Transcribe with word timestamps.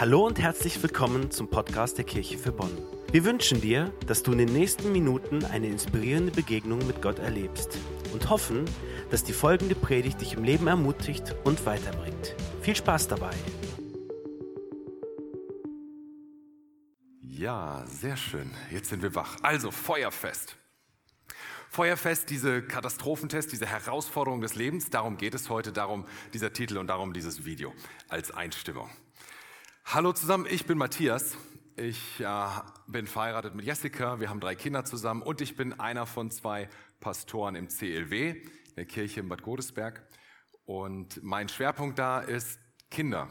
Hallo 0.00 0.26
und 0.26 0.38
herzlich 0.38 0.82
willkommen 0.82 1.30
zum 1.30 1.50
Podcast 1.50 1.98
der 1.98 2.06
Kirche 2.06 2.38
für 2.38 2.52
Bonn. 2.52 2.74
Wir 3.12 3.22
wünschen 3.26 3.60
dir, 3.60 3.92
dass 4.06 4.22
du 4.22 4.32
in 4.32 4.38
den 4.38 4.50
nächsten 4.50 4.92
Minuten 4.92 5.44
eine 5.44 5.66
inspirierende 5.66 6.32
Begegnung 6.32 6.78
mit 6.86 7.02
Gott 7.02 7.18
erlebst 7.18 7.76
und 8.10 8.30
hoffen, 8.30 8.64
dass 9.10 9.24
die 9.24 9.34
folgende 9.34 9.74
Predigt 9.74 10.22
dich 10.22 10.32
im 10.32 10.42
Leben 10.42 10.68
ermutigt 10.68 11.36
und 11.44 11.66
weiterbringt. 11.66 12.34
Viel 12.62 12.74
Spaß 12.74 13.08
dabei! 13.08 13.34
Ja, 17.20 17.84
sehr 17.86 18.16
schön. 18.16 18.50
Jetzt 18.70 18.88
sind 18.88 19.02
wir 19.02 19.14
wach. 19.14 19.36
Also, 19.42 19.70
Feuerfest. 19.70 20.56
Feuerfest, 21.68 22.30
diese 22.30 22.62
Katastrophentest, 22.62 23.52
diese 23.52 23.66
Herausforderung 23.66 24.40
des 24.40 24.54
Lebens, 24.54 24.88
darum 24.88 25.18
geht 25.18 25.34
es 25.34 25.50
heute, 25.50 25.72
darum 25.72 26.06
dieser 26.32 26.54
Titel 26.54 26.78
und 26.78 26.86
darum 26.86 27.12
dieses 27.12 27.44
Video 27.44 27.74
als 28.08 28.30
Einstimmung. 28.30 28.88
Hallo 29.92 30.12
zusammen, 30.12 30.46
ich 30.48 30.66
bin 30.66 30.78
Matthias. 30.78 31.36
Ich 31.74 32.20
äh, 32.20 32.46
bin 32.86 33.08
verheiratet 33.08 33.56
mit 33.56 33.66
Jessica, 33.66 34.20
wir 34.20 34.30
haben 34.30 34.38
drei 34.38 34.54
Kinder 34.54 34.84
zusammen 34.84 35.20
und 35.20 35.40
ich 35.40 35.56
bin 35.56 35.80
einer 35.80 36.06
von 36.06 36.30
zwei 36.30 36.68
Pastoren 37.00 37.56
im 37.56 37.66
CLW, 37.68 38.40
der 38.76 38.84
Kirche 38.84 39.18
in 39.18 39.28
Bad 39.28 39.42
Godesberg. 39.42 40.06
Und 40.64 41.20
mein 41.24 41.48
Schwerpunkt 41.48 41.98
da 41.98 42.20
ist 42.20 42.60
Kinder, 42.88 43.26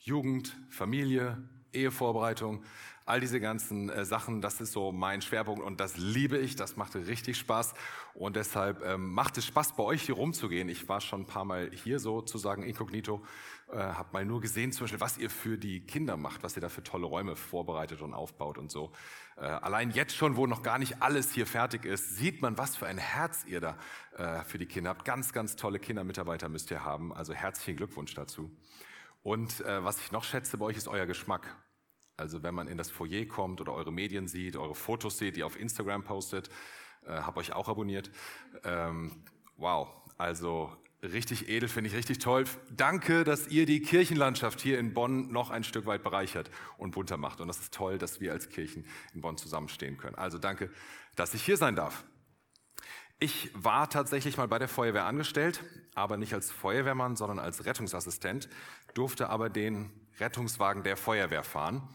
Jugend, 0.00 0.56
Familie, 0.70 1.48
Ehevorbereitung, 1.72 2.64
all 3.04 3.20
diese 3.20 3.40
ganzen 3.40 3.88
äh, 3.88 4.04
Sachen, 4.04 4.40
das 4.40 4.60
ist 4.60 4.72
so 4.72 4.92
mein 4.92 5.22
Schwerpunkt 5.22 5.62
und 5.62 5.80
das 5.80 5.96
liebe 5.96 6.38
ich, 6.38 6.56
das 6.56 6.76
macht 6.76 6.94
richtig 6.94 7.36
Spaß 7.38 7.74
und 8.14 8.36
deshalb 8.36 8.84
ähm, 8.84 9.12
macht 9.12 9.38
es 9.38 9.46
Spaß, 9.46 9.74
bei 9.76 9.82
euch 9.82 10.02
hier 10.02 10.14
rumzugehen. 10.14 10.68
Ich 10.68 10.88
war 10.88 11.00
schon 11.00 11.22
ein 11.22 11.26
paar 11.26 11.44
Mal 11.44 11.70
hier 11.72 11.98
sozusagen 11.98 12.62
inkognito, 12.62 13.24
äh, 13.72 13.76
habe 13.76 14.10
mal 14.12 14.24
nur 14.24 14.40
gesehen, 14.40 14.72
zum 14.72 14.84
Beispiel, 14.84 15.00
was 15.00 15.18
ihr 15.18 15.30
für 15.30 15.58
die 15.58 15.84
Kinder 15.86 16.16
macht, 16.16 16.42
was 16.42 16.56
ihr 16.56 16.62
da 16.62 16.68
für 16.68 16.82
tolle 16.82 17.06
Räume 17.06 17.36
vorbereitet 17.36 18.02
und 18.02 18.14
aufbaut 18.14 18.58
und 18.58 18.70
so. 18.70 18.92
Äh, 19.36 19.42
allein 19.42 19.90
jetzt 19.90 20.14
schon, 20.14 20.36
wo 20.36 20.46
noch 20.46 20.62
gar 20.62 20.78
nicht 20.78 21.02
alles 21.02 21.32
hier 21.32 21.46
fertig 21.46 21.84
ist, 21.84 22.16
sieht 22.16 22.42
man, 22.42 22.58
was 22.58 22.76
für 22.76 22.86
ein 22.86 22.98
Herz 22.98 23.44
ihr 23.46 23.60
da 23.60 23.76
äh, 24.16 24.44
für 24.44 24.58
die 24.58 24.66
Kinder 24.66 24.90
habt. 24.90 25.04
Ganz, 25.04 25.32
ganz 25.32 25.56
tolle 25.56 25.78
Kindermitarbeiter 25.78 26.48
müsst 26.48 26.70
ihr 26.70 26.84
haben, 26.84 27.12
also 27.12 27.32
herzlichen 27.32 27.76
Glückwunsch 27.76 28.14
dazu. 28.14 28.50
Und 29.22 29.60
äh, 29.60 29.84
was 29.84 30.00
ich 30.00 30.12
noch 30.12 30.24
schätze 30.24 30.58
bei 30.58 30.66
euch 30.66 30.76
ist 30.76 30.88
euer 30.88 31.06
Geschmack. 31.06 31.56
Also 32.22 32.44
wenn 32.44 32.54
man 32.54 32.68
in 32.68 32.78
das 32.78 32.88
Foyer 32.88 33.26
kommt 33.26 33.60
oder 33.60 33.74
eure 33.74 33.92
Medien 33.92 34.28
sieht, 34.28 34.56
eure 34.56 34.76
Fotos 34.76 35.18
sieht, 35.18 35.34
die 35.34 35.42
auf 35.42 35.58
Instagram 35.58 36.04
postet, 36.04 36.50
äh, 37.04 37.10
habe 37.10 37.40
euch 37.40 37.52
auch 37.52 37.68
abonniert. 37.68 38.12
Ähm, 38.62 39.24
wow, 39.56 39.88
also 40.18 40.70
richtig 41.02 41.48
edel, 41.48 41.68
finde 41.68 41.90
ich 41.90 41.96
richtig 41.96 42.20
toll. 42.20 42.44
Danke, 42.70 43.24
dass 43.24 43.48
ihr 43.48 43.66
die 43.66 43.82
Kirchenlandschaft 43.82 44.60
hier 44.60 44.78
in 44.78 44.94
Bonn 44.94 45.32
noch 45.32 45.50
ein 45.50 45.64
Stück 45.64 45.84
weit 45.86 46.04
bereichert 46.04 46.48
und 46.78 46.92
bunter 46.92 47.16
macht. 47.16 47.40
Und 47.40 47.48
das 47.48 47.58
ist 47.58 47.74
toll, 47.74 47.98
dass 47.98 48.20
wir 48.20 48.30
als 48.30 48.48
Kirchen 48.50 48.86
in 49.14 49.20
Bonn 49.20 49.36
zusammenstehen 49.36 49.96
können. 49.96 50.14
Also 50.14 50.38
danke, 50.38 50.70
dass 51.16 51.34
ich 51.34 51.42
hier 51.42 51.56
sein 51.56 51.74
darf. 51.74 52.04
Ich 53.18 53.50
war 53.52 53.90
tatsächlich 53.90 54.36
mal 54.36 54.46
bei 54.46 54.60
der 54.60 54.68
Feuerwehr 54.68 55.06
angestellt, 55.06 55.64
aber 55.96 56.16
nicht 56.16 56.34
als 56.34 56.52
Feuerwehrmann, 56.52 57.16
sondern 57.16 57.40
als 57.40 57.64
Rettungsassistent, 57.64 58.48
durfte 58.94 59.28
aber 59.28 59.50
den 59.50 59.90
Rettungswagen 60.20 60.84
der 60.84 60.96
Feuerwehr 60.96 61.42
fahren 61.42 61.88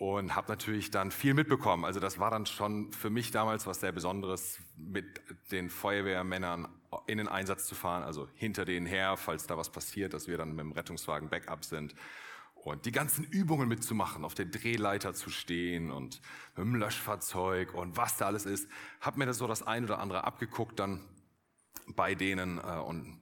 und 0.00 0.34
habe 0.34 0.50
natürlich 0.50 0.90
dann 0.90 1.10
viel 1.10 1.34
mitbekommen. 1.34 1.84
Also 1.84 2.00
das 2.00 2.18
war 2.18 2.30
dann 2.30 2.46
schon 2.46 2.90
für 2.90 3.10
mich 3.10 3.32
damals 3.32 3.66
was 3.66 3.80
sehr 3.80 3.92
Besonderes, 3.92 4.58
mit 4.78 5.20
den 5.52 5.68
Feuerwehrmännern 5.68 6.68
in 7.06 7.18
den 7.18 7.28
Einsatz 7.28 7.66
zu 7.66 7.74
fahren, 7.74 8.02
also 8.02 8.26
hinter 8.32 8.64
denen 8.64 8.86
her, 8.86 9.18
falls 9.18 9.46
da 9.46 9.58
was 9.58 9.70
passiert, 9.70 10.14
dass 10.14 10.26
wir 10.26 10.38
dann 10.38 10.52
mit 10.52 10.60
dem 10.60 10.72
Rettungswagen 10.72 11.28
Backup 11.28 11.66
sind 11.66 11.94
und 12.54 12.86
die 12.86 12.92
ganzen 12.92 13.24
Übungen 13.24 13.68
mitzumachen, 13.68 14.24
auf 14.24 14.32
der 14.32 14.46
Drehleiter 14.46 15.12
zu 15.12 15.28
stehen 15.28 15.90
und 15.90 16.22
mit 16.56 16.64
dem 16.64 16.76
Löschfahrzeug 16.76 17.74
und 17.74 17.98
was 17.98 18.16
da 18.16 18.24
alles 18.24 18.46
ist, 18.46 18.70
habe 19.02 19.18
mir 19.18 19.26
das 19.26 19.36
so 19.36 19.46
das 19.46 19.62
ein 19.62 19.84
oder 19.84 19.98
andere 19.98 20.24
abgeguckt 20.24 20.80
dann 20.80 21.04
bei 21.88 22.14
denen 22.14 22.56
äh, 22.56 22.78
und 22.78 23.20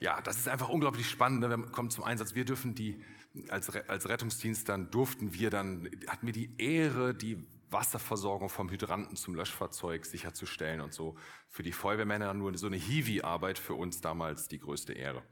ja, 0.00 0.20
das 0.22 0.38
ist 0.38 0.48
einfach 0.48 0.70
unglaublich 0.70 1.08
spannend. 1.08 1.40
Ne? 1.40 1.50
Wir 1.50 1.58
kommen 1.70 1.90
zum 1.90 2.02
Einsatz. 2.02 2.34
Wir 2.34 2.44
dürfen 2.44 2.74
die 2.74 3.02
als, 3.48 3.70
als 3.70 4.08
Rettungsdienst 4.08 4.68
dann 4.68 4.90
durften 4.90 5.34
wir 5.34 5.50
dann 5.50 5.88
hatten 6.06 6.26
wir 6.26 6.32
die 6.32 6.54
Ehre, 6.58 7.14
die 7.14 7.46
Wasserversorgung 7.70 8.48
vom 8.48 8.70
Hydranten 8.70 9.16
zum 9.16 9.34
Löschfahrzeug 9.34 10.06
sicherzustellen 10.06 10.80
und 10.80 10.94
so 10.94 11.16
für 11.48 11.62
die 11.62 11.72
Feuerwehrmänner 11.72 12.32
nur 12.34 12.56
so 12.56 12.66
eine 12.66 12.76
Hiwi-Arbeit 12.76 13.58
für 13.58 13.74
uns 13.74 14.00
damals 14.00 14.48
die 14.48 14.58
größte 14.58 14.92
Ehre. 14.92 15.22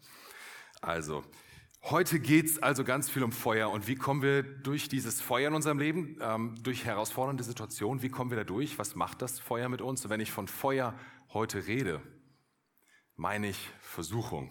Also 0.81 1.25
Heute 1.91 2.19
geht's 2.19 2.59
also 2.59 2.83
ganz 2.83 3.11
viel 3.11 3.23
um 3.23 3.31
Feuer. 3.31 3.69
Und 3.71 3.87
wie 3.87 3.95
kommen 3.95 4.23
wir 4.23 4.43
durch 4.43 4.89
dieses 4.89 5.21
Feuer 5.21 5.49
in 5.49 5.55
unserem 5.55 5.79
Leben, 5.79 6.17
ähm, 6.23 6.55
durch 6.63 6.87
herausfordernde 6.87 7.45
Situationen, 7.45 8.03
wie 8.03 8.09
kommen 8.09 8.31
wir 8.31 8.39
da 8.39 8.45
durch? 8.45 8.79
Was 8.79 8.95
macht 8.95 9.21
das 9.21 9.39
Feuer 9.39 9.69
mit 9.69 9.83
uns? 9.83 10.03
Und 10.03 10.11
wenn 10.11 10.21
ich 10.21 10.33
von 10.33 10.49
Feuer 10.49 10.99
heute 11.35 11.67
rede, 11.67 12.01
meine 13.17 13.49
ich 13.49 13.69
Versuchung. 13.81 14.51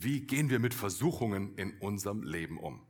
Wie 0.00 0.26
gehen 0.26 0.50
wir 0.50 0.58
mit 0.58 0.74
Versuchungen 0.74 1.56
in 1.56 1.78
unserem 1.80 2.22
Leben 2.22 2.58
um? 2.58 2.86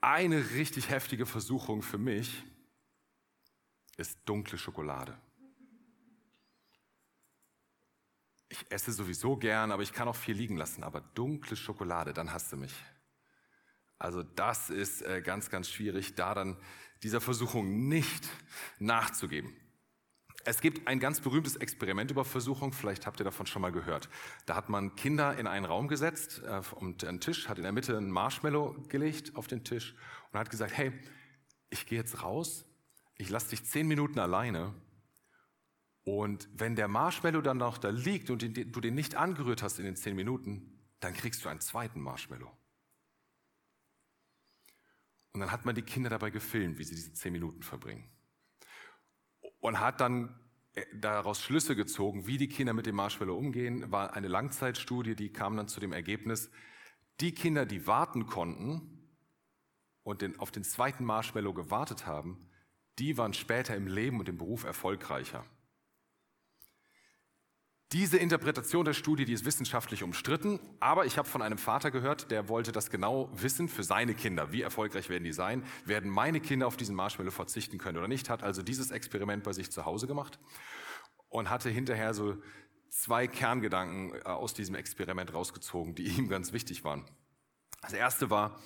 Eine 0.00 0.50
richtig 0.50 0.90
heftige 0.90 1.26
Versuchung 1.26 1.82
für 1.82 1.98
mich 1.98 2.42
ist 3.96 4.18
dunkle 4.24 4.58
Schokolade. 4.58 5.20
ich 8.48 8.70
esse 8.70 8.92
sowieso 8.92 9.36
gern, 9.36 9.72
aber 9.72 9.82
ich 9.82 9.92
kann 9.92 10.08
auch 10.08 10.16
viel 10.16 10.36
liegen 10.36 10.56
lassen. 10.56 10.82
Aber 10.82 11.00
dunkle 11.00 11.56
Schokolade, 11.56 12.12
dann 12.12 12.32
hast 12.32 12.52
du 12.52 12.56
mich. 12.56 12.74
Also 13.98 14.22
das 14.22 14.70
ist 14.70 15.02
äh, 15.02 15.22
ganz, 15.22 15.50
ganz 15.50 15.68
schwierig, 15.68 16.14
da 16.14 16.34
dann 16.34 16.56
dieser 17.02 17.20
Versuchung 17.20 17.88
nicht 17.88 18.28
nachzugeben. 18.78 19.54
Es 20.48 20.62
gibt 20.62 20.88
ein 20.88 20.98
ganz 20.98 21.20
berühmtes 21.20 21.56
Experiment 21.56 22.10
über 22.10 22.24
Versuchung, 22.24 22.72
vielleicht 22.72 23.06
habt 23.06 23.20
ihr 23.20 23.24
davon 23.24 23.44
schon 23.44 23.60
mal 23.60 23.70
gehört. 23.70 24.08
Da 24.46 24.54
hat 24.54 24.70
man 24.70 24.96
Kinder 24.96 25.36
in 25.36 25.46
einen 25.46 25.66
Raum 25.66 25.88
gesetzt 25.88 26.40
äh, 26.42 26.62
und 26.76 27.04
einen 27.04 27.20
Tisch, 27.20 27.50
hat 27.50 27.58
in 27.58 27.64
der 27.64 27.72
Mitte 27.72 27.98
ein 27.98 28.10
Marshmallow 28.10 28.74
gelegt 28.88 29.36
auf 29.36 29.46
den 29.46 29.62
Tisch 29.62 29.94
und 30.32 30.38
hat 30.38 30.48
gesagt, 30.48 30.74
hey, 30.74 30.90
ich 31.68 31.84
gehe 31.84 31.98
jetzt 31.98 32.22
raus, 32.22 32.64
ich 33.18 33.28
lasse 33.28 33.50
dich 33.50 33.62
zehn 33.66 33.86
Minuten 33.86 34.18
alleine 34.20 34.72
und 36.04 36.48
wenn 36.54 36.76
der 36.76 36.88
Marshmallow 36.88 37.42
dann 37.42 37.58
noch 37.58 37.76
da 37.76 37.90
liegt 37.90 38.30
und 38.30 38.40
du 38.40 38.80
den 38.80 38.94
nicht 38.94 39.16
angerührt 39.16 39.62
hast 39.62 39.78
in 39.78 39.84
den 39.84 39.96
zehn 39.96 40.16
Minuten, 40.16 40.80
dann 41.00 41.12
kriegst 41.12 41.44
du 41.44 41.50
einen 41.50 41.60
zweiten 41.60 42.00
Marshmallow. 42.00 42.50
Und 45.32 45.40
dann 45.40 45.52
hat 45.52 45.66
man 45.66 45.74
die 45.74 45.82
Kinder 45.82 46.08
dabei 46.08 46.30
gefilmt, 46.30 46.78
wie 46.78 46.84
sie 46.84 46.94
diese 46.94 47.12
zehn 47.12 47.32
Minuten 47.32 47.62
verbringen. 47.62 48.10
Und 49.60 49.80
hat 49.80 50.00
dann 50.00 50.38
äh, 50.74 50.84
daraus 50.94 51.42
Schlüsse 51.42 51.76
gezogen, 51.76 52.26
wie 52.26 52.38
die 52.38 52.48
Kinder 52.48 52.72
mit 52.72 52.86
dem 52.86 52.96
Marshmallow 52.96 53.36
umgehen. 53.36 53.90
War 53.90 54.14
eine 54.14 54.28
Langzeitstudie, 54.28 55.14
die 55.14 55.32
kam 55.32 55.56
dann 55.56 55.68
zu 55.68 55.80
dem 55.80 55.92
Ergebnis, 55.92 56.50
die 57.20 57.34
Kinder, 57.34 57.66
die 57.66 57.86
warten 57.86 58.26
konnten 58.26 58.98
und 60.02 60.22
den, 60.22 60.38
auf 60.38 60.50
den 60.50 60.64
zweiten 60.64 61.04
Marshmallow 61.04 61.52
gewartet 61.52 62.06
haben, 62.06 62.48
die 62.98 63.18
waren 63.18 63.32
später 63.32 63.76
im 63.76 63.86
Leben 63.86 64.20
und 64.20 64.28
im 64.28 64.38
Beruf 64.38 64.64
erfolgreicher. 64.64 65.44
Diese 67.92 68.18
Interpretation 68.18 68.84
der 68.84 68.92
Studie, 68.92 69.24
die 69.24 69.32
ist 69.32 69.46
wissenschaftlich 69.46 70.02
umstritten, 70.02 70.60
aber 70.78 71.06
ich 71.06 71.16
habe 71.16 71.26
von 71.26 71.40
einem 71.40 71.56
Vater 71.56 71.90
gehört, 71.90 72.30
der 72.30 72.50
wollte 72.50 72.70
das 72.70 72.90
genau 72.90 73.30
wissen 73.32 73.66
für 73.66 73.82
seine 73.82 74.14
Kinder. 74.14 74.52
Wie 74.52 74.60
erfolgreich 74.60 75.08
werden 75.08 75.24
die 75.24 75.32
sein? 75.32 75.64
Werden 75.86 76.10
meine 76.10 76.40
Kinder 76.40 76.66
auf 76.66 76.76
diesen 76.76 76.94
Marshmallow 76.94 77.30
verzichten 77.30 77.78
können 77.78 77.96
oder 77.96 78.06
nicht? 78.06 78.28
Hat 78.28 78.42
also 78.42 78.62
dieses 78.62 78.90
Experiment 78.90 79.42
bei 79.42 79.54
sich 79.54 79.70
zu 79.70 79.86
Hause 79.86 80.06
gemacht 80.06 80.38
und 81.30 81.48
hatte 81.48 81.70
hinterher 81.70 82.12
so 82.12 82.36
zwei 82.90 83.26
Kerngedanken 83.26 84.14
äh, 84.14 84.22
aus 84.24 84.52
diesem 84.52 84.74
Experiment 84.74 85.32
rausgezogen, 85.32 85.94
die 85.94 86.08
ihm 86.08 86.28
ganz 86.28 86.52
wichtig 86.52 86.84
waren. 86.84 87.06
Das 87.80 87.94
erste 87.94 88.28
war, 88.28 88.60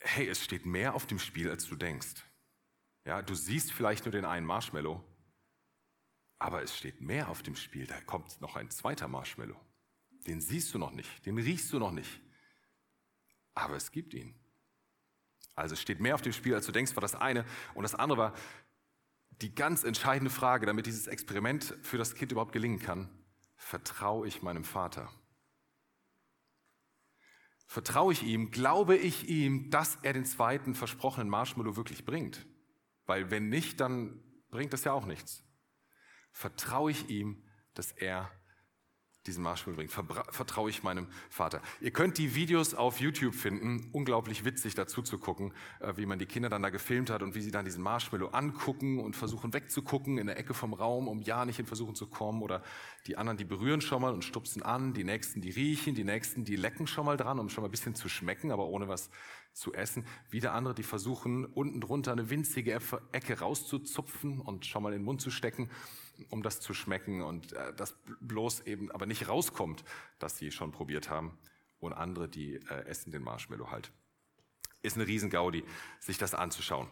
hey, 0.00 0.28
es 0.28 0.42
steht 0.42 0.66
mehr 0.66 0.94
auf 0.94 1.06
dem 1.06 1.20
Spiel, 1.20 1.48
als 1.48 1.68
du 1.68 1.76
denkst. 1.76 2.24
Ja, 3.04 3.22
du 3.22 3.36
siehst 3.36 3.72
vielleicht 3.72 4.06
nur 4.06 4.12
den 4.12 4.24
einen 4.24 4.46
Marshmallow, 4.46 5.04
aber 6.42 6.60
es 6.60 6.76
steht 6.76 7.00
mehr 7.00 7.28
auf 7.28 7.44
dem 7.44 7.54
Spiel. 7.54 7.86
Da 7.86 8.00
kommt 8.00 8.40
noch 8.40 8.56
ein 8.56 8.68
zweiter 8.68 9.06
Marshmallow. 9.06 9.58
Den 10.26 10.40
siehst 10.40 10.74
du 10.74 10.78
noch 10.78 10.90
nicht, 10.90 11.24
den 11.24 11.38
riechst 11.38 11.72
du 11.72 11.78
noch 11.78 11.92
nicht. 11.92 12.20
Aber 13.54 13.76
es 13.76 13.92
gibt 13.92 14.12
ihn. 14.12 14.34
Also 15.54 15.74
es 15.74 15.80
steht 15.80 16.00
mehr 16.00 16.16
auf 16.16 16.22
dem 16.22 16.32
Spiel, 16.32 16.54
als 16.54 16.66
du 16.66 16.72
denkst, 16.72 16.96
war 16.96 17.00
das 17.00 17.14
eine. 17.14 17.44
Und 17.74 17.84
das 17.84 17.94
andere 17.94 18.18
war 18.18 18.34
die 19.40 19.54
ganz 19.54 19.84
entscheidende 19.84 20.30
Frage, 20.30 20.66
damit 20.66 20.86
dieses 20.86 21.06
Experiment 21.06 21.76
für 21.82 21.96
das 21.96 22.16
Kind 22.16 22.32
überhaupt 22.32 22.52
gelingen 22.52 22.80
kann. 22.80 23.08
Vertraue 23.54 24.26
ich 24.26 24.42
meinem 24.42 24.64
Vater? 24.64 25.12
Vertraue 27.66 28.14
ich 28.14 28.24
ihm? 28.24 28.50
Glaube 28.50 28.96
ich 28.96 29.28
ihm, 29.28 29.70
dass 29.70 29.96
er 30.02 30.12
den 30.12 30.24
zweiten 30.24 30.74
versprochenen 30.74 31.28
Marshmallow 31.28 31.76
wirklich 31.76 32.04
bringt? 32.04 32.44
Weil 33.06 33.30
wenn 33.30 33.48
nicht, 33.48 33.78
dann 33.78 34.20
bringt 34.50 34.72
das 34.72 34.82
ja 34.82 34.92
auch 34.92 35.06
nichts 35.06 35.44
vertraue 36.32 36.90
ich 36.90 37.08
ihm, 37.08 37.42
dass 37.74 37.92
er 37.92 38.30
diesen 39.26 39.44
Marshmallow 39.44 39.76
bringt, 39.76 39.92
vertraue 39.92 40.68
ich 40.68 40.82
meinem 40.82 41.06
Vater. 41.30 41.62
Ihr 41.80 41.92
könnt 41.92 42.18
die 42.18 42.34
Videos 42.34 42.74
auf 42.74 43.00
YouTube 43.00 43.34
finden, 43.34 43.88
unglaublich 43.92 44.44
witzig 44.44 44.74
dazu 44.74 45.00
zu 45.02 45.18
gucken, 45.18 45.52
äh, 45.80 45.92
wie 45.96 46.06
man 46.06 46.18
die 46.18 46.26
Kinder 46.26 46.48
dann 46.48 46.62
da 46.62 46.70
gefilmt 46.70 47.08
hat 47.10 47.22
und 47.22 47.34
wie 47.34 47.40
sie 47.40 47.52
dann 47.52 47.64
diesen 47.64 47.82
Marshmallow 47.82 48.28
angucken 48.28 48.98
und 48.98 49.14
versuchen 49.14 49.52
wegzugucken 49.52 50.18
in 50.18 50.26
der 50.26 50.38
Ecke 50.38 50.54
vom 50.54 50.74
Raum, 50.74 51.06
um 51.06 51.22
ja 51.22 51.44
nicht 51.44 51.60
in 51.60 51.66
Versuchen 51.66 51.94
zu 51.94 52.08
kommen. 52.08 52.42
Oder 52.42 52.62
die 53.06 53.16
anderen, 53.16 53.38
die 53.38 53.44
berühren 53.44 53.80
schon 53.80 54.02
mal 54.02 54.12
und 54.12 54.24
stupsen 54.24 54.62
an, 54.62 54.92
die 54.92 55.04
nächsten, 55.04 55.40
die 55.40 55.50
riechen, 55.50 55.94
die 55.94 56.04
nächsten, 56.04 56.44
die 56.44 56.56
lecken 56.56 56.88
schon 56.88 57.06
mal 57.06 57.16
dran, 57.16 57.38
um 57.38 57.48
schon 57.48 57.62
mal 57.62 57.68
ein 57.68 57.72
bisschen 57.72 57.94
zu 57.94 58.08
schmecken, 58.08 58.50
aber 58.50 58.66
ohne 58.66 58.88
was 58.88 59.08
zu 59.52 59.72
essen. 59.72 60.04
Wieder 60.30 60.52
andere, 60.52 60.74
die 60.74 60.82
versuchen 60.82 61.44
unten 61.44 61.80
drunter 61.80 62.10
eine 62.10 62.30
winzige 62.30 62.80
Ecke 63.12 63.38
rauszuzupfen 63.38 64.40
und 64.40 64.66
schon 64.66 64.82
mal 64.82 64.92
in 64.92 65.00
den 65.00 65.04
Mund 65.04 65.20
zu 65.20 65.30
stecken 65.30 65.70
um 66.30 66.42
das 66.42 66.60
zu 66.60 66.74
schmecken 66.74 67.22
und 67.22 67.52
äh, 67.52 67.74
das 67.74 67.96
bloß 68.20 68.60
eben 68.62 68.90
aber 68.90 69.06
nicht 69.06 69.28
rauskommt, 69.28 69.84
dass 70.18 70.38
sie 70.38 70.50
schon 70.50 70.72
probiert 70.72 71.10
haben. 71.10 71.38
Und 71.80 71.92
andere, 71.92 72.28
die 72.28 72.54
äh, 72.54 72.84
essen 72.86 73.10
den 73.10 73.22
Marshmallow 73.22 73.70
halt. 73.70 73.90
Ist 74.82 74.96
eine 74.96 75.06
Riesengaudi, 75.06 75.64
sich 76.00 76.18
das 76.18 76.34
anzuschauen. 76.34 76.88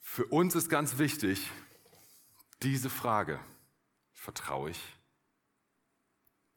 Für 0.00 0.26
uns 0.26 0.54
ist 0.54 0.68
ganz 0.68 0.98
wichtig, 0.98 1.50
diese 2.62 2.90
Frage, 2.90 3.40
vertraue 4.12 4.70
ich 4.70 4.80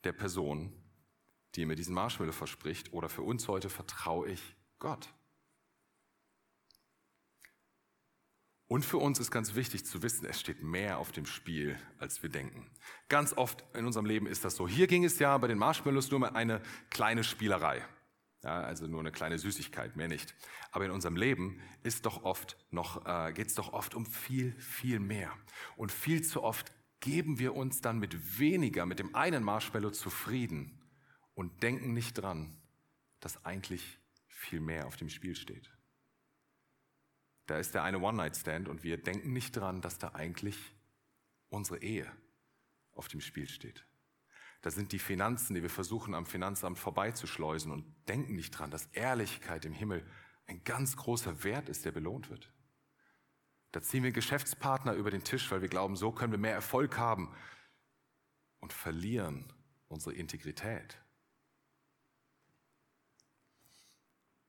der 0.03 0.13
Person, 0.13 0.71
die 1.55 1.65
mir 1.65 1.75
diesen 1.75 1.95
Marshmallow 1.95 2.33
verspricht, 2.33 2.93
oder 2.93 3.09
für 3.09 3.23
uns 3.23 3.47
heute 3.47 3.69
vertraue 3.69 4.29
ich 4.29 4.55
Gott? 4.77 5.14
Und 8.67 8.83
für 8.83 8.97
uns 8.97 9.19
ist 9.19 9.29
ganz 9.29 9.53
wichtig 9.53 9.85
zu 9.85 10.01
wissen, 10.01 10.25
es 10.25 10.39
steht 10.39 10.63
mehr 10.63 10.97
auf 10.97 11.11
dem 11.11 11.27
Spiel, 11.27 11.77
als 11.99 12.23
wir 12.23 12.29
denken. 12.29 12.67
Ganz 13.09 13.33
oft 13.33 13.63
in 13.75 13.85
unserem 13.85 14.07
Leben 14.07 14.25
ist 14.25 14.43
das 14.43 14.55
so. 14.55 14.67
Hier 14.67 14.87
ging 14.87 15.03
es 15.03 15.19
ja 15.19 15.37
bei 15.37 15.47
den 15.47 15.59
Marshmallows 15.59 16.09
nur 16.09 16.17
um 16.17 16.23
eine 16.23 16.61
kleine 16.89 17.23
Spielerei. 17.23 17.83
Ja, 18.43 18.61
also 18.61 18.87
nur 18.87 18.99
eine 18.99 19.11
kleine 19.11 19.37
Süßigkeit, 19.37 19.95
mehr 19.95 20.07
nicht. 20.07 20.35
Aber 20.71 20.85
in 20.85 20.91
unserem 20.91 21.15
Leben 21.15 21.61
ist 21.83 22.05
doch 22.05 22.23
oft 22.23 22.57
noch, 22.71 23.05
äh, 23.05 23.33
geht 23.33 23.47
es 23.47 23.55
doch 23.55 23.73
oft 23.73 23.93
um 23.95 24.05
viel, 24.05 24.53
viel 24.59 24.99
mehr. 24.99 25.31
Und 25.77 25.91
viel 25.91 26.23
zu 26.23 26.43
oft 26.43 26.71
geben 26.99 27.37
wir 27.37 27.55
uns 27.55 27.81
dann 27.81 27.99
mit 27.99 28.39
weniger, 28.39 28.85
mit 28.85 28.97
dem 28.97 29.13
einen 29.15 29.43
Marshmallow 29.43 29.91
zufrieden 29.91 30.81
und 31.35 31.61
denken 31.61 31.93
nicht 31.93 32.13
dran, 32.13 32.57
dass 33.19 33.45
eigentlich 33.45 33.99
viel 34.27 34.59
mehr 34.59 34.87
auf 34.87 34.95
dem 34.95 35.09
Spiel 35.09 35.35
steht. 35.35 35.74
Da 37.45 37.59
ist 37.59 37.75
der 37.75 37.83
eine 37.83 37.99
One-Night-Stand 37.99 38.67
und 38.67 38.83
wir 38.83 38.97
denken 38.97 39.33
nicht 39.33 39.55
dran, 39.55 39.81
dass 39.81 39.97
da 39.97 40.13
eigentlich 40.13 40.57
unsere 41.49 41.79
Ehe 41.79 42.11
auf 42.93 43.07
dem 43.07 43.21
Spiel 43.21 43.47
steht. 43.47 43.85
Da 44.61 44.71
sind 44.71 44.91
die 44.91 44.99
Finanzen, 44.99 45.53
die 45.53 45.61
wir 45.61 45.69
versuchen 45.69 46.15
am 46.15 46.25
Finanzamt 46.25 46.79
vorbeizuschleusen 46.79 47.71
und 47.71 47.85
denken 48.07 48.35
nicht 48.35 48.51
dran, 48.51 48.71
dass 48.71 48.87
Ehrlichkeit 48.87 49.63
im 49.65 49.73
Himmel 49.73 50.03
ein 50.47 50.63
ganz 50.63 50.97
großer 50.97 51.43
Wert 51.43 51.69
ist, 51.69 51.85
der 51.85 51.91
belohnt 51.91 52.29
wird. 52.29 52.51
Da 53.71 53.81
ziehen 53.81 54.03
wir 54.03 54.11
Geschäftspartner 54.11 54.93
über 54.93 55.11
den 55.11 55.23
Tisch, 55.23 55.51
weil 55.51 55.61
wir 55.61 55.69
glauben, 55.69 55.95
so 55.95 56.11
können 56.11 56.31
wir 56.31 56.39
mehr 56.39 56.53
Erfolg 56.53 56.97
haben 56.97 57.35
und 58.59 58.73
verlieren 58.73 59.53
unsere 59.87 60.15
Integrität. 60.15 60.97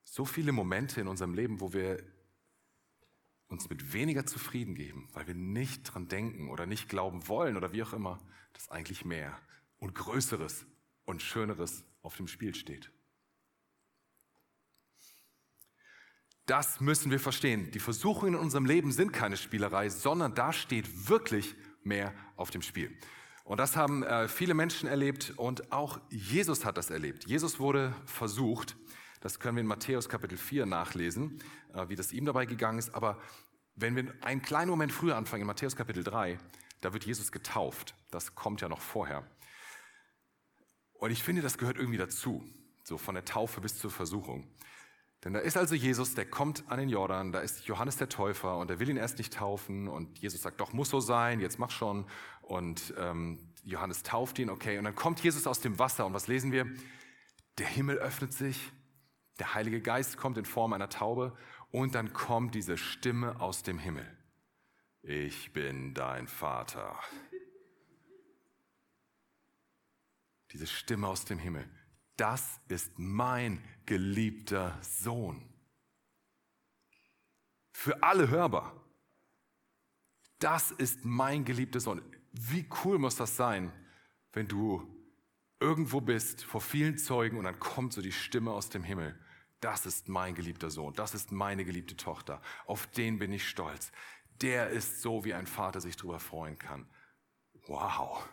So 0.03 0.25
viele 0.25 0.51
Momente 0.51 1.01
in 1.01 1.07
unserem 1.07 1.35
Leben, 1.35 1.61
wo 1.61 1.73
wir 1.73 2.01
uns 3.47 3.69
mit 3.69 3.93
weniger 3.93 4.25
zufrieden 4.25 4.75
geben, 4.75 5.07
weil 5.13 5.27
wir 5.27 5.35
nicht 5.35 5.83
dran 5.83 6.07
denken 6.07 6.49
oder 6.49 6.65
nicht 6.65 6.89
glauben 6.89 7.27
wollen 7.27 7.57
oder 7.57 7.71
wie 7.71 7.83
auch 7.83 7.93
immer, 7.93 8.19
dass 8.53 8.69
eigentlich 8.69 9.05
mehr 9.05 9.37
und 9.77 9.95
Größeres 9.95 10.65
und 11.05 11.21
Schöneres 11.21 11.85
auf 12.01 12.17
dem 12.17 12.27
Spiel 12.27 12.55
steht. 12.55 12.91
Das 16.45 16.79
müssen 16.79 17.11
wir 17.11 17.19
verstehen. 17.19 17.71
Die 17.71 17.79
Versuchungen 17.79 18.35
in 18.35 18.39
unserem 18.39 18.65
Leben 18.65 18.91
sind 18.91 19.11
keine 19.11 19.35
Spielerei, 19.35 19.89
sondern 19.89 20.33
da 20.33 20.53
steht 20.53 21.09
wirklich 21.09 21.55
mehr 21.83 22.13
auf 22.37 22.51
dem 22.51 22.61
Spiel. 22.61 22.97
Und 23.43 23.59
das 23.59 23.75
haben 23.75 24.03
äh, 24.03 24.27
viele 24.27 24.53
Menschen 24.53 24.87
erlebt 24.87 25.33
und 25.37 25.71
auch 25.71 25.99
Jesus 26.09 26.65
hat 26.65 26.77
das 26.77 26.89
erlebt. 26.89 27.27
Jesus 27.27 27.59
wurde 27.59 27.93
versucht 28.05 28.77
das 29.21 29.39
können 29.39 29.57
wir 29.57 29.61
in 29.61 29.67
Matthäus 29.67 30.09
Kapitel 30.09 30.37
4 30.37 30.65
nachlesen, 30.65 31.41
äh, 31.73 31.89
wie 31.89 31.95
das 31.95 32.11
ihm 32.11 32.25
dabei 32.25 32.45
gegangen 32.45 32.79
ist. 32.79 32.93
Aber 32.93 33.19
wenn 33.75 33.95
wir 33.95 34.13
einen 34.21 34.41
kleinen 34.41 34.69
Moment 34.69 34.91
früher 34.91 35.15
anfangen, 35.15 35.41
in 35.41 35.47
Matthäus 35.47 35.75
Kapitel 35.75 36.03
3, 36.03 36.37
da 36.81 36.93
wird 36.93 37.05
Jesus 37.05 37.31
getauft. 37.31 37.95
Das 38.11 38.35
kommt 38.35 38.61
ja 38.61 38.69
noch 38.69 38.81
vorher. 38.81 39.25
Und 40.93 41.11
ich 41.11 41.23
finde, 41.23 41.41
das 41.41 41.57
gehört 41.57 41.77
irgendwie 41.77 41.97
dazu, 41.97 42.43
so 42.83 42.97
von 42.97 43.15
der 43.15 43.25
Taufe 43.25 43.61
bis 43.61 43.77
zur 43.77 43.91
Versuchung. 43.91 44.47
Denn 45.23 45.33
da 45.33 45.39
ist 45.39 45.57
also 45.57 45.75
Jesus, 45.75 46.13
der 46.13 46.25
kommt 46.25 46.63
an 46.69 46.79
den 46.79 46.89
Jordan, 46.89 47.31
da 47.31 47.39
ist 47.39 47.65
Johannes 47.65 47.97
der 47.97 48.07
Täufer 48.07 48.57
und 48.57 48.69
er 48.69 48.79
will 48.79 48.89
ihn 48.89 48.97
erst 48.97 49.17
nicht 49.17 49.33
taufen 49.33 49.87
und 49.87 50.19
Jesus 50.19 50.41
sagt, 50.41 50.61
doch, 50.61 50.73
muss 50.73 50.89
so 50.89 50.99
sein, 50.99 51.39
jetzt 51.39 51.57
mach 51.57 51.71
schon. 51.71 52.05
Und 52.43 52.93
ähm, 52.97 53.39
Johannes 53.63 54.03
tauft 54.03 54.39
ihn, 54.39 54.49
okay. 54.49 54.77
Und 54.77 54.83
dann 54.83 54.95
kommt 54.95 55.19
Jesus 55.19 55.47
aus 55.47 55.59
dem 55.59 55.79
Wasser 55.79 56.05
und 56.05 56.13
was 56.13 56.27
lesen 56.27 56.51
wir? 56.51 56.67
Der 57.57 57.65
Himmel 57.65 57.97
öffnet 57.97 58.31
sich 58.31 58.71
der 59.39 59.53
Heilige 59.53 59.81
Geist 59.81 60.17
kommt 60.17 60.37
in 60.37 60.45
Form 60.45 60.73
einer 60.73 60.89
Taube 60.89 61.37
und 61.71 61.95
dann 61.95 62.13
kommt 62.13 62.55
diese 62.55 62.77
Stimme 62.77 63.39
aus 63.39 63.63
dem 63.63 63.77
Himmel. 63.77 64.05
Ich 65.03 65.53
bin 65.53 65.93
dein 65.93 66.27
Vater. 66.27 66.99
Diese 70.51 70.67
Stimme 70.67 71.07
aus 71.07 71.25
dem 71.25 71.39
Himmel. 71.39 71.69
Das 72.15 72.59
ist 72.67 72.97
mein 72.97 73.63
geliebter 73.85 74.77
Sohn. 74.81 75.47
Für 77.71 78.01
alle 78.01 78.29
hörbar. 78.29 78.83
Das 80.39 80.71
ist 80.71 81.05
mein 81.05 81.45
geliebter 81.45 81.79
Sohn. 81.79 82.01
Wie 82.31 82.67
cool 82.83 82.97
muss 82.97 83.15
das 83.15 83.35
sein, 83.35 83.71
wenn 84.33 84.47
du 84.47 84.85
irgendwo 85.59 86.01
bist, 86.01 86.43
vor 86.43 86.61
vielen 86.61 86.97
Zeugen, 86.97 87.37
und 87.37 87.45
dann 87.45 87.59
kommt 87.59 87.93
so 87.93 88.01
die 88.01 88.11
Stimme 88.11 88.51
aus 88.51 88.69
dem 88.69 88.83
Himmel 88.83 89.19
das 89.59 89.85
ist 89.85 90.07
mein 90.07 90.35
geliebter 90.35 90.69
Sohn, 90.69 90.93
das 90.93 91.13
ist 91.13 91.31
meine 91.31 91.65
geliebte 91.65 91.97
Tochter, 91.97 92.41
auf 92.65 92.87
den 92.87 93.19
bin 93.19 93.31
ich 93.31 93.47
stolz. 93.47 93.91
Der 94.41 94.69
ist 94.69 95.01
so, 95.01 95.25
wie 95.25 95.33
ein 95.33 95.47
Vater 95.47 95.81
sich 95.81 95.95
darüber 95.95 96.19
freuen 96.19 96.59
kann. 96.59 96.87
Wow. 97.67 98.27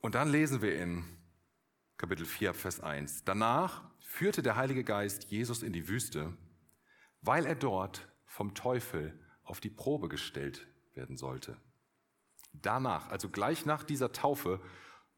Und 0.00 0.14
dann 0.14 0.30
lesen 0.30 0.62
wir 0.62 0.80
in 0.80 1.04
Kapitel 1.98 2.24
4, 2.24 2.54
Vers 2.54 2.80
1. 2.80 3.24
Danach 3.24 3.84
führte 4.00 4.42
der 4.42 4.56
Heilige 4.56 4.82
Geist 4.82 5.24
Jesus 5.24 5.62
in 5.62 5.74
die 5.74 5.88
Wüste, 5.88 6.34
weil 7.20 7.44
er 7.44 7.54
dort 7.54 8.08
vom 8.24 8.54
Teufel 8.54 9.18
auf 9.42 9.60
die 9.60 9.68
Probe 9.68 10.08
gestellt 10.08 10.66
werden 10.94 11.18
sollte. 11.18 11.60
Danach, 12.52 13.08
also 13.10 13.28
gleich 13.28 13.66
nach 13.66 13.84
dieser 13.84 14.12
Taufe, 14.12 14.60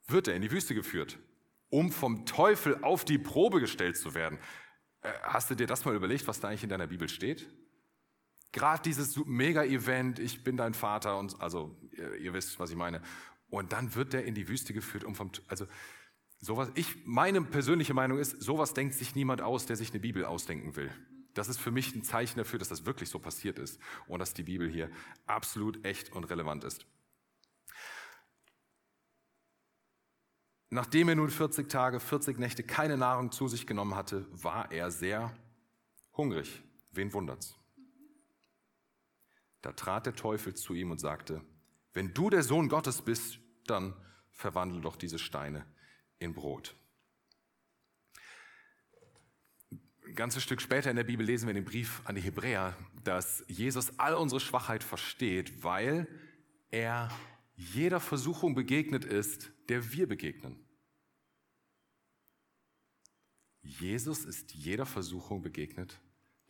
wird 0.07 0.29
er 0.29 0.35
in 0.35 0.43
die 0.43 0.51
Wüste 0.51 0.75
geführt, 0.75 1.19
um 1.71 1.91
vom 1.91 2.27
Teufel 2.27 2.83
auf 2.83 3.05
die 3.05 3.19
Probe 3.19 3.61
gestellt 3.61 3.97
zu 3.97 4.15
werden. 4.15 4.39
Äh, 5.03 5.13
hast 5.23 5.51
du 5.51 5.55
dir 5.55 5.67
das 5.67 5.85
mal 5.85 5.95
überlegt, 5.95 6.27
was 6.27 6.41
da 6.41 6.49
eigentlich 6.49 6.65
in 6.65 6.69
deiner 6.69 6.87
Bibel 6.87 7.09
steht? 7.09 7.49
Gerade 8.53 8.83
dieses 8.83 9.17
Mega-Event, 9.25 10.19
ich 10.19 10.45
bin 10.45 10.57
dein 10.57 10.75
Vater 10.75 11.19
und 11.19 11.41
also 11.41 11.75
ihr, 11.93 12.17
ihr, 12.17 12.35
wisst, 12.35 12.59
was 12.59 12.71
ich 12.71 12.77
meine. 12.77 13.01
Und 13.49 13.73
dann 13.73 13.95
wird 13.95 14.13
er 14.15 14.25
in 14.25 14.35
die 14.35 14.49
Wüste 14.49 14.75
geführt, 14.75 15.05
um 15.05 15.15
vom, 15.15 15.31
also 15.49 15.67
sowas, 16.39 16.71
ich, 16.75 17.07
meine 17.07 17.41
persönliche 17.43 17.95
Meinung 17.95 18.19
ist, 18.19 18.43
sowas 18.43 18.75
denkt 18.75 18.95
sich 18.95 19.15
niemand 19.15 19.41
aus, 19.41 19.65
der 19.65 19.77
sich 19.77 19.91
eine 19.91 20.01
Bibel 20.01 20.25
ausdenken 20.25 20.77
will. 20.77 20.91
Das 21.35 21.49
ist 21.49 21.59
für 21.59 21.71
mich 21.71 21.95
ein 21.95 22.03
Zeichen 22.03 22.39
dafür, 22.39 22.59
dass 22.59 22.69
das 22.69 22.85
wirklich 22.85 23.09
so 23.09 23.19
passiert 23.19 23.59
ist 23.59 23.81
und 24.07 24.19
dass 24.19 24.35
die 24.35 24.43
Bibel 24.43 24.69
hier 24.69 24.91
absolut 25.27 25.83
echt 25.87 26.13
und 26.13 26.25
relevant 26.25 26.65
ist. 26.65 26.87
Nachdem 30.75 31.11
er 31.11 31.17
nun 31.17 31.29
40 31.29 31.69
Tage, 31.69 32.01
40 32.01 32.39
Nächte 32.39 32.63
keine 32.63 32.97
Nahrung 32.97 33.31
zu 33.31 33.47
sich 33.47 33.67
genommen 33.67 33.95
hatte, 33.95 34.27
war 34.31 34.73
er 34.73 34.91
sehr 34.91 35.31
hungrig. 36.17 36.63
Wen 36.93 37.13
wundert's? 37.13 37.59
Da 39.61 39.73
trat 39.73 40.07
der 40.07 40.15
Teufel 40.15 40.55
zu 40.55 40.73
ihm 40.73 40.91
und 40.91 40.99
sagte, 40.99 41.43
wenn 41.93 42.15
du 42.15 42.31
der 42.31 42.43
Sohn 42.43 42.71
Gottes 42.71 43.03
bist, 43.03 43.39
dann 43.67 43.93
verwandle 44.31 44.81
doch 44.81 44.97
diese 44.97 45.19
Steine 45.19 45.67
in 46.19 46.33
Brot. 46.33 46.75
Ein 50.07 50.15
ganzes 50.15 50.43
Stück 50.43 50.63
später 50.63 50.89
in 50.89 50.97
der 50.97 51.05
Bibel 51.05 51.27
lesen 51.27 51.49
wir 51.49 51.51
in 51.51 51.63
dem 51.63 51.71
Brief 51.71 52.01
an 52.07 52.15
die 52.15 52.23
Hebräer, 52.23 52.75
dass 53.05 53.45
Jesus 53.47 53.99
all 53.99 54.15
unsere 54.15 54.41
Schwachheit 54.41 54.83
versteht, 54.83 55.63
weil 55.63 56.09
er 56.71 57.11
jeder 57.55 58.01
Versuchung 58.01 58.55
begegnet 58.55 59.05
ist, 59.05 59.53
der 59.69 59.93
wir 59.93 60.07
begegnen. 60.07 60.59
Jesus 63.63 64.25
ist 64.25 64.53
jeder 64.55 64.87
Versuchung 64.87 65.43
begegnet, 65.43 66.01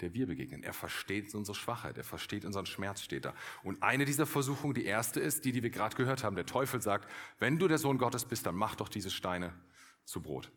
der 0.01 0.15
wir 0.15 0.27
begegnen. 0.27 0.63
Er 0.63 0.73
versteht 0.73 1.35
unsere 1.35 1.55
Schwachheit, 1.55 1.99
er 1.99 2.05
versteht 2.05 2.45
unseren 2.45 2.67
Schmerz, 2.67 3.03
steht 3.03 3.25
da. 3.25 3.35
Und 3.63 3.83
eine 3.83 4.05
dieser 4.05 4.27
Versuchungen, 4.27 4.75
die 4.75 4.85
erste 4.85 5.21
ist, 5.21 5.45
die, 5.45 5.53
die 5.53 5.63
wir 5.63 5.71
gerade 5.71 5.97
gehört 5.97 6.25
haben. 6.25 6.37
Der 6.37 6.47
Teufel 6.47 6.81
sagt, 6.81 7.09
wenn 7.39 7.59
du 7.59 7.69
der 7.69 7.79
Sohn 7.79 7.99
Gottes 7.99 8.25
bist, 8.25 8.47
dann 8.47 8.57
mach 8.57 8.75
doch 8.75 8.89
diese 8.89 9.11
Steine 9.11 9.53
zu 10.05 10.23
Brot. 10.23 10.51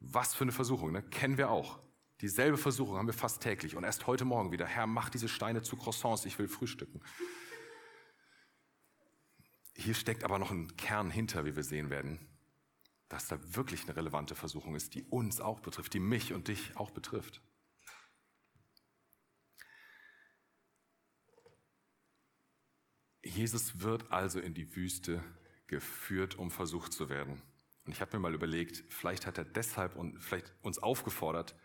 Was 0.00 0.34
für 0.34 0.44
eine 0.44 0.52
Versuchung, 0.52 0.92
ne? 0.92 1.02
kennen 1.02 1.38
wir 1.38 1.50
auch. 1.50 1.80
Dieselbe 2.20 2.56
Versuchung 2.56 2.96
haben 2.96 3.06
wir 3.06 3.14
fast 3.14 3.42
täglich. 3.42 3.74
Und 3.74 3.82
erst 3.82 4.06
heute 4.06 4.24
Morgen 4.24 4.52
wieder, 4.52 4.66
Herr, 4.66 4.86
mach 4.86 5.10
diese 5.10 5.28
Steine 5.28 5.62
zu 5.62 5.76
Croissants, 5.76 6.24
ich 6.24 6.38
will 6.38 6.46
frühstücken. 6.46 7.00
Hier 9.74 9.94
steckt 9.94 10.24
aber 10.24 10.38
noch 10.38 10.50
ein 10.50 10.76
Kern 10.76 11.10
hinter, 11.10 11.44
wie 11.44 11.56
wir 11.56 11.64
sehen 11.64 11.90
werden, 11.90 12.18
dass 13.08 13.28
da 13.28 13.38
wirklich 13.54 13.84
eine 13.84 13.96
relevante 13.96 14.34
Versuchung 14.34 14.74
ist, 14.74 14.94
die 14.94 15.04
uns 15.04 15.40
auch 15.40 15.60
betrifft, 15.60 15.94
die 15.94 16.00
mich 16.00 16.32
und 16.32 16.48
dich 16.48 16.76
auch 16.76 16.90
betrifft. 16.90 17.42
Jesus 23.24 23.80
wird 23.80 24.10
also 24.10 24.40
in 24.40 24.52
die 24.52 24.74
Wüste 24.74 25.22
geführt, 25.68 26.34
um 26.34 26.50
versucht 26.50 26.92
zu 26.92 27.08
werden. 27.08 27.40
Und 27.84 27.92
ich 27.92 28.00
habe 28.00 28.16
mir 28.16 28.20
mal 28.20 28.34
überlegt, 28.34 28.84
vielleicht 28.92 29.26
hat 29.26 29.38
er 29.38 29.44
deshalb 29.44 29.96
und 29.96 30.22
vielleicht 30.22 30.52
uns 30.62 30.78
aufgefordert, 30.78 31.56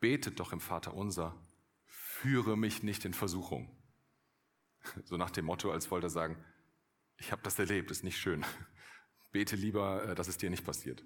betet 0.00 0.40
doch 0.40 0.52
im 0.52 0.60
Vater 0.60 0.94
unser, 0.94 1.34
führe 1.86 2.56
mich 2.56 2.82
nicht 2.82 3.04
in 3.04 3.14
Versuchung. 3.14 3.76
So 5.04 5.16
nach 5.16 5.30
dem 5.30 5.46
Motto, 5.46 5.72
als 5.72 5.90
wollte 5.90 6.06
er 6.06 6.10
sagen, 6.10 6.44
ich 7.18 7.32
habe 7.32 7.42
das 7.42 7.58
erlebt, 7.58 7.90
ist 7.90 8.04
nicht 8.04 8.18
schön. 8.18 8.44
Bete 9.32 9.56
lieber, 9.56 10.08
äh, 10.08 10.14
dass 10.14 10.28
es 10.28 10.38
dir 10.38 10.50
nicht 10.50 10.64
passiert. 10.64 11.04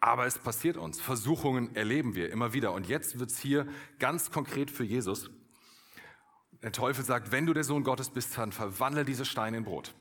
Aber 0.00 0.26
es 0.26 0.38
passiert 0.38 0.76
uns. 0.76 1.00
Versuchungen 1.00 1.76
erleben 1.76 2.14
wir 2.14 2.30
immer 2.30 2.52
wieder. 2.54 2.72
Und 2.72 2.88
jetzt 2.88 3.18
wird's 3.18 3.38
hier 3.38 3.68
ganz 3.98 4.30
konkret 4.30 4.70
für 4.70 4.84
Jesus. 4.84 5.30
Der 6.62 6.72
Teufel 6.72 7.04
sagt, 7.04 7.32
wenn 7.32 7.46
du 7.46 7.52
der 7.52 7.64
Sohn 7.64 7.84
Gottes 7.84 8.10
bist, 8.10 8.36
dann 8.36 8.52
verwandle 8.52 9.04
diese 9.04 9.24
Steine 9.24 9.58
in 9.58 9.64
Brot. 9.64 9.94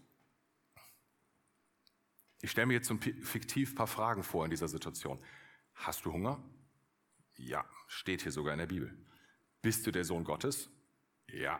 Ich 2.42 2.52
stelle 2.52 2.68
mir 2.68 2.76
jetzt 2.76 2.88
zum 2.88 3.02
fiktiv 3.02 3.72
ein 3.72 3.76
paar 3.76 3.88
Fragen 3.88 4.24
vor 4.24 4.46
in 4.46 4.52
dieser 4.52 4.70
Situation. 4.70 5.20
Hast 5.74 6.06
du 6.06 6.14
Hunger? 6.14 6.42
Ja, 7.38 7.66
steht 7.88 8.22
hier 8.22 8.32
sogar 8.32 8.54
in 8.54 8.60
der 8.60 8.68
Bibel. 8.68 8.98
Bist 9.62 9.86
du 9.86 9.92
der 9.92 10.06
Sohn 10.06 10.24
Gottes? 10.24 10.70
Ja, 11.28 11.60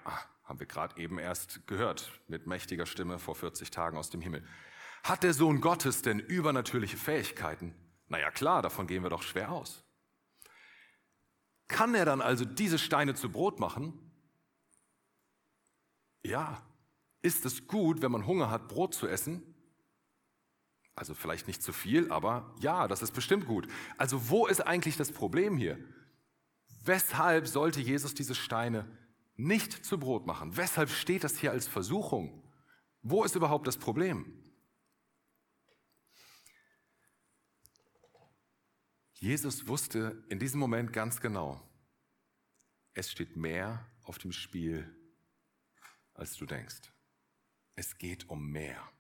haben 0.50 0.60
wir 0.60 0.66
gerade 0.66 1.00
eben 1.00 1.20
erst 1.20 1.68
gehört 1.68 2.12
mit 2.28 2.48
mächtiger 2.48 2.88
Stimme 2.88 3.20
vor 3.20 3.36
40 3.36 3.70
Tagen 3.70 3.98
aus 3.98 4.10
dem 4.10 4.20
Himmel. 4.20 4.44
Hat 5.04 5.22
der 5.22 5.34
Sohn 5.34 5.62
Gottes 5.62 6.02
denn 6.02 6.20
übernatürliche 6.20 6.98
Fähigkeiten? 6.98 7.76
Naja 8.08 8.32
klar, 8.32 8.64
davon 8.64 8.88
gehen 8.88 9.04
wir 9.04 9.12
doch 9.12 9.22
schwer 9.22 9.52
aus. 9.52 9.84
Kann 11.68 11.94
er 11.94 12.04
dann 12.04 12.20
also 12.20 12.46
diese 12.46 12.80
Steine 12.80 13.14
zu 13.14 13.32
Brot 13.32 13.60
machen? 13.60 13.94
Ja. 16.24 16.66
Ist 17.22 17.46
es 17.46 17.68
gut, 17.68 18.02
wenn 18.02 18.12
man 18.12 18.26
Hunger 18.26 18.50
hat, 18.50 18.70
Brot 18.70 18.96
zu 18.96 19.08
essen? 19.08 19.44
Also 20.96 21.14
vielleicht 21.14 21.48
nicht 21.48 21.62
zu 21.62 21.74
viel, 21.74 22.12
aber 22.12 22.56
ja, 22.60 22.88
das 22.88 23.04
ist 23.04 23.12
bestimmt 23.12 23.46
gut. 23.46 23.68
Also 23.98 24.30
wo 24.30 24.48
ist 24.48 24.62
eigentlich 24.62 24.98
das 24.98 25.12
Problem 25.12 25.58
hier? 25.58 25.78
Weshalb 26.84 27.48
sollte 27.48 27.82
Jesus 27.82 28.16
diese 28.16 28.36
Steine 28.36 28.90
nicht 29.40 29.86
zu 29.86 29.98
Brot 29.98 30.26
machen? 30.26 30.58
Weshalb 30.58 30.90
steht 30.90 31.24
das 31.24 31.38
hier 31.38 31.52
als 31.52 31.68
Versuchung? 31.68 32.44
Wo 33.02 33.24
ist 33.24 33.36
überhaupt 33.36 33.68
das 33.68 33.78
Problem? 33.78 34.44
Jesus 39.14 39.68
wusste 39.68 40.24
in 40.30 40.40
diesem 40.40 40.60
Moment 40.60 40.94
ganz 40.94 41.20
genau, 41.20 41.62
es 42.94 43.12
steht 43.12 43.36
mehr 43.38 43.90
auf 44.04 44.18
dem 44.18 44.32
Spiel 44.32 44.96
als 46.14 46.36
du 46.36 46.46
denkst. 46.46 46.92
Es 47.76 47.98
geht 47.98 48.30
um 48.30 48.52
mehr. 48.52 48.92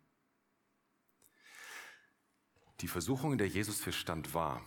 Die 2.79 2.88
Versuchung, 2.88 3.34
in 3.34 3.38
der 3.38 3.48
Jesus 3.48 3.81
verstand, 3.81 4.34
war, 4.34 4.62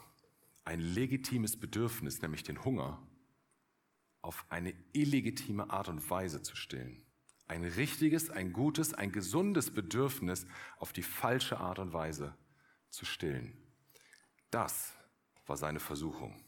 ein 0.65 0.81
legitimes 0.81 1.59
Bedürfnis, 1.59 2.21
nämlich 2.21 2.43
den 2.43 2.63
Hunger, 2.63 3.07
auf 4.23 4.47
eine 4.49 4.73
illegitime 4.93 5.71
Art 5.71 5.89
und 5.89 6.09
Weise 6.09 6.43
zu 6.43 6.57
stillen. 6.57 7.05
Ein 7.47 7.65
richtiges, 7.65 8.31
ein 8.31 8.53
gutes, 8.53 8.95
ein 8.95 9.13
gesundes 9.13 9.73
Bedürfnis 9.73 10.47
auf 10.79 10.93
die 10.93 11.03
falsche 11.03 11.59
Art 11.59 11.79
und 11.81 11.93
Weise 11.93 12.35
zu 12.89 13.05
stillen. 13.05 13.57
Das 14.51 14.95
war 15.47 15.57
seine 15.57 15.81
Versuchung. 15.81 16.43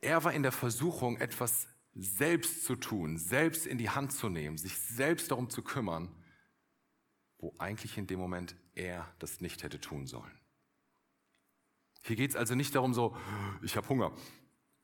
Er 0.00 0.22
war 0.22 0.32
in 0.32 0.42
der 0.42 0.52
Versuchung, 0.52 1.16
etwas 1.16 1.66
selbst 1.94 2.64
zu 2.64 2.76
tun, 2.76 3.18
selbst 3.18 3.66
in 3.66 3.78
die 3.78 3.90
Hand 3.90 4.12
zu 4.12 4.28
nehmen, 4.28 4.58
sich 4.58 4.78
selbst 4.78 5.30
darum 5.30 5.50
zu 5.50 5.62
kümmern, 5.62 6.14
wo 7.38 7.54
eigentlich 7.58 7.98
in 7.98 8.06
dem 8.06 8.18
Moment 8.18 8.56
er 8.74 9.12
das 9.18 9.40
nicht 9.40 9.62
hätte 9.62 9.80
tun 9.80 10.06
sollen. 10.06 10.38
Hier 12.02 12.16
geht 12.16 12.30
es 12.30 12.36
also 12.36 12.54
nicht 12.54 12.74
darum, 12.74 12.92
so, 12.92 13.16
ich 13.62 13.76
habe 13.76 13.88
Hunger, 13.88 14.14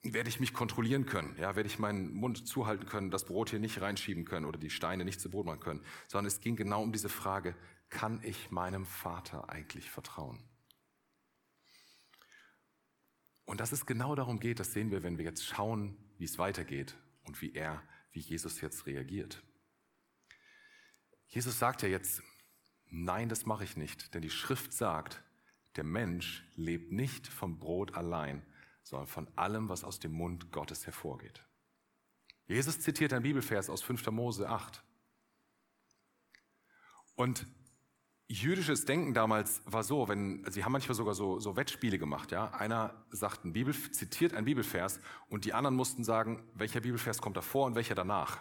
werde 0.03 0.31
ich 0.31 0.41
mich 0.41 0.55
kontrollieren 0.55 1.05
können, 1.05 1.37
ja, 1.39 1.57
werde 1.57 1.69
ich 1.69 1.79
meinen 1.79 2.13
Mund 2.13 2.47
zuhalten 2.47 2.87
können, 2.87 3.11
das 3.11 3.27
Brot 3.27 3.51
hier 3.51 3.59
nicht 3.59 3.81
reinschieben 3.81 4.25
können 4.25 4.47
oder 4.47 4.59
die 4.59 4.71
Steine 4.71 5.05
nicht 5.05 5.21
zu 5.21 5.31
Brot 5.31 5.47
machen 5.47 5.61
können, 5.61 5.85
sondern 6.09 6.27
es 6.27 6.41
ging 6.41 6.57
genau 6.57 6.83
um 6.83 6.93
diese 6.93 7.11
Frage, 7.11 7.55
kann 7.91 8.21
ich 8.23 8.51
meinem 8.51 8.87
Vater 8.87 9.51
eigentlich 9.51 9.91
vertrauen? 9.91 10.43
Und 13.45 13.61
dass 13.61 13.73
es 13.73 13.85
genau 13.85 14.15
darum 14.15 14.39
geht, 14.41 14.61
das 14.61 14.73
sehen 14.73 14.91
wir, 14.91 15.03
wenn 15.03 15.19
wir 15.19 15.25
jetzt 15.25 15.45
schauen, 15.45 15.99
wie 16.19 16.25
es 16.25 16.39
weitergeht 16.39 16.97
und 17.25 17.43
wie 17.43 17.53
er, 17.53 17.83
wie 18.13 18.21
Jesus 18.21 18.61
jetzt 18.61 18.87
reagiert. 18.87 19.43
Jesus 21.27 21.59
sagt 21.59 21.83
ja 21.83 21.89
jetzt, 21.89 22.23
nein, 22.87 23.29
das 23.29 23.47
mache 23.47 23.65
ich 23.65 23.77
nicht, 23.77 24.15
denn 24.15 24.23
die 24.23 24.31
Schrift 24.31 24.73
sagt, 24.73 25.23
der 25.77 25.85
Mensch 25.85 26.45
lebt 26.55 26.93
nicht 26.93 27.27
vom 27.27 27.59
Brot 27.59 27.95
allein, 27.95 28.43
sondern 28.83 29.07
von 29.07 29.29
allem, 29.37 29.69
was 29.69 29.85
aus 29.85 29.99
dem 29.99 30.13
Mund 30.13 30.53
Gottes 30.53 30.87
hervorgeht. 30.87 31.45
Jesus 32.47 32.81
zitiert 32.81 33.13
ein 33.13 33.23
Bibelvers 33.23 33.71
aus 33.71 33.83
5. 33.83 34.11
Mose 34.11 34.49
8. 34.49 34.83
Und 37.15 37.47
jüdisches 38.27 38.85
Denken 38.85 39.15
damals 39.15 39.63
war 39.67 39.85
so, 39.85 40.09
wenn, 40.09 40.45
sie 40.51 40.65
haben 40.65 40.73
manchmal 40.73 40.95
sogar 40.95 41.15
so, 41.15 41.39
so 41.39 41.57
Wettspiele 41.57 41.99
gemacht, 41.99 42.33
ja. 42.33 42.51
Einer 42.53 43.05
sagt 43.11 43.45
ein 43.45 43.53
Bibel, 43.53 43.75
zitiert 43.93 44.35
ein 44.35 44.45
Bibelvers 44.45 45.01
und 45.29 45.45
die 45.45 45.53
anderen 45.53 45.77
mussten 45.77 46.03
sagen, 46.03 46.43
welcher 46.55 46.81
Bibelvers 46.81 47.21
kommt 47.21 47.37
davor 47.37 47.67
und 47.67 47.75
welcher 47.75 47.95
danach. 47.95 48.41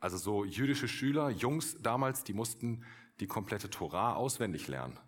Also 0.00 0.16
so 0.16 0.44
jüdische 0.44 0.88
Schüler, 0.88 1.30
Jungs 1.30 1.76
damals, 1.82 2.24
die 2.24 2.32
mussten 2.32 2.84
die 3.20 3.26
komplette 3.26 3.68
Torah 3.68 4.14
auswendig 4.14 4.68
lernen. 4.68 4.98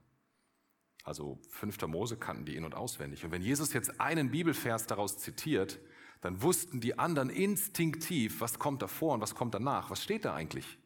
Also 1.02 1.40
fünfter 1.48 1.88
Mose 1.88 2.16
kannten 2.16 2.44
die 2.44 2.56
in- 2.56 2.64
und 2.64 2.74
auswendig. 2.74 3.24
Und 3.24 3.32
wenn 3.32 3.42
Jesus 3.42 3.72
jetzt 3.72 4.00
einen 4.00 4.30
Bibelvers 4.30 4.86
daraus 4.86 5.18
zitiert, 5.18 5.80
dann 6.20 6.40
wussten 6.42 6.80
die 6.80 6.98
anderen 6.98 7.30
instinktiv, 7.30 8.40
was 8.40 8.58
kommt 8.58 8.80
davor 8.82 9.14
und 9.14 9.20
was 9.20 9.34
kommt 9.34 9.54
danach. 9.54 9.90
Was 9.90 10.02
steht 10.02 10.24
da 10.24 10.34
eigentlich? 10.34 10.78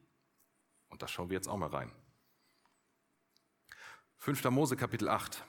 Und 0.88 1.02
da 1.02 1.08
schauen 1.08 1.28
wir 1.28 1.35
jetzt 1.35 1.49
auch 1.49 1.58
mal 1.58 1.68
rein. 1.68 1.92
5. 4.16 4.44
Mose 4.44 4.76
Kapitel 4.76 5.08
8, 5.08 5.44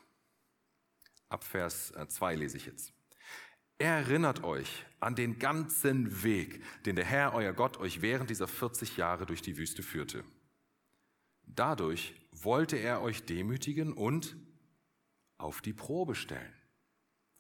ab 1.29 1.43
Vers 1.45 1.93
2 2.07 2.33
äh, 2.33 2.35
lese 2.35 2.57
ich 2.57 2.65
jetzt. 2.65 2.93
Erinnert 3.79 4.43
euch 4.43 4.85
an 4.99 5.15
den 5.15 5.39
ganzen 5.39 6.23
Weg, 6.23 6.63
den 6.83 6.95
der 6.95 7.05
Herr, 7.05 7.33
euer 7.33 7.53
Gott, 7.53 7.77
euch 7.77 8.01
während 8.01 8.29
dieser 8.29 8.47
40 8.47 8.97
Jahre 8.97 9.25
durch 9.25 9.41
die 9.41 9.57
Wüste 9.57 9.83
führte. 9.83 10.25
Dadurch 11.43 12.13
wollte 12.31 12.75
er 12.75 13.01
euch 13.01 13.23
demütigen 13.23 13.93
und 13.93 14.35
auf 15.37 15.61
die 15.61 15.73
Probe 15.73 16.15
stellen, 16.15 16.53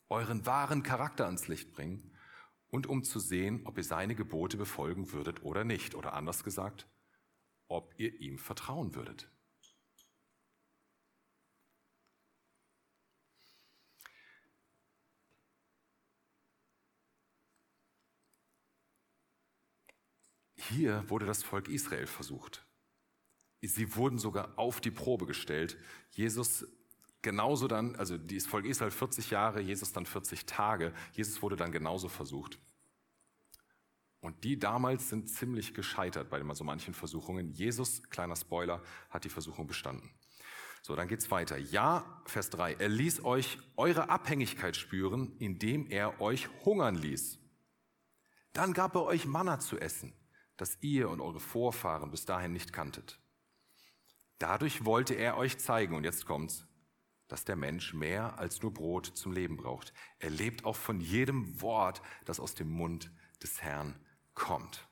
euren 0.09 0.45
wahren 0.45 0.83
Charakter 0.83 1.25
ans 1.25 1.47
Licht 1.47 1.71
bringen 1.73 2.15
und 2.69 2.87
um 2.87 3.03
zu 3.03 3.19
sehen, 3.19 3.65
ob 3.65 3.77
ihr 3.77 3.83
seine 3.83 4.15
Gebote 4.15 4.57
befolgen 4.57 5.11
würdet 5.11 5.43
oder 5.43 5.63
nicht, 5.63 5.95
oder 5.95 6.13
anders 6.13 6.43
gesagt, 6.43 6.87
ob 7.67 7.93
ihr 7.97 8.19
ihm 8.19 8.37
vertrauen 8.37 8.95
würdet. 8.95 9.29
Hier 20.69 21.09
wurde 21.09 21.25
das 21.25 21.43
Volk 21.43 21.69
Israel 21.69 22.07
versucht. 22.07 22.65
Sie 23.61 23.95
wurden 23.95 24.19
sogar 24.19 24.57
auf 24.59 24.81
die 24.81 24.91
Probe 24.91 25.25
gestellt. 25.25 25.77
Jesus 26.11 26.67
genauso 27.21 27.67
dann, 27.67 27.95
also 27.95 28.17
das 28.17 28.45
Volk 28.45 28.65
Israel 28.65 28.91
40 28.91 29.29
Jahre, 29.31 29.61
Jesus 29.61 29.93
dann 29.93 30.05
40 30.05 30.45
Tage. 30.45 30.93
Jesus 31.13 31.41
wurde 31.41 31.55
dann 31.55 31.71
genauso 31.71 32.09
versucht. 32.09 32.59
Und 34.19 34.43
die 34.43 34.57
damals 34.57 35.09
sind 35.09 35.29
ziemlich 35.29 35.73
gescheitert 35.73 36.29
bei 36.29 36.41
so 36.53 36.63
manchen 36.63 36.93
Versuchungen. 36.93 37.51
Jesus, 37.53 38.03
kleiner 38.09 38.35
Spoiler, 38.35 38.81
hat 39.09 39.23
die 39.23 39.29
Versuchung 39.29 39.67
bestanden. 39.67 40.09
So, 40.81 40.95
dann 40.95 41.07
geht's 41.07 41.29
weiter. 41.31 41.57
Ja, 41.57 42.21
Vers 42.25 42.49
3. 42.49 42.73
Er 42.73 42.89
ließ 42.89 43.23
euch 43.25 43.59
eure 43.75 44.09
Abhängigkeit 44.09 44.75
spüren, 44.75 45.35
indem 45.37 45.85
er 45.87 46.21
euch 46.21 46.49
hungern 46.65 46.95
ließ. 46.95 47.39
Dann 48.53 48.73
gab 48.73 48.95
er 48.95 49.03
euch 49.03 49.25
Manna 49.25 49.59
zu 49.59 49.77
essen, 49.77 50.13
das 50.55 50.77
ihr 50.81 51.09
und 51.09 51.21
eure 51.21 51.39
Vorfahren 51.39 52.09
bis 52.09 52.25
dahin 52.25 52.53
nicht 52.53 52.73
kanntet. 52.73 53.19
Dadurch 54.39 54.85
wollte 54.85 55.13
er 55.13 55.37
euch 55.37 55.57
zeigen, 55.57 55.95
und 55.95 56.03
jetzt 56.03 56.25
kommt's, 56.25 56.65
dass 57.27 57.45
der 57.45 57.55
Mensch 57.55 57.93
mehr 57.93 58.37
als 58.39 58.61
nur 58.61 58.73
Brot 58.73 59.05
zum 59.05 59.31
Leben 59.31 59.57
braucht. 59.57 59.93
Er 60.19 60.29
lebt 60.29 60.65
auch 60.65 60.75
von 60.75 60.99
jedem 60.99 61.61
Wort, 61.61 62.01
das 62.25 62.39
aus 62.39 62.55
dem 62.55 62.69
Mund 62.69 63.11
des 63.41 63.61
Herrn 63.61 63.95
kommt. 64.33 64.87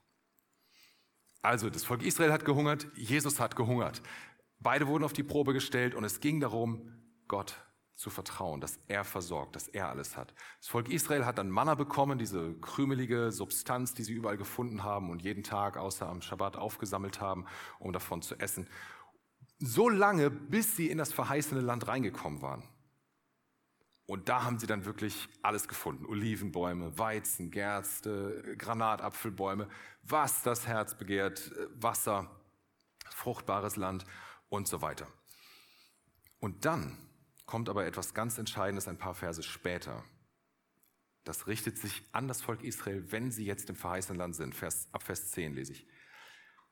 Also, 1.42 1.70
das 1.70 1.84
Volk 1.84 2.02
Israel 2.02 2.32
hat 2.32 2.44
gehungert, 2.44 2.88
Jesus 2.96 3.40
hat 3.40 3.56
gehungert. 3.56 4.02
Beide 4.60 4.88
wurden 4.88 5.04
auf 5.04 5.14
die 5.14 5.24
Probe 5.24 5.54
gestellt 5.54 5.94
und 5.94 6.04
es 6.04 6.20
ging 6.20 6.40
darum, 6.40 6.92
Gott 7.28 7.56
zu 7.96 8.10
vertrauen, 8.10 8.60
dass 8.60 8.80
er 8.88 9.04
versorgt, 9.04 9.56
dass 9.56 9.68
er 9.68 9.90
alles 9.90 10.18
hat. 10.18 10.34
Das 10.60 10.68
Volk 10.68 10.90
Israel 10.90 11.26
hat 11.26 11.38
dann 11.38 11.50
Manna 11.50 11.76
bekommen, 11.76 12.18
diese 12.18 12.54
krümelige 12.56 13.32
Substanz, 13.32 13.94
die 13.94 14.04
sie 14.04 14.14
überall 14.14 14.38
gefunden 14.38 14.84
haben 14.84 15.10
und 15.10 15.22
jeden 15.22 15.44
Tag 15.44 15.78
außer 15.78 16.08
am 16.08 16.22
Schabbat 16.22 16.58
aufgesammelt 16.58 17.22
haben, 17.22 17.46
um 17.80 17.94
davon 17.94 18.22
zu 18.22 18.36
essen. 18.36 18.68
So 19.60 19.90
lange, 19.90 20.30
bis 20.30 20.76
sie 20.76 20.90
in 20.90 20.98
das 20.98 21.14
verheißene 21.14 21.62
Land 21.62 21.88
reingekommen 21.88 22.42
waren. 22.42 22.64
Und 24.08 24.30
da 24.30 24.44
haben 24.44 24.60
sie 24.60 24.68
dann 24.68 24.86
wirklich 24.86 25.28
alles 25.42 25.68
gefunden. 25.68 26.06
Olivenbäume, 26.06 26.98
Weizen, 26.98 27.50
Gerste, 27.50 28.56
Granatapfelbäume, 28.58 29.68
was 30.04 30.44
das 30.44 30.68
Herz 30.68 30.96
begehrt, 30.96 31.52
Wasser, 31.74 32.30
fruchtbares 33.10 33.78
Land 33.78 34.06
und 34.50 34.68
so 34.68 34.82
weiter. 34.82 35.08
Und 36.40 36.66
dann 36.66 36.98
kommt 37.48 37.70
aber 37.70 37.86
etwas 37.86 38.14
ganz 38.14 38.38
Entscheidendes 38.38 38.88
ein 38.88 38.98
paar 38.98 39.16
Verse 39.16 39.42
später. 39.42 40.04
Das 41.24 41.48
richtet 41.48 41.80
sich 41.80 42.04
an 42.12 42.28
das 42.28 42.44
Volk 42.44 42.64
Israel, 42.64 43.12
wenn 43.12 43.32
sie 43.32 43.46
jetzt 43.46 43.70
im 43.72 43.76
verheißenen 43.76 44.20
Land 44.20 44.36
sind. 44.36 44.54
Vers, 44.54 44.88
ab 44.92 45.02
Vers 45.02 45.32
10 45.32 45.56
lese 45.56 45.74
ich. 45.74 45.88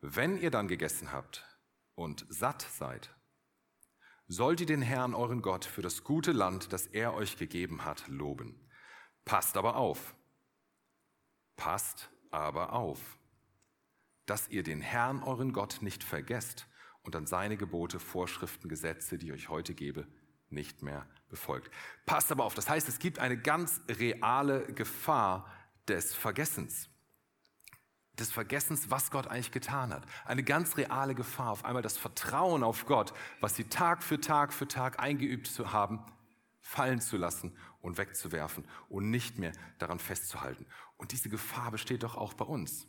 Wenn 0.02 0.38
ihr 0.38 0.52
dann 0.52 0.68
gegessen 0.68 1.12
habt 1.12 1.44
und 1.96 2.26
satt 2.30 2.62
seid, 2.62 3.14
sollt 4.28 4.62
ihr 4.62 4.66
den 4.66 4.82
Herrn, 4.82 5.14
euren 5.14 5.42
Gott, 5.42 5.66
für 5.66 5.82
das 5.82 6.04
gute 6.04 6.32
Land, 6.32 6.74
das 6.74 6.88
er 6.88 7.14
euch 7.14 7.38
gegeben 7.38 7.86
hat, 7.86 8.08
loben. 8.08 8.60
Passt 9.26 9.58
aber 9.58 9.76
auf. 9.76 10.16
Passt 11.56 12.10
aber 12.32 12.74
auf, 12.74 13.00
dass 14.26 14.48
ihr 14.50 14.64
den 14.64 14.82
Herrn, 14.82 15.22
euren 15.22 15.54
Gott, 15.54 15.80
nicht 15.82 16.04
vergesst 16.04 16.68
und 17.04 17.16
an 17.16 17.28
seine 17.28 17.58
Gebote, 17.58 18.00
Vorschriften, 18.00 18.70
Gesetze, 18.70 19.18
die 19.18 19.28
ich 19.28 19.34
euch 19.34 19.50
heute 19.50 19.76
gebe, 19.76 20.08
nicht 20.50 20.82
mehr 20.82 21.08
befolgt. 21.30 21.72
Passt 22.06 22.32
aber 22.32 22.44
auf, 22.44 22.56
das 22.56 22.70
heißt, 22.70 22.88
es 22.90 23.00
gibt 23.00 23.20
eine 23.20 23.38
ganz 23.38 23.82
reale 23.88 24.66
Gefahr 24.74 25.52
des 25.88 26.16
Vergessens. 26.16 26.90
Des 28.20 28.32
Vergessens, 28.32 28.92
was 28.92 29.10
Gott 29.10 29.28
eigentlich 29.28 29.52
getan 29.52 29.92
hat. 29.92 30.06
Eine 30.26 30.44
ganz 30.44 30.78
reale 30.78 31.16
Gefahr, 31.16 31.52
auf 31.52 31.66
einmal 31.66 31.82
das 31.82 31.98
Vertrauen 31.98 32.64
auf 32.64 32.86
Gott, 32.86 33.14
was 33.40 33.56
sie 33.56 33.64
Tag 33.66 34.04
für 34.04 34.22
Tag 34.22 34.54
für 34.54 34.68
Tag 34.68 35.00
eingeübt 35.00 35.48
zu 35.48 35.74
haben, 35.74 36.00
fallen 36.62 37.02
zu 37.02 37.18
lassen 37.18 37.58
und 37.82 37.98
wegzuwerfen 37.98 38.66
und 38.88 39.10
nicht 39.10 39.40
mehr 39.40 39.52
daran 39.80 40.00
festzuhalten. 40.00 40.66
Und 40.98 41.12
diese 41.12 41.30
Gefahr 41.30 41.72
besteht 41.72 42.04
doch 42.04 42.16
auch 42.16 42.34
bei 42.34 42.46
uns. 42.46 42.88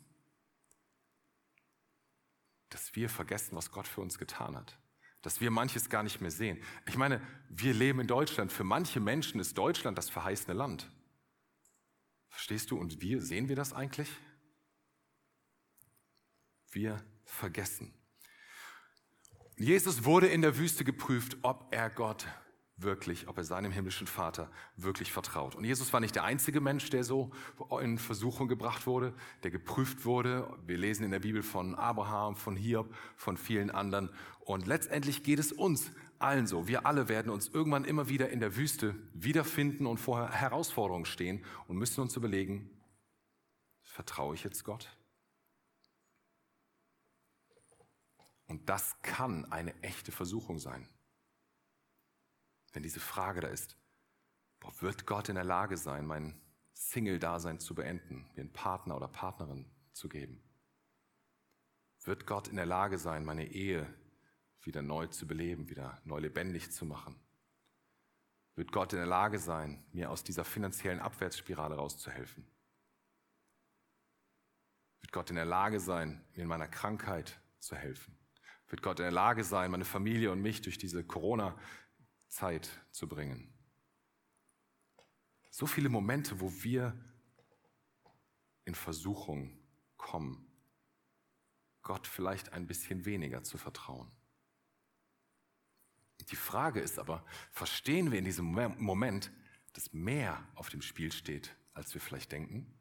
Dass 2.69 2.95
wir 2.95 3.09
vergessen, 3.09 3.55
was 3.55 3.71
Gott 3.71 3.87
für 3.87 4.01
uns 4.01 4.19
getan 4.19 4.55
hat 4.55 4.77
dass 5.25 5.41
wir 5.41 5.49
manches 5.49 5.89
gar 5.89 6.03
nicht 6.03 6.21
mehr 6.21 6.29
sehen. 6.29 6.61
Ich 6.85 6.97
meine, 6.97 7.19
wir 7.49 7.73
leben 7.73 7.99
in 7.99 8.05
Deutschland. 8.05 8.51
Für 8.51 8.63
manche 8.63 8.99
Menschen 8.99 9.39
ist 9.39 9.57
Deutschland 9.57 9.97
das 9.97 10.07
verheißene 10.07 10.53
Land. 10.53 10.87
Verstehst 12.29 12.69
du? 12.69 12.77
Und 12.77 13.01
wir, 13.01 13.23
sehen 13.23 13.49
wir 13.49 13.55
das 13.55 13.73
eigentlich? 13.73 14.07
Wir 16.75 17.01
vergessen. 17.23 17.93
Jesus 19.55 20.03
wurde 20.03 20.27
in 20.27 20.41
der 20.41 20.57
Wüste 20.57 20.83
geprüft, 20.83 21.37
ob 21.41 21.67
er 21.71 21.89
Gott 21.89 22.27
wirklich, 22.75 23.29
ob 23.29 23.37
er 23.37 23.45
seinem 23.45 23.71
himmlischen 23.71 24.07
Vater 24.07 24.51
wirklich 24.75 25.13
vertraut. 25.13 25.55
Und 25.55 25.63
Jesus 25.63 25.93
war 25.93 26.01
nicht 26.01 26.15
der 26.15 26.25
einzige 26.25 26.59
Mensch, 26.59 26.89
der 26.89 27.05
so 27.05 27.31
in 27.81 27.97
Versuchung 27.97 28.49
gebracht 28.49 28.87
wurde, 28.87 29.13
der 29.43 29.51
geprüft 29.51 30.03
wurde. 30.03 30.53
Wir 30.67 30.77
lesen 30.77 31.05
in 31.05 31.11
der 31.11 31.21
Bibel 31.21 31.43
von 31.43 31.75
Abraham, 31.75 32.35
von 32.35 32.57
Hiob, 32.57 32.93
von 33.15 33.37
vielen 33.37 33.71
anderen. 33.71 34.09
Und 34.41 34.67
letztendlich 34.67 35.23
geht 35.23 35.39
es 35.39 35.53
uns 35.53 35.93
allen 36.19 36.45
so. 36.45 36.67
Wir 36.67 36.85
alle 36.85 37.07
werden 37.07 37.31
uns 37.31 37.47
irgendwann 37.47 37.85
immer 37.85 38.09
wieder 38.09 38.31
in 38.31 38.41
der 38.41 38.57
Wüste 38.57 38.95
wiederfinden 39.13 39.85
und 39.85 39.97
vor 39.97 40.29
Herausforderungen 40.29 41.05
stehen 41.05 41.45
und 41.69 41.77
müssen 41.77 42.01
uns 42.01 42.17
überlegen, 42.17 42.69
vertraue 43.81 44.35
ich 44.35 44.43
jetzt 44.43 44.65
Gott? 44.65 44.89
Und 48.47 48.69
das 48.69 49.01
kann 49.01 49.51
eine 49.51 49.73
echte 49.81 50.11
Versuchung 50.11 50.59
sein 50.59 50.87
wenn 52.75 52.83
diese 52.83 52.99
Frage 52.99 53.41
da 53.41 53.47
ist, 53.47 53.77
boah, 54.59 54.71
wird 54.81 55.05
Gott 55.05 55.29
in 55.29 55.35
der 55.35 55.45
Lage 55.45 55.77
sein, 55.77 56.05
mein 56.05 56.39
Single-Dasein 56.73 57.59
zu 57.59 57.73
beenden, 57.73 58.29
mir 58.35 58.41
einen 58.41 58.53
Partner 58.53 58.97
oder 58.97 59.07
Partnerin 59.07 59.65
zu 59.93 60.09
geben? 60.09 60.43
Wird 62.03 62.27
Gott 62.27 62.49
in 62.49 62.57
der 62.57 62.65
Lage 62.65 62.97
sein, 62.97 63.23
meine 63.23 63.47
Ehe 63.47 63.91
wieder 64.61 64.81
neu 64.81 65.07
zu 65.07 65.25
beleben, 65.25 65.69
wieder 65.69 66.01
neu 66.03 66.19
lebendig 66.19 66.71
zu 66.71 66.85
machen? 66.85 67.15
Wird 68.55 68.71
Gott 68.71 68.93
in 68.93 68.99
der 68.99 69.07
Lage 69.07 69.39
sein, 69.39 69.83
mir 69.91 70.11
aus 70.11 70.23
dieser 70.23 70.43
finanziellen 70.43 70.99
Abwärtsspirale 70.99 71.75
rauszuhelfen? 71.75 72.45
Wird 75.01 75.13
Gott 75.13 75.29
in 75.29 75.35
der 75.37 75.45
Lage 75.45 75.79
sein, 75.79 76.23
mir 76.35 76.43
in 76.43 76.47
meiner 76.47 76.67
Krankheit 76.67 77.39
zu 77.59 77.75
helfen? 77.75 78.17
Wird 78.75 78.83
Gott 78.83 78.99
in 78.99 79.05
der 79.05 79.11
Lage 79.13 79.45
sein, 79.45 79.71
meine 79.71 79.85
Familie 79.85 80.33
und 80.33 80.41
mich 80.41 80.61
durch 80.61 80.77
diese 80.77 81.01
Corona 81.01 81.57
Zeit 82.27 82.69
zu 82.91 83.07
bringen. 83.07 83.53
So 85.49 85.65
viele 85.65 85.87
Momente, 85.87 86.41
wo 86.41 86.51
wir 86.61 86.93
in 88.65 88.75
Versuchung 88.75 89.57
kommen, 89.95 90.45
Gott 91.83 92.05
vielleicht 92.05 92.51
ein 92.51 92.67
bisschen 92.67 93.05
weniger 93.05 93.43
zu 93.43 93.57
vertrauen. 93.57 94.11
Die 96.29 96.35
Frage 96.35 96.81
ist 96.81 96.99
aber, 96.99 97.25
verstehen 97.53 98.11
wir 98.11 98.19
in 98.19 98.25
diesem 98.25 98.47
Moment, 98.77 99.31
dass 99.71 99.93
mehr 99.93 100.45
auf 100.53 100.67
dem 100.67 100.81
Spiel 100.81 101.13
steht, 101.13 101.55
als 101.73 101.93
wir 101.93 102.01
vielleicht 102.01 102.33
denken? 102.33 102.74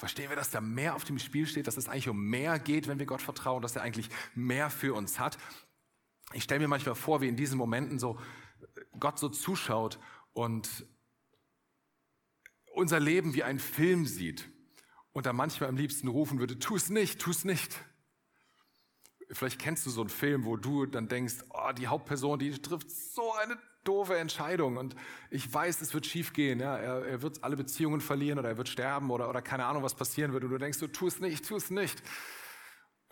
Verstehen 0.00 0.30
wir, 0.30 0.36
dass 0.36 0.50
da 0.50 0.60
mehr 0.60 0.96
auf 0.96 1.04
dem 1.04 1.18
Spiel 1.18 1.46
steht, 1.46 1.66
dass 1.66 1.76
es 1.76 1.88
eigentlich 1.88 2.08
um 2.08 2.20
mehr 2.20 2.58
geht, 2.58 2.88
wenn 2.88 2.98
wir 2.98 3.06
Gott 3.06 3.22
vertrauen, 3.22 3.62
dass 3.62 3.76
er 3.76 3.82
eigentlich 3.82 4.08
mehr 4.34 4.70
für 4.70 4.94
uns 4.94 5.20
hat 5.20 5.38
ich 6.32 6.44
stelle 6.44 6.60
mir 6.60 6.68
manchmal 6.68 6.94
vor, 6.94 7.20
wie 7.20 7.28
in 7.28 7.36
diesen 7.36 7.58
Momenten 7.58 7.98
so 7.98 8.18
Gott 8.98 9.18
so 9.18 9.28
zuschaut 9.28 9.98
und 10.32 10.86
unser 12.72 13.00
Leben 13.00 13.34
wie 13.34 13.42
ein 13.42 13.58
Film 13.58 14.06
sieht 14.06 14.48
und 15.12 15.26
da 15.26 15.32
manchmal 15.32 15.68
am 15.68 15.76
liebsten 15.76 16.08
rufen 16.08 16.38
würde, 16.38 16.58
tu 16.58 16.76
es 16.76 16.88
nicht, 16.88 17.20
tu 17.20 17.30
es 17.30 17.44
nicht. 17.44 17.76
Vielleicht 19.32 19.60
kennst 19.60 19.86
du 19.86 19.90
so 19.90 20.02
einen 20.02 20.10
Film, 20.10 20.44
wo 20.44 20.56
du 20.56 20.86
dann 20.86 21.08
denkst, 21.08 21.36
oh, 21.50 21.72
die 21.72 21.88
Hauptperson, 21.88 22.38
die 22.38 22.50
trifft 22.50 22.90
so 22.90 23.32
eine 23.34 23.58
doofe 23.84 24.18
Entscheidung 24.18 24.76
und 24.76 24.94
ich 25.30 25.52
weiß, 25.52 25.80
es 25.80 25.94
wird 25.94 26.06
schief 26.06 26.32
gehen. 26.32 26.60
Ja? 26.60 26.76
Er, 26.76 27.06
er 27.06 27.22
wird 27.22 27.42
alle 27.42 27.56
Beziehungen 27.56 28.00
verlieren 28.00 28.38
oder 28.38 28.50
er 28.50 28.56
wird 28.58 28.68
sterben 28.68 29.10
oder, 29.10 29.28
oder 29.28 29.42
keine 29.42 29.64
Ahnung, 29.64 29.82
was 29.82 29.94
passieren 29.94 30.32
wird 30.32 30.44
und 30.44 30.50
du 30.50 30.58
denkst, 30.58 30.78
du 30.78 30.86
tu 30.86 31.06
es 31.06 31.20
nicht, 31.20 31.46
tu 31.46 31.56
es 31.56 31.70
nicht. 31.70 32.02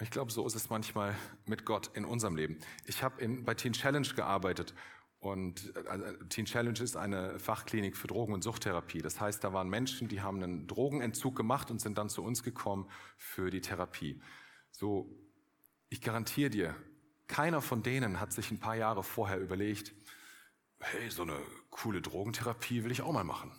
Ich 0.00 0.10
glaube, 0.10 0.30
so 0.30 0.46
ist 0.46 0.54
es 0.54 0.70
manchmal 0.70 1.16
mit 1.46 1.64
Gott 1.64 1.90
in 1.94 2.04
unserem 2.04 2.36
Leben. 2.36 2.58
Ich 2.86 3.02
habe 3.02 3.26
bei 3.44 3.54
Teen 3.54 3.72
Challenge 3.72 4.06
gearbeitet 4.14 4.74
und 5.18 5.74
äh, 5.74 6.26
Teen 6.28 6.44
Challenge 6.44 6.78
ist 6.78 6.96
eine 6.96 7.38
Fachklinik 7.40 7.96
für 7.96 8.06
Drogen- 8.06 8.32
und 8.32 8.44
Suchttherapie. 8.44 9.02
Das 9.02 9.20
heißt, 9.20 9.42
da 9.42 9.52
waren 9.52 9.68
Menschen, 9.68 10.06
die 10.06 10.20
haben 10.20 10.42
einen 10.42 10.68
Drogenentzug 10.68 11.34
gemacht 11.34 11.70
und 11.70 11.80
sind 11.80 11.98
dann 11.98 12.08
zu 12.08 12.22
uns 12.22 12.44
gekommen 12.44 12.88
für 13.16 13.50
die 13.50 13.60
Therapie. 13.60 14.20
So, 14.70 15.10
ich 15.88 16.00
garantiere 16.00 16.50
dir, 16.50 16.74
keiner 17.26 17.60
von 17.60 17.82
denen 17.82 18.20
hat 18.20 18.32
sich 18.32 18.52
ein 18.52 18.60
paar 18.60 18.76
Jahre 18.76 19.02
vorher 19.02 19.40
überlegt, 19.40 19.92
hey, 20.80 21.10
so 21.10 21.22
eine 21.22 21.40
coole 21.70 22.00
Drogentherapie 22.00 22.84
will 22.84 22.92
ich 22.92 23.02
auch 23.02 23.12
mal 23.12 23.24
machen. 23.24 23.52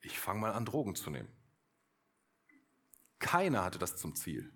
Ich 0.00 0.18
fange 0.18 0.40
mal 0.40 0.52
an, 0.52 0.64
Drogen 0.64 0.94
zu 0.94 1.10
nehmen. 1.10 1.28
Keiner 3.18 3.64
hatte 3.64 3.78
das 3.78 3.96
zum 3.96 4.14
Ziel. 4.14 4.52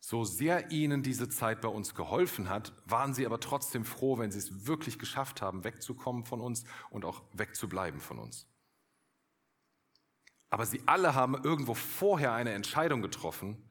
So 0.00 0.24
sehr 0.24 0.70
ihnen 0.70 1.02
diese 1.02 1.30
Zeit 1.30 1.62
bei 1.62 1.68
uns 1.68 1.94
geholfen 1.94 2.50
hat, 2.50 2.74
waren 2.84 3.14
sie 3.14 3.24
aber 3.24 3.40
trotzdem 3.40 3.86
froh, 3.86 4.18
wenn 4.18 4.30
sie 4.30 4.38
es 4.38 4.66
wirklich 4.66 4.98
geschafft 4.98 5.40
haben, 5.40 5.64
wegzukommen 5.64 6.26
von 6.26 6.42
uns 6.42 6.64
und 6.90 7.06
auch 7.06 7.22
wegzubleiben 7.32 8.00
von 8.00 8.18
uns. 8.18 8.46
Aber 10.50 10.66
sie 10.66 10.82
alle 10.86 11.14
haben 11.14 11.42
irgendwo 11.42 11.74
vorher 11.74 12.34
eine 12.34 12.52
Entscheidung 12.52 13.00
getroffen, 13.00 13.68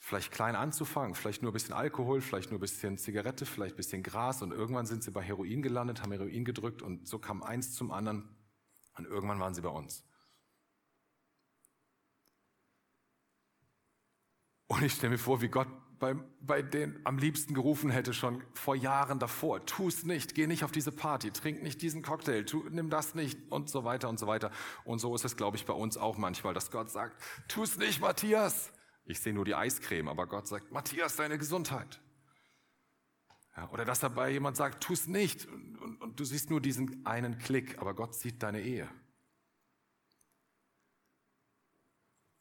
Vielleicht 0.00 0.30
klein 0.30 0.54
anzufangen, 0.54 1.14
vielleicht 1.14 1.42
nur 1.42 1.50
ein 1.50 1.54
bisschen 1.54 1.74
Alkohol, 1.74 2.20
vielleicht 2.20 2.50
nur 2.50 2.58
ein 2.58 2.60
bisschen 2.60 2.98
Zigarette, 2.98 3.44
vielleicht 3.44 3.74
ein 3.74 3.76
bisschen 3.76 4.02
Gras 4.02 4.42
und 4.42 4.52
irgendwann 4.52 4.86
sind 4.86 5.02
sie 5.02 5.10
bei 5.10 5.22
Heroin 5.22 5.60
gelandet, 5.60 6.02
haben 6.02 6.12
Heroin 6.12 6.44
gedrückt 6.44 6.82
und 6.82 7.06
so 7.08 7.18
kam 7.18 7.42
eins 7.42 7.74
zum 7.74 7.90
anderen 7.90 8.28
und 8.96 9.06
irgendwann 9.06 9.40
waren 9.40 9.54
sie 9.54 9.60
bei 9.60 9.68
uns. 9.68 10.04
Und 14.68 14.82
ich 14.82 14.92
stelle 14.92 15.12
mir 15.12 15.18
vor, 15.18 15.40
wie 15.40 15.48
Gott 15.48 15.68
bei, 15.98 16.14
bei 16.40 16.62
denen 16.62 17.00
am 17.04 17.18
liebsten 17.18 17.54
gerufen 17.54 17.90
hätte, 17.90 18.14
schon 18.14 18.42
vor 18.54 18.76
Jahren 18.76 19.18
davor. 19.18 19.64
Tu 19.66 19.88
es 19.88 20.04
nicht, 20.04 20.34
geh 20.34 20.46
nicht 20.46 20.62
auf 20.62 20.70
diese 20.70 20.92
Party, 20.92 21.30
trink 21.30 21.62
nicht 21.62 21.82
diesen 21.82 22.02
Cocktail, 22.02 22.44
tu, 22.44 22.64
nimm 22.70 22.90
das 22.90 23.14
nicht 23.14 23.38
und 23.50 23.68
so 23.68 23.84
weiter 23.84 24.08
und 24.08 24.18
so 24.18 24.26
weiter. 24.26 24.50
Und 24.84 25.00
so 25.00 25.14
ist 25.14 25.24
es, 25.24 25.36
glaube 25.36 25.56
ich, 25.56 25.66
bei 25.66 25.72
uns 25.72 25.96
auch 25.96 26.16
manchmal, 26.18 26.54
dass 26.54 26.70
Gott 26.70 26.90
sagt, 26.90 27.20
tu 27.48 27.62
es 27.62 27.76
nicht, 27.78 28.00
Matthias. 28.00 28.72
Ich 29.08 29.20
sehe 29.20 29.32
nur 29.32 29.46
die 29.46 29.54
Eiscreme, 29.54 30.06
aber 30.06 30.26
Gott 30.26 30.46
sagt, 30.46 30.70
Matthias, 30.70 31.16
deine 31.16 31.38
Gesundheit. 31.38 31.98
Ja, 33.56 33.70
oder 33.70 33.86
dass 33.86 34.00
dabei 34.00 34.30
jemand 34.30 34.58
sagt, 34.58 34.84
tu 34.84 34.92
es 34.92 35.06
nicht. 35.06 35.46
Und, 35.46 35.78
und, 35.78 36.02
und 36.02 36.20
du 36.20 36.24
siehst 36.26 36.50
nur 36.50 36.60
diesen 36.60 37.06
einen 37.06 37.38
Klick, 37.38 37.78
aber 37.78 37.94
Gott 37.94 38.14
sieht 38.14 38.42
deine 38.42 38.60
Ehe. 38.60 38.86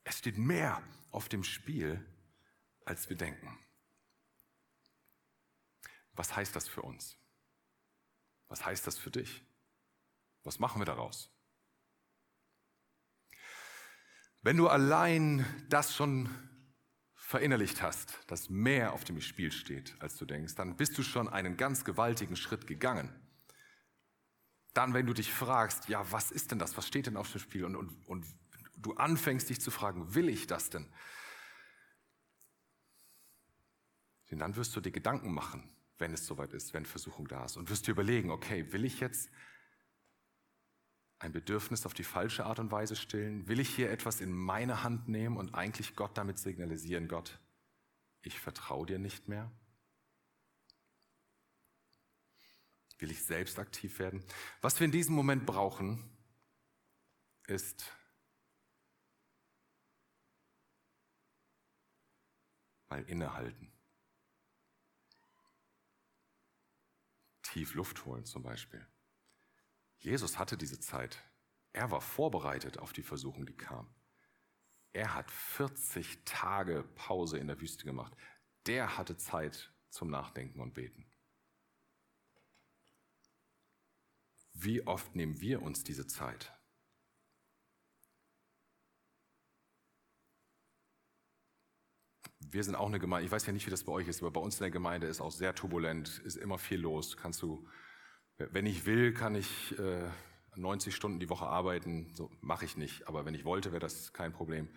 Es 0.03 0.17
steht 0.17 0.37
mehr 0.37 0.83
auf 1.09 1.29
dem 1.29 1.45
Spiel, 1.45 2.05
als 2.83 3.07
wir 3.07 3.15
denken. 3.15 3.57
Was 6.11 6.35
heißt 6.35 6.53
das 6.53 6.67
für 6.67 6.81
uns? 6.81 7.17
Was 8.49 8.65
heißt 8.65 8.85
das 8.85 8.97
für 8.97 9.11
dich? 9.11 9.41
Was 10.43 10.59
machen 10.59 10.81
wir 10.81 10.85
daraus? 10.85 11.31
Wenn 14.41 14.57
du 14.57 14.67
allein 14.67 15.45
das 15.69 15.95
schon 15.95 16.29
verinnerlicht 17.27 17.81
hast, 17.81 18.19
dass 18.27 18.49
mehr 18.49 18.93
auf 18.93 19.03
dem 19.03 19.19
Spiel 19.19 19.51
steht, 19.51 19.97
als 19.99 20.15
du 20.15 20.23
denkst, 20.23 20.55
dann 20.55 20.77
bist 20.77 20.97
du 20.97 21.03
schon 21.03 21.27
einen 21.27 21.57
ganz 21.57 21.83
gewaltigen 21.83 22.37
Schritt 22.37 22.67
gegangen. 22.67 23.13
Dann, 24.73 24.93
wenn 24.93 25.05
du 25.05 25.11
dich 25.11 25.33
fragst, 25.33 25.89
ja, 25.89 26.09
was 26.09 26.31
ist 26.31 26.51
denn 26.51 26.59
das? 26.59 26.77
Was 26.77 26.87
steht 26.87 27.05
denn 27.05 27.17
auf 27.17 27.29
dem 27.29 27.41
Spiel? 27.41 27.65
Und, 27.65 27.75
und, 27.75 28.07
und 28.07 28.25
du 28.77 28.93
anfängst 28.93 29.49
dich 29.49 29.59
zu 29.59 29.71
fragen, 29.71 30.15
will 30.15 30.29
ich 30.29 30.47
das 30.47 30.69
denn? 30.69 30.87
Denn 34.31 34.39
dann 34.39 34.55
wirst 34.55 34.73
du 34.77 34.79
dir 34.79 34.91
Gedanken 34.91 35.33
machen, 35.33 35.69
wenn 35.97 36.13
es 36.13 36.25
soweit 36.25 36.53
ist, 36.53 36.73
wenn 36.73 36.85
Versuchung 36.85 37.27
da 37.27 37.43
ist 37.43 37.57
und 37.57 37.69
wirst 37.69 37.87
dir 37.87 37.91
überlegen, 37.91 38.31
okay, 38.31 38.71
will 38.71 38.85
ich 38.85 39.01
jetzt 39.01 39.29
ein 41.19 41.31
Bedürfnis 41.31 41.85
auf 41.85 41.93
die 41.93 42.03
falsche 42.03 42.45
Art 42.45 42.59
und 42.59 42.71
Weise 42.71 42.95
stillen? 42.95 43.47
Will 43.47 43.59
ich 43.59 43.75
hier 43.75 43.89
etwas 43.89 44.21
in 44.21 44.31
meine 44.31 44.83
Hand 44.83 45.07
nehmen 45.07 45.37
und 45.37 45.55
eigentlich 45.55 45.95
Gott 45.95 46.17
damit 46.17 46.37
signalisieren, 46.39 47.07
Gott, 47.07 47.39
ich 48.21 48.39
vertraue 48.39 48.85
dir 48.85 48.99
nicht 48.99 49.27
mehr? 49.27 49.51
Will 52.99 53.11
ich 53.11 53.23
selbst 53.23 53.59
aktiv 53.59 53.99
werden? 53.99 54.23
Was 54.61 54.79
wir 54.79 54.85
in 54.85 54.91
diesem 54.91 55.15
Moment 55.15 55.45
brauchen, 55.45 56.03
ist 57.45 57.91
mal 62.89 63.03
innehalten. 63.03 63.71
Tief 67.43 67.73
Luft 67.75 68.05
holen 68.05 68.25
zum 68.25 68.43
Beispiel. 68.43 68.85
Jesus 69.99 70.37
hatte 70.37 70.57
diese 70.57 70.79
Zeit. 70.79 71.23
Er 71.73 71.91
war 71.91 72.01
vorbereitet 72.01 72.79
auf 72.79 72.93
die 72.93 73.03
Versuchung, 73.03 73.45
die 73.45 73.55
kam. 73.55 73.87
Er 74.93 75.13
hat 75.13 75.29
40 75.29 76.23
Tage 76.25 76.83
Pause 76.95 77.37
in 77.37 77.47
der 77.47 77.59
Wüste 77.61 77.85
gemacht. 77.85 78.15
Der 78.65 78.97
hatte 78.97 79.17
Zeit 79.17 79.73
zum 79.89 80.09
Nachdenken 80.09 80.59
und 80.59 80.73
Beten. 80.73 81.05
Wie 84.53 84.85
oft 84.87 85.15
nehmen 85.15 85.39
wir 85.39 85.61
uns 85.61 85.83
diese 85.83 86.07
Zeit? 86.07 86.57
wir 92.51 92.63
sind 92.63 92.75
auch 92.75 92.87
eine 92.87 92.99
Gemeinde, 92.99 93.25
ich 93.25 93.31
weiß 93.31 93.45
ja 93.45 93.53
nicht, 93.53 93.65
wie 93.65 93.71
das 93.71 93.83
bei 93.83 93.91
euch 93.91 94.07
ist, 94.07 94.21
aber 94.21 94.31
bei 94.31 94.39
uns 94.39 94.55
in 94.55 94.63
der 94.63 94.71
Gemeinde 94.71 95.07
ist 95.07 95.21
auch 95.21 95.31
sehr 95.31 95.53
turbulent, 95.53 96.19
ist 96.19 96.37
immer 96.37 96.57
viel 96.57 96.79
los. 96.79 97.17
Kannst 97.17 97.41
du, 97.41 97.67
wenn 98.37 98.65
ich 98.65 98.85
will, 98.85 99.13
kann 99.13 99.35
ich 99.35 99.77
äh, 99.79 100.09
90 100.55 100.95
Stunden 100.95 101.19
die 101.19 101.29
Woche 101.29 101.45
arbeiten. 101.45 102.13
So 102.15 102.29
mache 102.41 102.65
ich 102.65 102.77
nicht, 102.77 103.07
aber 103.07 103.25
wenn 103.25 103.33
ich 103.33 103.45
wollte, 103.45 103.71
wäre 103.71 103.79
das 103.79 104.13
kein 104.13 104.33
Problem. 104.33 104.69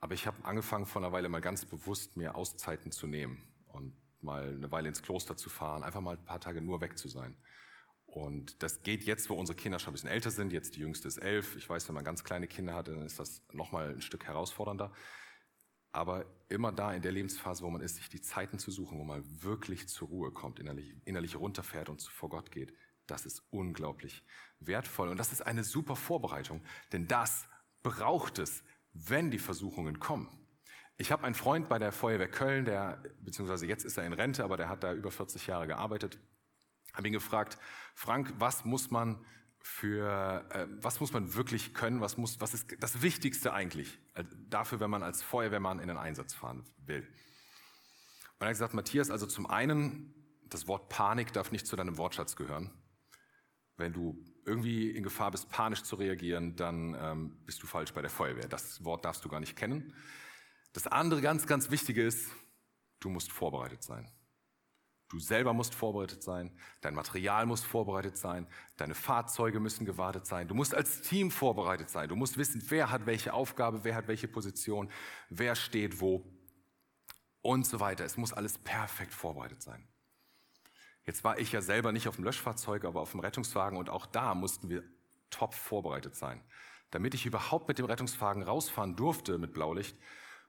Aber 0.00 0.14
ich 0.14 0.26
habe 0.26 0.44
angefangen 0.44 0.86
vor 0.86 1.02
einer 1.02 1.12
Weile 1.12 1.28
mal 1.28 1.40
ganz 1.40 1.64
bewusst 1.64 2.16
mir 2.16 2.34
Auszeiten 2.34 2.90
zu 2.90 3.06
nehmen 3.06 3.42
und 3.68 3.94
mal 4.20 4.48
eine 4.48 4.70
Weile 4.72 4.88
ins 4.88 5.02
Kloster 5.02 5.36
zu 5.36 5.50
fahren, 5.50 5.82
einfach 5.82 6.00
mal 6.00 6.16
ein 6.16 6.24
paar 6.24 6.40
Tage 6.40 6.60
nur 6.60 6.80
weg 6.80 6.96
zu 6.98 7.08
sein. 7.08 7.36
Und 8.06 8.62
das 8.62 8.82
geht 8.82 9.04
jetzt, 9.04 9.30
wo 9.30 9.34
unsere 9.34 9.56
Kinder 9.56 9.78
schon 9.78 9.90
ein 9.90 9.94
bisschen 9.94 10.08
älter 10.08 10.30
sind. 10.30 10.52
Jetzt 10.52 10.74
die 10.74 10.80
jüngste 10.80 11.06
ist 11.06 11.18
elf. 11.18 11.54
Ich 11.56 11.68
weiß, 11.68 11.86
wenn 11.88 11.94
man 11.94 12.04
ganz 12.04 12.24
kleine 12.24 12.48
Kinder 12.48 12.74
hat, 12.74 12.88
dann 12.88 13.02
ist 13.02 13.20
das 13.20 13.42
nochmal 13.52 13.90
ein 13.90 14.00
Stück 14.00 14.26
herausfordernder. 14.26 14.92
Aber 15.92 16.26
immer 16.48 16.72
da 16.72 16.92
in 16.92 17.02
der 17.02 17.12
Lebensphase, 17.12 17.64
wo 17.64 17.70
man 17.70 17.80
ist, 17.80 17.96
sich 17.96 18.08
die 18.08 18.20
Zeiten 18.20 18.58
zu 18.58 18.70
suchen, 18.70 18.98
wo 18.98 19.04
man 19.04 19.24
wirklich 19.42 19.88
zur 19.88 20.08
Ruhe 20.08 20.30
kommt, 20.30 20.60
innerlich, 20.60 20.94
innerlich 21.04 21.36
runterfährt 21.36 21.88
und 21.88 22.02
vor 22.02 22.28
Gott 22.28 22.50
geht, 22.50 22.72
das 23.06 23.26
ist 23.26 23.42
unglaublich 23.50 24.24
wertvoll. 24.60 25.08
Und 25.08 25.18
das 25.18 25.32
ist 25.32 25.42
eine 25.42 25.64
super 25.64 25.96
Vorbereitung, 25.96 26.62
denn 26.92 27.08
das 27.08 27.48
braucht 27.82 28.38
es, 28.38 28.62
wenn 28.92 29.30
die 29.30 29.38
Versuchungen 29.38 29.98
kommen. 29.98 30.28
Ich 30.96 31.10
habe 31.10 31.24
einen 31.24 31.34
Freund 31.34 31.68
bei 31.68 31.78
der 31.78 31.92
Feuerwehr 31.92 32.30
Köln, 32.30 32.64
der, 32.66 33.02
beziehungsweise 33.20 33.66
jetzt 33.66 33.84
ist 33.84 33.96
er 33.96 34.04
in 34.04 34.12
Rente, 34.12 34.44
aber 34.44 34.56
der 34.56 34.68
hat 34.68 34.84
da 34.84 34.92
über 34.92 35.10
40 35.10 35.46
Jahre 35.46 35.66
gearbeitet. 35.66 36.18
Habe 36.92 37.08
ihn 37.08 37.14
gefragt, 37.14 37.58
Frank, 37.94 38.34
was 38.38 38.64
muss 38.64 38.90
man 38.90 39.24
für, 39.62 40.46
äh, 40.50 40.66
was 40.80 41.00
muss 41.00 41.12
man 41.12 41.34
wirklich 41.34 41.74
können, 41.74 42.00
was, 42.00 42.16
muss, 42.16 42.40
was 42.40 42.54
ist 42.54 42.76
das 42.80 43.02
Wichtigste 43.02 43.52
eigentlich 43.52 43.98
dafür, 44.48 44.80
wenn 44.80 44.90
man 44.90 45.02
als 45.02 45.22
Feuerwehrmann 45.22 45.78
in 45.78 45.88
den 45.88 45.96
Einsatz 45.96 46.34
fahren 46.34 46.64
will. 46.84 47.00
Und 47.02 48.46
er 48.46 48.46
hat 48.46 48.54
gesagt, 48.54 48.74
Matthias, 48.74 49.10
also 49.10 49.26
zum 49.26 49.46
einen, 49.46 50.14
das 50.46 50.66
Wort 50.66 50.88
Panik 50.88 51.32
darf 51.32 51.52
nicht 51.52 51.66
zu 51.66 51.76
deinem 51.76 51.98
Wortschatz 51.98 52.36
gehören. 52.36 52.70
Wenn 53.76 53.92
du 53.92 54.24
irgendwie 54.46 54.90
in 54.90 55.02
Gefahr 55.02 55.30
bist, 55.30 55.50
panisch 55.50 55.82
zu 55.82 55.96
reagieren, 55.96 56.56
dann 56.56 56.96
ähm, 56.98 57.44
bist 57.44 57.62
du 57.62 57.66
falsch 57.66 57.92
bei 57.92 58.00
der 58.00 58.10
Feuerwehr. 58.10 58.48
Das 58.48 58.84
Wort 58.84 59.04
darfst 59.04 59.24
du 59.24 59.28
gar 59.28 59.40
nicht 59.40 59.56
kennen. 59.56 59.94
Das 60.72 60.86
andere 60.86 61.20
ganz, 61.20 61.46
ganz 61.46 61.70
Wichtige 61.70 62.04
ist, 62.04 62.30
du 63.00 63.10
musst 63.10 63.30
vorbereitet 63.30 63.82
sein. 63.82 64.10
Du 65.10 65.18
selber 65.18 65.52
musst 65.52 65.74
vorbereitet 65.74 66.22
sein, 66.22 66.56
dein 66.82 66.94
Material 66.94 67.44
muss 67.44 67.64
vorbereitet 67.64 68.16
sein, 68.16 68.46
deine 68.76 68.94
Fahrzeuge 68.94 69.58
müssen 69.58 69.84
gewartet 69.84 70.24
sein, 70.24 70.46
du 70.46 70.54
musst 70.54 70.72
als 70.72 71.02
Team 71.02 71.32
vorbereitet 71.32 71.90
sein, 71.90 72.08
du 72.08 72.14
musst 72.14 72.38
wissen, 72.38 72.62
wer 72.68 72.90
hat 72.90 73.06
welche 73.06 73.34
Aufgabe, 73.34 73.82
wer 73.82 73.96
hat 73.96 74.06
welche 74.06 74.28
Position, 74.28 74.88
wer 75.28 75.56
steht 75.56 76.00
wo 76.00 76.24
und 77.42 77.66
so 77.66 77.80
weiter. 77.80 78.04
Es 78.04 78.16
muss 78.16 78.32
alles 78.32 78.58
perfekt 78.58 79.12
vorbereitet 79.12 79.62
sein. 79.62 79.88
Jetzt 81.04 81.24
war 81.24 81.40
ich 81.40 81.50
ja 81.50 81.60
selber 81.60 81.90
nicht 81.90 82.06
auf 82.06 82.14
dem 82.14 82.24
Löschfahrzeug, 82.24 82.84
aber 82.84 83.00
auf 83.00 83.10
dem 83.10 83.20
Rettungswagen 83.20 83.78
und 83.78 83.90
auch 83.90 84.06
da 84.06 84.36
mussten 84.36 84.68
wir 84.68 84.84
top 85.30 85.54
vorbereitet 85.54 86.14
sein. 86.14 86.40
Damit 86.92 87.14
ich 87.14 87.26
überhaupt 87.26 87.66
mit 87.66 87.78
dem 87.78 87.86
Rettungswagen 87.86 88.44
rausfahren 88.44 88.94
durfte 88.94 89.38
mit 89.38 89.52
Blaulicht, 89.54 89.96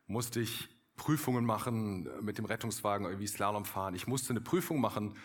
musste 0.06 0.40
ich 0.40 0.70
Prüfungen 1.02 1.46
machen, 1.46 2.06
äh, 2.06 2.22
mit 2.22 2.38
dem 2.38 2.46
Rettungswagen 2.46 3.08
irgendwie 3.08 3.26
Slalom 3.26 3.66
fahren. 3.66 3.96
Ich 3.96 4.06
musste 4.06 4.30
eine 4.30 4.42
Prüfung 4.42 4.80
machen, 4.80 5.18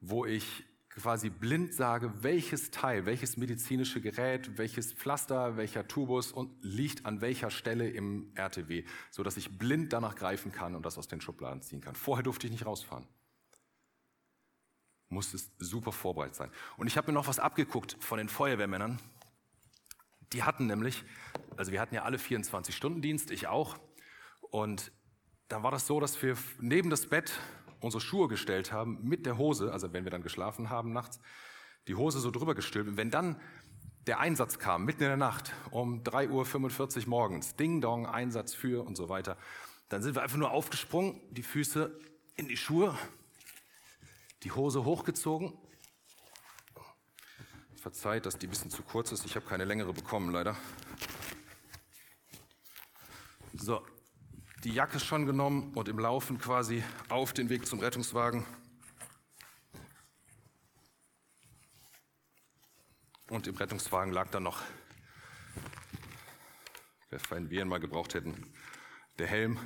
wo 0.00 0.26
ich 0.26 0.64
quasi 0.88 1.30
blind 1.30 1.72
sage, 1.72 2.12
welches 2.24 2.72
Teil, 2.72 3.06
welches 3.06 3.36
medizinische 3.36 4.00
Gerät, 4.00 4.58
welches 4.58 4.92
Pflaster, 4.92 5.56
welcher 5.56 5.86
Tubus 5.86 6.32
und 6.32 6.52
liegt 6.62 7.06
an 7.06 7.20
welcher 7.20 7.50
Stelle 7.50 7.88
im 7.88 8.32
RTW, 8.34 8.84
so 9.12 9.22
dass 9.22 9.36
ich 9.36 9.56
blind 9.56 9.92
danach 9.92 10.16
greifen 10.16 10.50
kann 10.50 10.74
und 10.74 10.84
das 10.84 10.98
aus 10.98 11.06
den 11.06 11.20
Schubladen 11.20 11.62
ziehen 11.62 11.80
kann. 11.80 11.94
Vorher 11.94 12.24
durfte 12.24 12.48
ich 12.48 12.52
nicht 12.52 12.66
rausfahren. 12.66 13.06
Musste 15.10 15.38
super 15.58 15.92
vorbereitet 15.92 16.34
sein. 16.34 16.50
Und 16.76 16.88
ich 16.88 16.96
habe 16.96 17.06
mir 17.06 17.14
noch 17.14 17.28
was 17.28 17.38
abgeguckt 17.38 17.96
von 18.00 18.18
den 18.18 18.28
Feuerwehrmännern. 18.28 18.98
Die 20.32 20.42
hatten 20.42 20.66
nämlich, 20.66 21.04
also 21.56 21.70
wir 21.70 21.80
hatten 21.80 21.94
ja 21.94 22.02
alle 22.02 22.18
24 22.18 22.74
Stunden 22.74 23.00
Dienst, 23.00 23.30
ich 23.30 23.46
auch. 23.46 23.78
Und 24.50 24.90
da 25.50 25.64
war 25.64 25.72
das 25.72 25.86
so, 25.86 25.98
dass 25.98 26.22
wir 26.22 26.36
neben 26.60 26.90
das 26.90 27.06
Bett 27.06 27.32
unsere 27.80 28.00
Schuhe 28.00 28.28
gestellt 28.28 28.70
haben, 28.72 29.00
mit 29.02 29.26
der 29.26 29.36
Hose, 29.36 29.72
also 29.72 29.92
wenn 29.92 30.04
wir 30.04 30.10
dann 30.10 30.22
geschlafen 30.22 30.70
haben 30.70 30.92
nachts, 30.92 31.18
die 31.88 31.96
Hose 31.96 32.20
so 32.20 32.30
drüber 32.30 32.54
gestülpt. 32.54 32.88
Und 32.88 32.96
wenn 32.96 33.10
dann 33.10 33.40
der 34.06 34.20
Einsatz 34.20 34.60
kam, 34.60 34.84
mitten 34.84 35.02
in 35.02 35.08
der 35.08 35.16
Nacht, 35.16 35.52
um 35.72 36.04
3.45 36.04 36.98
Uhr 37.02 37.08
morgens, 37.08 37.56
Ding 37.56 37.80
Dong, 37.80 38.06
Einsatz 38.06 38.54
für 38.54 38.86
und 38.86 38.96
so 38.96 39.08
weiter, 39.08 39.36
dann 39.88 40.02
sind 40.02 40.14
wir 40.14 40.22
einfach 40.22 40.36
nur 40.36 40.52
aufgesprungen, 40.52 41.20
die 41.30 41.42
Füße 41.42 41.98
in 42.36 42.46
die 42.46 42.56
Schuhe, 42.56 42.96
die 44.44 44.52
Hose 44.52 44.84
hochgezogen. 44.84 45.52
Verzeiht, 47.74 48.24
dass 48.24 48.38
die 48.38 48.46
ein 48.46 48.50
bisschen 48.50 48.70
zu 48.70 48.82
kurz 48.82 49.10
ist, 49.10 49.26
ich 49.26 49.34
habe 49.34 49.46
keine 49.46 49.64
längere 49.64 49.92
bekommen, 49.92 50.30
leider. 50.30 50.56
So, 53.54 53.82
die 54.64 54.72
Jacke 54.72 55.00
schon 55.00 55.24
genommen 55.24 55.72
und 55.74 55.88
im 55.88 55.98
Laufen 55.98 56.38
quasi 56.38 56.84
auf 57.08 57.32
den 57.32 57.48
Weg 57.48 57.66
zum 57.66 57.80
Rettungswagen. 57.80 58.44
Und 63.28 63.46
im 63.46 63.56
Rettungswagen 63.56 64.12
lag 64.12 64.28
dann 64.30 64.42
noch, 64.42 64.62
wenn 67.30 67.48
wir 67.48 67.62
ihn 67.62 67.68
mal 67.68 67.80
gebraucht 67.80 68.14
hätten, 68.14 68.52
der 69.18 69.28
Helm. 69.28 69.58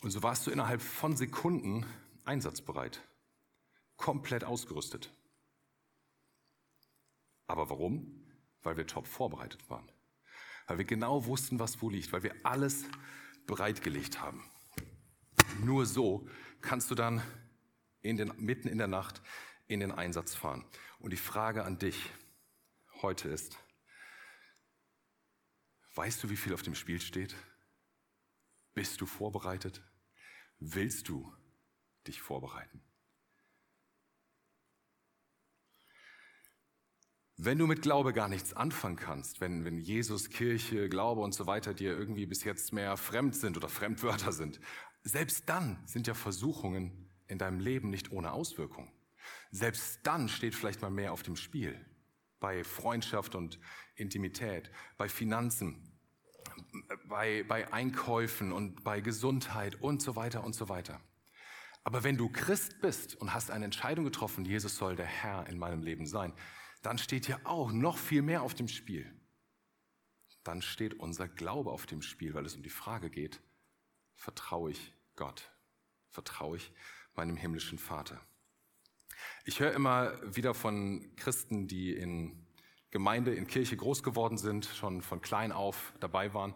Und 0.00 0.10
so 0.10 0.22
warst 0.22 0.46
du 0.46 0.50
innerhalb 0.50 0.80
von 0.80 1.16
Sekunden 1.16 1.84
einsatzbereit, 2.24 3.02
komplett 3.96 4.44
ausgerüstet. 4.44 5.12
Aber 7.46 7.68
warum? 7.68 8.24
Weil 8.62 8.76
wir 8.76 8.86
top 8.86 9.06
vorbereitet 9.06 9.68
waren. 9.68 9.90
Weil 10.66 10.78
wir 10.78 10.84
genau 10.84 11.26
wussten, 11.26 11.58
was 11.58 11.82
wo 11.82 11.90
liegt, 11.90 12.12
weil 12.12 12.22
wir 12.22 12.34
alles 12.44 12.86
bereitgelegt 13.46 14.20
haben. 14.20 14.44
Nur 15.60 15.86
so 15.86 16.28
kannst 16.60 16.90
du 16.90 16.94
dann 16.94 17.22
in 18.00 18.16
den, 18.16 18.32
mitten 18.36 18.68
in 18.68 18.78
der 18.78 18.88
Nacht 18.88 19.22
in 19.66 19.80
den 19.80 19.92
Einsatz 19.92 20.34
fahren. 20.34 20.64
Und 20.98 21.10
die 21.10 21.16
Frage 21.16 21.64
an 21.64 21.78
dich 21.78 22.10
heute 23.00 23.28
ist, 23.28 23.58
weißt 25.94 26.22
du, 26.22 26.30
wie 26.30 26.36
viel 26.36 26.54
auf 26.54 26.62
dem 26.62 26.74
Spiel 26.74 27.00
steht? 27.00 27.34
Bist 28.74 29.00
du 29.00 29.06
vorbereitet? 29.06 29.82
Willst 30.58 31.08
du 31.08 31.34
dich 32.06 32.20
vorbereiten? 32.20 32.82
Wenn 37.36 37.58
du 37.58 37.66
mit 37.66 37.82
Glaube 37.82 38.12
gar 38.12 38.28
nichts 38.28 38.52
anfangen 38.52 38.96
kannst, 38.96 39.40
wenn, 39.40 39.64
wenn 39.64 39.78
Jesus, 39.78 40.28
Kirche, 40.28 40.88
Glaube 40.88 41.22
und 41.22 41.34
so 41.34 41.46
weiter 41.46 41.72
dir 41.72 41.96
irgendwie 41.96 42.26
bis 42.26 42.44
jetzt 42.44 42.72
mehr 42.72 42.96
fremd 42.96 43.34
sind 43.34 43.56
oder 43.56 43.68
Fremdwörter 43.68 44.32
sind, 44.32 44.60
selbst 45.02 45.48
dann 45.48 45.82
sind 45.86 46.06
ja 46.06 46.14
Versuchungen 46.14 47.08
in 47.26 47.38
deinem 47.38 47.58
Leben 47.58 47.90
nicht 47.90 48.12
ohne 48.12 48.32
Auswirkung. 48.32 48.92
Selbst 49.50 50.00
dann 50.04 50.28
steht 50.28 50.54
vielleicht 50.54 50.82
mal 50.82 50.90
mehr 50.90 51.12
auf 51.12 51.22
dem 51.22 51.36
Spiel. 51.36 51.84
Bei 52.38 52.64
Freundschaft 52.64 53.34
und 53.34 53.58
Intimität, 53.94 54.70
bei 54.98 55.08
Finanzen, 55.08 55.92
bei, 57.08 57.44
bei 57.48 57.72
Einkäufen 57.72 58.52
und 58.52 58.84
bei 58.84 59.00
Gesundheit 59.00 59.80
und 59.80 60.02
so 60.02 60.16
weiter 60.16 60.44
und 60.44 60.54
so 60.54 60.68
weiter. 60.68 61.00
Aber 61.84 62.04
wenn 62.04 62.16
du 62.16 62.28
Christ 62.28 62.80
bist 62.80 63.16
und 63.16 63.34
hast 63.34 63.50
eine 63.50 63.64
Entscheidung 63.64 64.04
getroffen, 64.04 64.44
Jesus 64.44 64.76
soll 64.76 64.96
der 64.96 65.06
Herr 65.06 65.46
in 65.48 65.58
meinem 65.58 65.82
Leben 65.82 66.06
sein, 66.06 66.32
dann 66.82 66.98
steht 66.98 67.28
ja 67.28 67.38
auch 67.44 67.72
noch 67.72 67.96
viel 67.96 68.22
mehr 68.22 68.42
auf 68.42 68.54
dem 68.54 68.68
Spiel. 68.68 69.10
Dann 70.44 70.60
steht 70.60 70.94
unser 70.94 71.28
Glaube 71.28 71.70
auf 71.70 71.86
dem 71.86 72.02
Spiel, 72.02 72.34
weil 72.34 72.44
es 72.44 72.56
um 72.56 72.62
die 72.62 72.70
Frage 72.70 73.10
geht, 73.10 73.40
vertraue 74.14 74.72
ich 74.72 74.92
Gott? 75.14 75.50
Vertraue 76.10 76.56
ich 76.56 76.72
meinem 77.14 77.36
himmlischen 77.36 77.78
Vater? 77.78 78.20
Ich 79.44 79.60
höre 79.60 79.72
immer 79.72 80.18
wieder 80.34 80.54
von 80.54 81.14
Christen, 81.16 81.68
die 81.68 81.94
in 81.94 82.46
Gemeinde, 82.90 83.34
in 83.34 83.46
Kirche 83.46 83.76
groß 83.76 84.02
geworden 84.02 84.36
sind, 84.36 84.66
schon 84.66 85.00
von 85.00 85.20
klein 85.20 85.52
auf 85.52 85.94
dabei 86.00 86.34
waren 86.34 86.54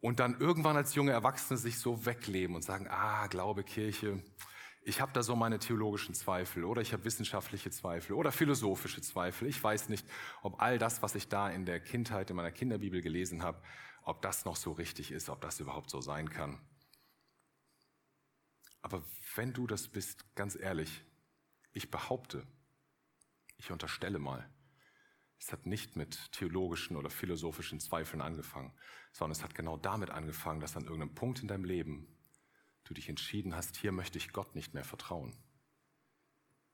und 0.00 0.18
dann 0.18 0.40
irgendwann 0.40 0.76
als 0.76 0.94
junge 0.94 1.12
Erwachsene 1.12 1.58
sich 1.58 1.78
so 1.78 2.06
wegleben 2.06 2.56
und 2.56 2.62
sagen, 2.62 2.88
ah, 2.88 3.26
Glaube, 3.26 3.62
Kirche, 3.64 4.22
ich 4.82 5.00
habe 5.00 5.12
da 5.12 5.22
so 5.22 5.36
meine 5.36 5.58
theologischen 5.58 6.14
Zweifel 6.14 6.64
oder 6.64 6.80
ich 6.80 6.92
habe 6.92 7.04
wissenschaftliche 7.04 7.70
Zweifel 7.70 8.14
oder 8.14 8.32
philosophische 8.32 9.02
Zweifel. 9.02 9.48
Ich 9.48 9.62
weiß 9.62 9.88
nicht, 9.90 10.06
ob 10.42 10.60
all 10.60 10.78
das, 10.78 11.02
was 11.02 11.14
ich 11.14 11.28
da 11.28 11.50
in 11.50 11.66
der 11.66 11.80
Kindheit 11.80 12.30
in 12.30 12.36
meiner 12.36 12.50
Kinderbibel 12.50 13.02
gelesen 13.02 13.42
habe, 13.42 13.62
ob 14.02 14.22
das 14.22 14.44
noch 14.44 14.56
so 14.56 14.72
richtig 14.72 15.12
ist, 15.12 15.28
ob 15.28 15.42
das 15.42 15.60
überhaupt 15.60 15.90
so 15.90 16.00
sein 16.00 16.30
kann. 16.30 16.58
Aber 18.82 19.04
wenn 19.34 19.52
du 19.52 19.66
das 19.66 19.88
bist, 19.88 20.34
ganz 20.34 20.56
ehrlich, 20.56 21.04
ich 21.72 21.90
behaupte, 21.90 22.46
ich 23.58 23.70
unterstelle 23.70 24.18
mal, 24.18 24.48
es 25.38 25.52
hat 25.52 25.66
nicht 25.66 25.96
mit 25.96 26.32
theologischen 26.32 26.96
oder 26.96 27.10
philosophischen 27.10 27.80
Zweifeln 27.80 28.22
angefangen, 28.22 28.72
sondern 29.12 29.32
es 29.32 29.42
hat 29.42 29.54
genau 29.54 29.76
damit 29.76 30.10
angefangen, 30.10 30.60
dass 30.60 30.76
an 30.76 30.84
irgendeinem 30.84 31.14
Punkt 31.14 31.40
in 31.40 31.48
deinem 31.48 31.64
Leben 31.64 32.08
du 32.90 32.94
dich 32.94 33.08
entschieden 33.08 33.54
hast, 33.54 33.76
hier 33.76 33.92
möchte 33.92 34.18
ich 34.18 34.32
Gott 34.32 34.56
nicht 34.56 34.74
mehr 34.74 34.84
vertrauen. 34.84 35.32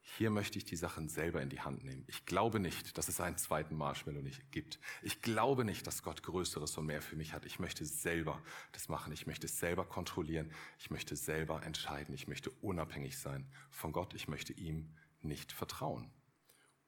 Hier 0.01 0.31
möchte 0.31 0.57
ich 0.57 0.65
die 0.65 0.77
Sachen 0.77 1.09
selber 1.11 1.43
in 1.43 1.51
die 1.51 1.61
Hand 1.61 1.85
nehmen. 1.85 2.05
Ich 2.07 2.25
glaube 2.25 2.59
nicht, 2.59 2.97
dass 2.97 3.09
es 3.09 3.21
einen 3.21 3.37
zweiten 3.37 3.75
Marshmallow 3.77 4.23
nicht 4.23 4.51
gibt. 4.51 4.79
Ich 5.03 5.21
glaube 5.21 5.65
nicht, 5.65 5.87
dass 5.87 6.03
Gott 6.03 6.23
Größeres 6.23 6.79
und 6.79 6.87
mehr 6.87 7.03
für 7.03 7.17
mich 7.17 7.35
hat. 7.35 7.45
Ich 7.45 7.59
möchte 7.59 7.85
selber 7.85 8.43
das 8.73 8.89
machen. 8.89 9.13
Ich 9.13 9.27
möchte 9.27 9.47
es 9.47 9.59
selber 9.59 9.85
kontrollieren. 9.85 10.51
Ich 10.79 10.91
möchte 10.91 11.17
selber 11.17 11.63
entscheiden. 11.65 12.15
Ich 12.15 12.29
möchte 12.29 12.51
unabhängig 12.63 13.19
sein 13.19 13.51
von 13.69 13.93
Gott. 13.93 14.15
Ich 14.15 14.27
möchte 14.27 14.55
ihm 14.55 14.95
nicht 15.21 15.53
vertrauen. 15.53 16.11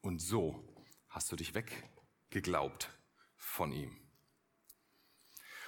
Und 0.00 0.20
so 0.20 0.64
hast 1.08 1.30
du 1.30 1.36
dich 1.36 1.54
weggeglaubt 1.54 2.88
von 3.36 3.72
ihm. 3.72 3.94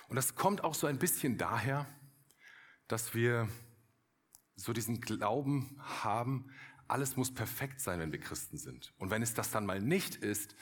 Und 0.09 0.17
das 0.17 0.35
kommt 0.35 0.65
auch 0.65 0.75
so 0.75 0.87
ein 0.87 0.99
bisschen 0.99 1.37
daher, 1.37 1.87
dass 2.91 3.15
wir 3.15 3.49
so 4.57 4.73
diesen 4.73 5.01
Glauben 5.01 5.77
haben, 5.79 6.51
alles 6.89 7.17
muss 7.17 7.33
perfekt 7.33 7.81
sein, 7.81 8.01
wenn 8.01 8.13
wir 8.13 8.21
Christen 8.21 8.59
sind. 8.59 8.93
Und 8.99 9.11
wenn 9.11 9.23
es 9.23 9.35
das 9.35 9.51
dann 9.51 9.65
mal 9.65 9.81
nicht 9.81 10.17
ist, 10.17 10.57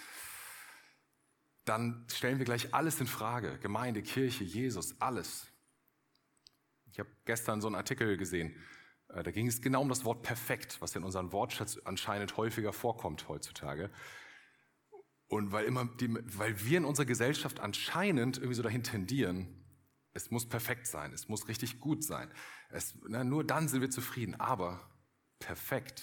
dann 1.65 2.07
stellen 2.11 2.39
wir 2.39 2.45
gleich 2.45 2.75
alles 2.75 3.01
in 3.01 3.07
Frage. 3.07 3.59
Gemeinde, 3.59 4.03
Kirche, 4.03 4.45
Jesus, 4.45 5.01
alles. 5.01 5.47
Ich 6.91 6.99
habe 6.99 7.09
gestern 7.25 7.61
so 7.61 7.67
einen 7.67 7.77
Artikel 7.77 8.17
gesehen, 8.17 8.55
äh, 9.09 9.23
da 9.23 9.31
ging 9.31 9.47
es 9.47 9.61
genau 9.61 9.83
um 9.83 9.89
das 9.89 10.05
Wort 10.05 10.23
perfekt, 10.23 10.81
was 10.81 10.95
in 10.97 11.05
unserem 11.05 11.33
Wortschatz 11.33 11.79
anscheinend 11.85 12.37
häufiger 12.37 12.73
vorkommt 12.73 13.29
heutzutage. 13.29 13.91
Und 15.29 15.53
weil, 15.53 15.67
immer 15.67 15.87
die, 16.01 16.09
weil 16.39 16.65
wir 16.65 16.79
in 16.79 16.85
unserer 16.85 17.07
Gesellschaft 17.07 17.61
anscheinend 17.61 18.39
irgendwie 18.39 18.55
so 18.55 18.63
dahin 18.63 18.83
tendieren, 18.83 19.68
es 20.15 20.31
muss 20.31 20.49
perfekt 20.49 20.87
sein, 20.87 21.13
es 21.13 21.29
muss 21.29 21.49
richtig 21.49 21.81
gut 21.81 22.03
sein. 22.03 22.31
Es, 22.71 22.95
na, 23.09 23.25
nur 23.25 23.45
dann 23.45 23.69
sind 23.69 23.81
wir 23.81 23.91
zufrieden. 23.91 24.35
Aber 24.37 24.91
perfekt, 25.39 26.03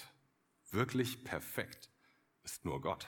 wirklich 0.71 1.23
perfekt, 1.23 1.89
ist 2.43 2.65
nur 2.65 2.81
Gott. 2.81 3.07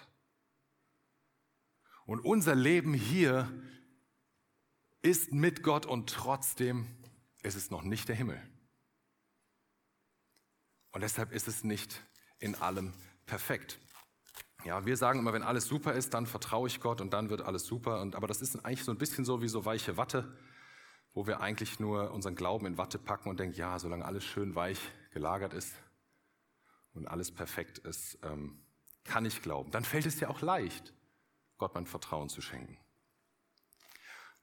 Und 2.05 2.21
unser 2.21 2.55
Leben 2.55 2.93
hier 2.93 3.51
ist 5.01 5.31
mit 5.31 5.63
Gott 5.63 5.85
und 5.85 6.09
trotzdem 6.09 6.87
ist 7.43 7.55
es 7.55 7.69
noch 7.69 7.83
nicht 7.83 8.09
der 8.09 8.15
Himmel. 8.15 8.41
Und 10.91 11.01
deshalb 11.01 11.31
ist 11.31 11.47
es 11.47 11.63
nicht 11.63 12.01
in 12.39 12.55
allem 12.55 12.93
perfekt. 13.25 13.79
Ja, 14.65 14.85
wir 14.85 14.97
sagen 14.97 15.19
immer, 15.19 15.33
wenn 15.33 15.43
alles 15.43 15.65
super 15.65 15.93
ist, 15.93 16.13
dann 16.13 16.25
vertraue 16.25 16.67
ich 16.67 16.81
Gott 16.81 17.01
und 17.01 17.13
dann 17.13 17.29
wird 17.29 17.41
alles 17.41 17.65
super. 17.65 18.01
Und, 18.01 18.15
aber 18.15 18.27
das 18.27 18.41
ist 18.41 18.55
eigentlich 18.65 18.83
so 18.83 18.91
ein 18.91 18.97
bisschen 18.97 19.23
so 19.23 19.41
wie 19.41 19.47
so 19.47 19.65
weiche 19.65 19.97
Watte, 19.97 20.35
wo 21.17 21.25
wir 21.25 21.41
eigentlich 21.41 21.79
nur 21.79 22.11
unseren 22.11 22.35
Glauben 22.35 22.67
in 22.67 22.77
Watte 22.77 22.99
packen 22.99 23.29
und 23.29 23.39
denken, 23.39 23.57
ja, 23.57 23.79
solange 23.79 24.05
alles 24.05 24.23
schön 24.23 24.53
weich 24.53 24.79
gelagert 25.09 25.51
ist 25.51 25.73
und 26.93 27.07
alles 27.07 27.33
perfekt 27.33 27.79
ist, 27.79 28.19
ähm, 28.21 28.63
kann 29.03 29.25
ich 29.25 29.41
glauben. 29.41 29.71
Dann 29.71 29.83
fällt 29.83 30.05
es 30.05 30.19
ja 30.19 30.29
auch 30.29 30.41
leicht, 30.41 30.93
Gott 31.57 31.73
mein 31.73 31.87
Vertrauen 31.87 32.29
zu 32.29 32.39
schenken. 32.39 32.77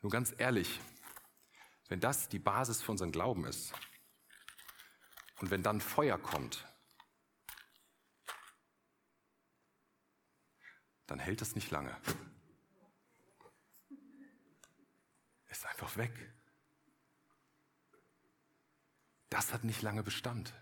Nur 0.02 0.10
ganz 0.10 0.34
ehrlich, 0.36 0.80
wenn 1.86 2.00
das 2.00 2.28
die 2.28 2.40
Basis 2.40 2.82
für 2.82 2.90
unseren 2.90 3.12
Glauben 3.12 3.44
ist 3.44 3.72
und 5.40 5.52
wenn 5.52 5.62
dann 5.62 5.80
Feuer 5.80 6.18
kommt, 6.18 6.66
dann 11.06 11.20
hält 11.20 11.40
es 11.40 11.54
nicht 11.54 11.70
lange. 11.70 11.96
Ist 15.46 15.66
einfach 15.66 15.96
weg. 15.96 16.33
Das 19.34 19.52
hat 19.52 19.64
nicht 19.64 19.82
lange 19.82 20.04
Bestand. 20.04 20.54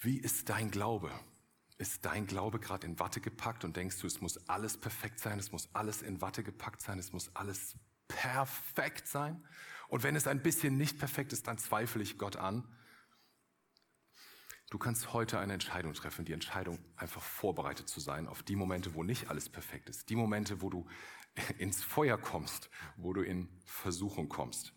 Wie 0.00 0.18
ist 0.18 0.48
dein 0.48 0.72
Glaube? 0.72 1.12
Ist 1.78 2.04
dein 2.04 2.26
Glaube 2.26 2.58
gerade 2.58 2.84
in 2.84 2.98
Watte 2.98 3.20
gepackt 3.20 3.64
und 3.64 3.76
denkst 3.76 4.00
du, 4.00 4.08
es 4.08 4.20
muss 4.20 4.48
alles 4.48 4.76
perfekt 4.76 5.20
sein, 5.20 5.38
es 5.38 5.52
muss 5.52 5.72
alles 5.72 6.02
in 6.02 6.20
Watte 6.20 6.42
gepackt 6.42 6.82
sein, 6.82 6.98
es 6.98 7.12
muss 7.12 7.30
alles 7.36 7.78
perfekt 8.08 9.06
sein? 9.06 9.46
Und 9.86 10.02
wenn 10.02 10.16
es 10.16 10.26
ein 10.26 10.42
bisschen 10.42 10.76
nicht 10.76 10.98
perfekt 10.98 11.32
ist, 11.32 11.46
dann 11.46 11.56
zweifle 11.56 12.02
ich 12.02 12.18
Gott 12.18 12.34
an 12.34 12.66
Du 14.70 14.78
kannst 14.78 15.12
heute 15.12 15.40
eine 15.40 15.52
Entscheidung 15.52 15.94
treffen, 15.94 16.24
die 16.24 16.32
Entscheidung 16.32 16.78
einfach 16.94 17.22
vorbereitet 17.22 17.88
zu 17.88 17.98
sein 17.98 18.28
auf 18.28 18.44
die 18.44 18.54
Momente, 18.54 18.94
wo 18.94 19.02
nicht 19.02 19.28
alles 19.28 19.48
perfekt 19.48 19.88
ist, 19.88 20.08
die 20.08 20.14
Momente, 20.14 20.62
wo 20.62 20.70
du 20.70 20.88
ins 21.58 21.82
Feuer 21.82 22.18
kommst, 22.18 22.70
wo 22.96 23.12
du 23.12 23.22
in 23.22 23.48
Versuchung 23.64 24.28
kommst. 24.28 24.72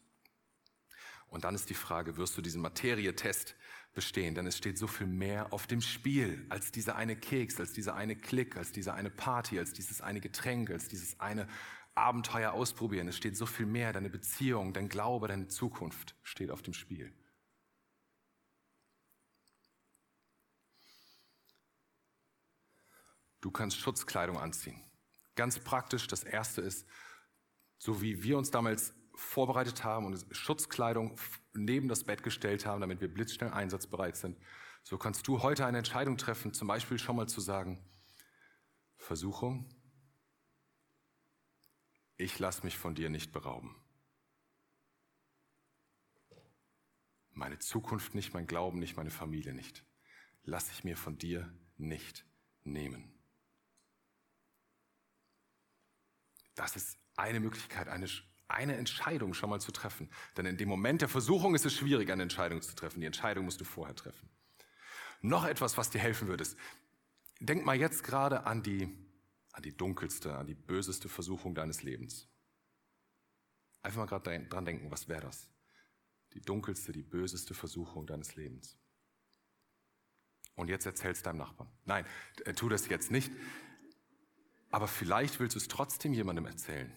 Und 1.27 1.45
dann 1.45 1.55
ist 1.55 1.69
die 1.69 1.73
Frage, 1.73 2.17
wirst 2.17 2.37
du 2.37 2.41
diesen 2.41 2.61
Materietest 2.61 3.55
bestehen? 3.93 4.35
Denn 4.35 4.45
es 4.45 4.57
steht 4.57 4.77
so 4.77 4.85
viel 4.85 5.07
mehr 5.07 5.51
auf 5.51 5.65
dem 5.65 5.81
Spiel 5.81 6.45
als 6.49 6.71
dieser 6.71 6.95
eine 6.95 7.15
Keks, 7.15 7.59
als 7.59 7.73
dieser 7.73 7.95
eine 7.95 8.15
Klick, 8.15 8.55
als 8.55 8.71
diese 8.71 8.93
eine 8.93 9.09
Party, 9.09 9.57
als 9.57 9.73
dieses 9.73 10.01
eine 10.01 10.21
Getränk, 10.21 10.69
als 10.69 10.87
dieses 10.87 11.19
eine 11.19 11.47
Abenteuer 11.95 12.51
ausprobieren. 12.53 13.07
Es 13.07 13.17
steht 13.17 13.35
so 13.35 13.45
viel 13.45 13.65
mehr. 13.65 13.93
Deine 13.93 14.09
Beziehung, 14.09 14.73
dein 14.73 14.89
Glaube, 14.89 15.27
deine 15.27 15.47
Zukunft 15.47 16.15
steht 16.21 16.51
auf 16.51 16.61
dem 16.61 16.73
Spiel. 16.73 17.11
Du 23.41 23.51
kannst 23.51 23.77
Schutzkleidung 23.77 24.37
anziehen. 24.37 24.81
Ganz 25.35 25.59
praktisch, 25.59 26.07
das 26.07 26.23
erste 26.23 26.61
ist, 26.61 26.87
so 27.77 28.01
wie 28.01 28.23
wir 28.23 28.37
uns 28.37 28.51
damals 28.51 28.93
vorbereitet 29.15 29.83
haben 29.83 30.05
und 30.05 30.25
Schutzkleidung 30.31 31.19
neben 31.53 31.87
das 31.87 32.03
Bett 32.03 32.23
gestellt 32.23 32.65
haben, 32.65 32.81
damit 32.81 33.01
wir 33.01 33.13
blitzschnell 33.13 33.51
einsatzbereit 33.51 34.15
sind, 34.15 34.37
so 34.83 34.97
kannst 34.97 35.27
du 35.27 35.41
heute 35.41 35.65
eine 35.65 35.77
Entscheidung 35.77 36.17
treffen, 36.17 36.53
zum 36.53 36.67
Beispiel 36.67 36.99
schon 36.99 37.15
mal 37.15 37.27
zu 37.27 37.41
sagen, 37.41 37.89
Versuchung, 38.97 39.69
ich 42.17 42.39
lasse 42.39 42.63
mich 42.63 42.77
von 42.77 42.95
dir 42.95 43.09
nicht 43.09 43.31
berauben. 43.31 43.75
Meine 47.31 47.59
Zukunft 47.59 48.13
nicht, 48.13 48.33
mein 48.33 48.45
Glauben 48.45 48.79
nicht, 48.79 48.95
meine 48.95 49.09
Familie 49.09 49.53
nicht. 49.53 49.83
Lass 50.43 50.71
ich 50.71 50.83
mir 50.83 50.95
von 50.95 51.17
dir 51.17 51.51
nicht 51.77 52.25
nehmen. 52.63 53.22
Das 56.55 56.75
ist 56.75 56.97
eine 57.15 57.39
Möglichkeit, 57.39 57.87
eine, 57.87 58.07
eine 58.47 58.75
Entscheidung 58.75 59.33
schon 59.33 59.49
mal 59.49 59.59
zu 59.59 59.71
treffen. 59.71 60.09
Denn 60.37 60.45
in 60.45 60.57
dem 60.57 60.69
Moment 60.69 61.01
der 61.01 61.09
Versuchung 61.09 61.55
ist 61.55 61.65
es 61.65 61.73
schwierig, 61.73 62.11
eine 62.11 62.23
Entscheidung 62.23 62.61
zu 62.61 62.75
treffen. 62.75 63.01
Die 63.01 63.07
Entscheidung 63.07 63.45
musst 63.45 63.61
du 63.61 63.65
vorher 63.65 63.95
treffen. 63.95 64.29
Noch 65.21 65.45
etwas, 65.45 65.77
was 65.77 65.89
dir 65.89 65.99
helfen 65.99 66.27
würde, 66.27 66.41
ist, 66.41 66.57
denk 67.39 67.65
mal 67.65 67.75
jetzt 67.75 68.03
gerade 68.03 68.45
an 68.45 68.61
die, 68.61 68.89
an 69.53 69.63
die 69.63 69.75
dunkelste, 69.75 70.35
an 70.35 70.47
die 70.47 70.55
böseste 70.55 71.09
Versuchung 71.09 71.55
deines 71.55 71.83
Lebens. 71.83 72.27
Einfach 73.81 73.99
mal 73.99 74.05
gerade 74.05 74.47
dran 74.47 74.65
denken, 74.65 74.91
was 74.91 75.07
wäre 75.07 75.21
das? 75.21 75.49
Die 76.33 76.41
dunkelste, 76.41 76.91
die 76.91 77.03
böseste 77.03 77.53
Versuchung 77.53 78.07
deines 78.07 78.35
Lebens. 78.35 78.77
Und 80.55 80.69
jetzt 80.69 80.85
erzählst 80.85 81.25
deinem 81.25 81.37
Nachbarn. 81.37 81.69
Nein, 81.85 82.05
äh, 82.45 82.53
tu 82.53 82.69
das 82.69 82.87
jetzt 82.87 83.11
nicht. 83.11 83.31
Aber 84.73 84.87
vielleicht 84.87 85.39
willst 85.39 85.53
du 85.55 85.59
es 85.59 85.67
trotzdem 85.67 86.15
jemandem 86.15 86.47
erzählen. 86.47 86.91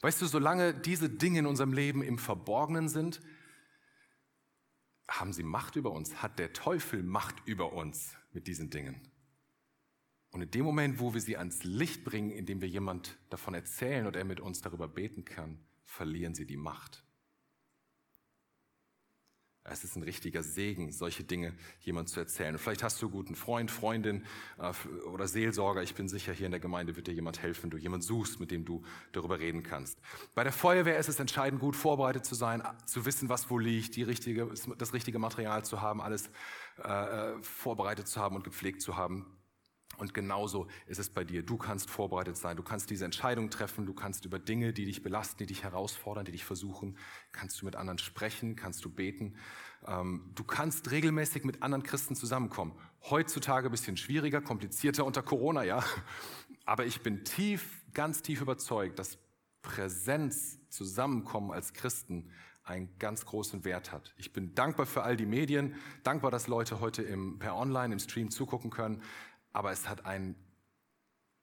Weißt 0.00 0.22
du, 0.22 0.26
solange 0.26 0.72
diese 0.72 1.10
Dinge 1.10 1.40
in 1.40 1.46
unserem 1.46 1.72
Leben 1.72 2.04
im 2.04 2.18
Verborgenen 2.18 2.88
sind, 2.88 3.20
haben 5.10 5.32
sie 5.32 5.42
Macht 5.42 5.74
über 5.74 5.90
uns, 5.90 6.22
hat 6.22 6.38
der 6.38 6.52
Teufel 6.52 7.02
Macht 7.02 7.34
über 7.46 7.72
uns 7.72 8.14
mit 8.30 8.46
diesen 8.46 8.70
Dingen. 8.70 9.00
Und 10.30 10.40
in 10.40 10.52
dem 10.52 10.64
Moment, 10.64 11.00
wo 11.00 11.14
wir 11.14 11.20
sie 11.20 11.36
ans 11.36 11.64
Licht 11.64 12.04
bringen, 12.04 12.30
indem 12.30 12.60
wir 12.60 12.68
jemand 12.68 13.18
davon 13.28 13.54
erzählen 13.54 14.06
und 14.06 14.14
er 14.14 14.24
mit 14.24 14.38
uns 14.38 14.60
darüber 14.60 14.86
beten 14.86 15.24
kann, 15.24 15.58
verlieren 15.82 16.36
sie 16.36 16.46
die 16.46 16.56
Macht. 16.56 17.02
Es 19.70 19.84
ist 19.84 19.96
ein 19.96 20.02
richtiger 20.02 20.42
Segen, 20.42 20.90
solche 20.92 21.24
Dinge 21.24 21.52
jemand 21.80 22.08
zu 22.08 22.20
erzählen. 22.20 22.58
vielleicht 22.58 22.82
hast 22.82 23.00
du 23.02 23.06
einen 23.06 23.12
guten 23.12 23.34
Freund, 23.34 23.70
Freundin 23.70 24.24
äh, 24.58 24.72
oder 25.08 25.26
Seelsorger. 25.28 25.82
Ich 25.82 25.94
bin 25.94 26.08
sicher, 26.08 26.32
hier 26.32 26.46
in 26.46 26.52
der 26.52 26.60
Gemeinde 26.60 26.96
wird 26.96 27.06
dir 27.06 27.14
jemand 27.14 27.42
helfen, 27.42 27.64
wenn 27.64 27.70
du 27.70 27.78
jemanden 27.78 28.06
suchst, 28.06 28.40
mit 28.40 28.50
dem 28.50 28.64
du 28.64 28.82
darüber 29.12 29.38
reden 29.38 29.62
kannst. 29.62 29.98
Bei 30.34 30.42
der 30.42 30.52
Feuerwehr 30.52 30.98
ist 30.98 31.08
es 31.08 31.20
entscheidend, 31.20 31.60
gut 31.60 31.76
vorbereitet 31.76 32.24
zu 32.24 32.34
sein, 32.34 32.62
zu 32.86 33.04
wissen, 33.06 33.28
was 33.28 33.50
wo 33.50 33.58
liegt, 33.58 33.96
die 33.96 34.02
richtige, 34.02 34.50
das 34.76 34.92
richtige 34.92 35.18
Material 35.18 35.64
zu 35.64 35.80
haben, 35.80 36.00
alles 36.00 36.30
äh, 36.82 36.88
äh 36.88 37.42
vorbereitet 37.42 38.08
zu 38.08 38.20
haben 38.20 38.36
und 38.36 38.44
gepflegt 38.44 38.82
zu 38.82 38.96
haben. 38.96 39.37
Und 39.98 40.14
genauso 40.14 40.68
ist 40.86 40.98
es 40.98 41.10
bei 41.10 41.24
dir. 41.24 41.42
Du 41.42 41.56
kannst 41.56 41.90
vorbereitet 41.90 42.36
sein. 42.36 42.56
Du 42.56 42.62
kannst 42.62 42.88
diese 42.88 43.04
Entscheidung 43.04 43.50
treffen. 43.50 43.84
Du 43.84 43.92
kannst 43.92 44.24
über 44.24 44.38
Dinge, 44.38 44.72
die 44.72 44.84
dich 44.84 45.02
belasten, 45.02 45.38
die 45.38 45.46
dich 45.46 45.64
herausfordern, 45.64 46.24
die 46.24 46.32
dich 46.32 46.44
versuchen, 46.44 46.96
kannst 47.32 47.60
du 47.60 47.66
mit 47.66 47.74
anderen 47.74 47.98
sprechen, 47.98 48.54
kannst 48.54 48.84
du 48.84 48.90
beten. 48.90 49.34
Ähm, 49.86 50.30
du 50.34 50.44
kannst 50.44 50.90
regelmäßig 50.90 51.44
mit 51.44 51.62
anderen 51.62 51.82
Christen 51.82 52.14
zusammenkommen. 52.14 52.72
Heutzutage 53.10 53.70
bisschen 53.70 53.96
schwieriger, 53.96 54.40
komplizierter 54.40 55.04
unter 55.04 55.22
Corona, 55.22 55.64
ja. 55.64 55.84
Aber 56.64 56.86
ich 56.86 57.00
bin 57.02 57.24
tief, 57.24 57.84
ganz 57.92 58.22
tief 58.22 58.40
überzeugt, 58.40 58.98
dass 58.98 59.18
Präsenz, 59.62 60.58
Zusammenkommen 60.68 61.50
als 61.50 61.72
Christen 61.72 62.30
einen 62.62 62.90
ganz 62.98 63.24
großen 63.24 63.64
Wert 63.64 63.92
hat. 63.92 64.14
Ich 64.18 64.32
bin 64.32 64.54
dankbar 64.54 64.84
für 64.84 65.02
all 65.02 65.16
die 65.16 65.26
Medien, 65.26 65.74
dankbar, 66.02 66.30
dass 66.30 66.46
Leute 66.46 66.80
heute 66.80 67.02
im, 67.02 67.38
per 67.38 67.56
Online, 67.56 67.94
im 67.94 67.98
Stream 67.98 68.30
zugucken 68.30 68.70
können 68.70 69.02
aber 69.52 69.72
es 69.72 69.88
hat 69.88 70.04
einen 70.06 70.36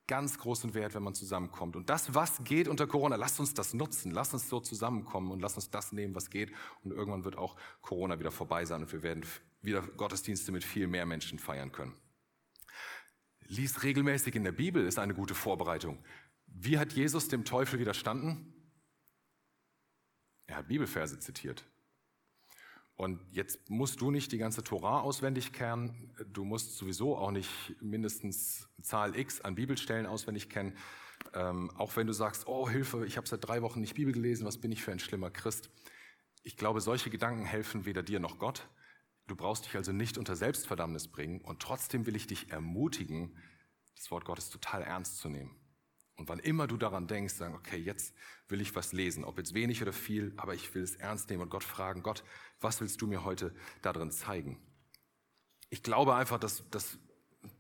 ganz 0.08 0.38
großen 0.38 0.74
Wert, 0.74 0.94
wenn 0.94 1.04
man 1.04 1.16
zusammenkommt. 1.16 1.76
Und 1.76 1.90
das, 1.90 2.14
was 2.14 2.44
geht 2.44 2.68
unter 2.68 2.86
Corona, 2.88 3.16
lasst 3.16 3.40
uns 3.40 3.54
das 3.54 3.74
nutzen, 3.74 4.12
lasst 4.12 4.34
uns 4.34 4.50
so 4.50 4.60
zusammenkommen 4.60 5.32
und 5.32 5.40
lasst 5.40 5.56
uns 5.56 5.70
das 5.70 5.92
nehmen, 5.92 6.14
was 6.14 6.30
geht. 6.30 6.52
Und 6.84 6.92
irgendwann 6.92 7.24
wird 7.24 7.38
auch 7.38 7.56
Corona 7.82 8.20
wieder 8.20 8.32
vorbei 8.32 8.66
sein 8.66 8.82
und 8.84 8.92
wir 8.92 9.04
werden 9.04 9.26
wieder 9.62 9.82
Gottesdienste 9.82 10.52
mit 10.52 10.64
viel 10.64 10.88
mehr 10.88 11.06
Menschen 11.06 11.40
feiern 11.40 11.72
können. 11.72 11.96
Lies 13.48 13.84
regelmäßig 13.84 14.36
in 14.36 14.44
der 14.44 14.52
Bibel, 14.52 14.86
ist 14.86 15.00
eine 15.00 15.14
gute 15.14 15.36
Vorbereitung. 15.36 16.04
Wie 16.48 16.78
hat 16.78 16.94
Jesus 16.94 17.28
dem 17.28 17.46
Teufel 17.46 17.80
widerstanden? 17.80 18.54
Er 20.48 20.58
hat 20.58 20.68
Bibelverse 20.68 21.20
zitiert. 21.20 21.66
Und 22.96 23.20
jetzt 23.32 23.70
musst 23.70 24.00
du 24.00 24.10
nicht 24.10 24.32
die 24.32 24.38
ganze 24.38 24.64
Torah 24.64 25.02
auswendig 25.02 25.52
kennen, 25.52 26.14
du 26.32 26.46
musst 26.46 26.78
sowieso 26.78 27.18
auch 27.18 27.32
nicht 27.32 27.50
mindestens 27.82 28.70
Zahl 28.82 29.18
X 29.18 29.42
an 29.42 29.56
Bibelstellen 29.56 30.06
auswendig 30.06 30.50
kennen. 30.50 30.78
Ähm, 31.34 31.72
auch 31.72 31.96
wenn 31.98 32.08
du 32.08 32.14
sagst, 32.14 32.48
oh 32.48 32.70
Hilfe, 32.70 33.06
ich 33.06 33.18
habe 33.18 33.28
seit 33.28 33.46
drei 33.46 33.62
Wochen 33.62 33.82
nicht 33.82 33.96
Bibel 33.96 34.14
gelesen, 34.14 34.46
was 34.46 34.60
bin 34.60 34.72
ich 34.72 34.82
für 34.82 34.92
ein 34.92 35.00
schlimmer 35.00 35.30
Christ? 35.30 35.70
Ich 36.44 36.56
glaube, 36.56 36.80
solche 36.80 37.10
Gedanken 37.10 37.44
helfen 37.44 37.86
weder 37.86 38.04
dir 38.04 38.20
noch 38.20 38.40
Gott. 38.40 38.70
Du 39.28 39.36
brauchst 39.36 39.66
dich 39.66 39.76
also 39.76 39.92
nicht 39.92 40.18
unter 40.18 40.36
Selbstverdammnis 40.36 41.10
bringen 41.10 41.42
und 41.42 41.62
trotzdem 41.62 42.06
will 42.06 42.16
ich 42.16 42.28
dich 42.28 42.52
ermutigen, 42.52 43.36
das 43.96 44.12
Wort 44.12 44.24
Gottes 44.24 44.50
total 44.50 44.84
ernst 44.84 45.18
zu 45.18 45.30
nehmen. 45.30 45.56
Und 46.18 46.30
wann 46.30 46.40
immer 46.40 46.68
du 46.68 46.78
daran 46.78 47.08
denkst, 47.08 47.34
sagen, 47.34 47.56
okay, 47.56 47.78
jetzt 47.78 48.14
will 48.48 48.62
ich 48.62 48.74
was 48.76 48.94
lesen, 48.94 49.26
ob 49.26 49.38
jetzt 49.38 49.54
wenig 49.54 49.82
oder 49.82 49.92
viel, 49.92 50.34
aber 50.38 50.54
ich 50.54 50.74
will 50.74 50.84
es 50.84 50.96
ernst 50.96 51.30
nehmen 51.30 51.44
und 51.44 51.50
Gott 51.50 51.64
fragen, 51.64 52.04
Gott, 52.04 52.24
was 52.62 52.80
willst 52.80 53.02
du 53.02 53.08
mir 53.08 53.26
heute 53.26 53.54
darin 53.82 54.12
zeigen? 54.12 54.58
Ich 55.70 55.84
glaube 55.84 56.16
einfach, 56.16 56.40
dass 56.40 56.64
das 56.72 56.98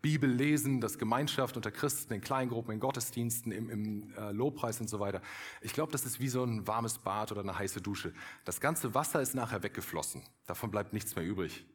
Bibellesen, 0.01 0.79
das 0.81 0.97
Gemeinschaft 0.97 1.57
unter 1.57 1.69
Christen, 1.69 2.13
in 2.13 2.21
Kleingruppen, 2.21 2.73
in 2.73 2.79
Gottesdiensten, 2.79 3.51
im, 3.51 3.69
im 3.69 4.13
äh, 4.15 4.31
Lobpreis 4.31 4.79
und 4.79 4.89
so 4.89 4.99
weiter. 4.99 5.21
Ich 5.61 5.73
glaube, 5.73 5.91
das 5.91 6.05
ist 6.05 6.19
wie 6.19 6.29
so 6.29 6.43
ein 6.43 6.65
warmes 6.65 6.99
Bad 6.99 7.31
oder 7.31 7.41
eine 7.41 7.57
heiße 7.57 7.81
Dusche. 7.81 8.13
Das 8.45 8.61
ganze 8.61 8.95
Wasser 8.95 9.21
ist 9.21 9.35
nachher 9.35 9.63
weggeflossen. 9.63 10.23
Davon 10.47 10.71
bleibt 10.71 10.93
nichts 10.93 11.15
mehr 11.15 11.25
übrig. 11.25 11.65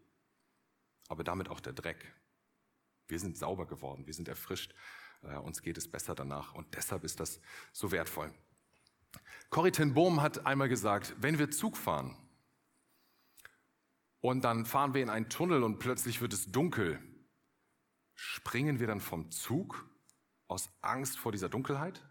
Aber 1.08 1.24
damit 1.24 1.50
auch 1.50 1.60
der 1.60 1.72
Dreck. 1.72 2.14
Wir 3.06 3.18
sind 3.18 3.36
sauber 3.36 3.66
geworden, 3.66 4.06
wir 4.06 4.14
sind 4.14 4.28
erfrischt 4.28 4.72
uns 5.22 5.62
geht 5.62 5.78
es 5.78 5.90
besser 5.90 6.14
danach 6.14 6.54
und 6.54 6.74
deshalb 6.74 7.04
ist 7.04 7.20
das 7.20 7.40
so 7.72 7.92
wertvoll. 7.92 8.32
Corrie 9.50 9.72
ten 9.72 9.94
Bohm 9.94 10.22
hat 10.22 10.46
einmal 10.46 10.68
gesagt, 10.68 11.14
wenn 11.18 11.38
wir 11.38 11.50
Zug 11.50 11.76
fahren 11.76 12.16
und 14.20 14.42
dann 14.44 14.64
fahren 14.64 14.94
wir 14.94 15.02
in 15.02 15.10
einen 15.10 15.28
Tunnel 15.28 15.64
und 15.64 15.78
plötzlich 15.78 16.20
wird 16.20 16.32
es 16.32 16.46
dunkel, 16.52 17.00
springen 18.14 18.78
wir 18.78 18.86
dann 18.86 19.00
vom 19.00 19.30
Zug 19.30 19.88
aus 20.46 20.70
Angst 20.80 21.18
vor 21.18 21.32
dieser 21.32 21.48
Dunkelheit? 21.48 22.06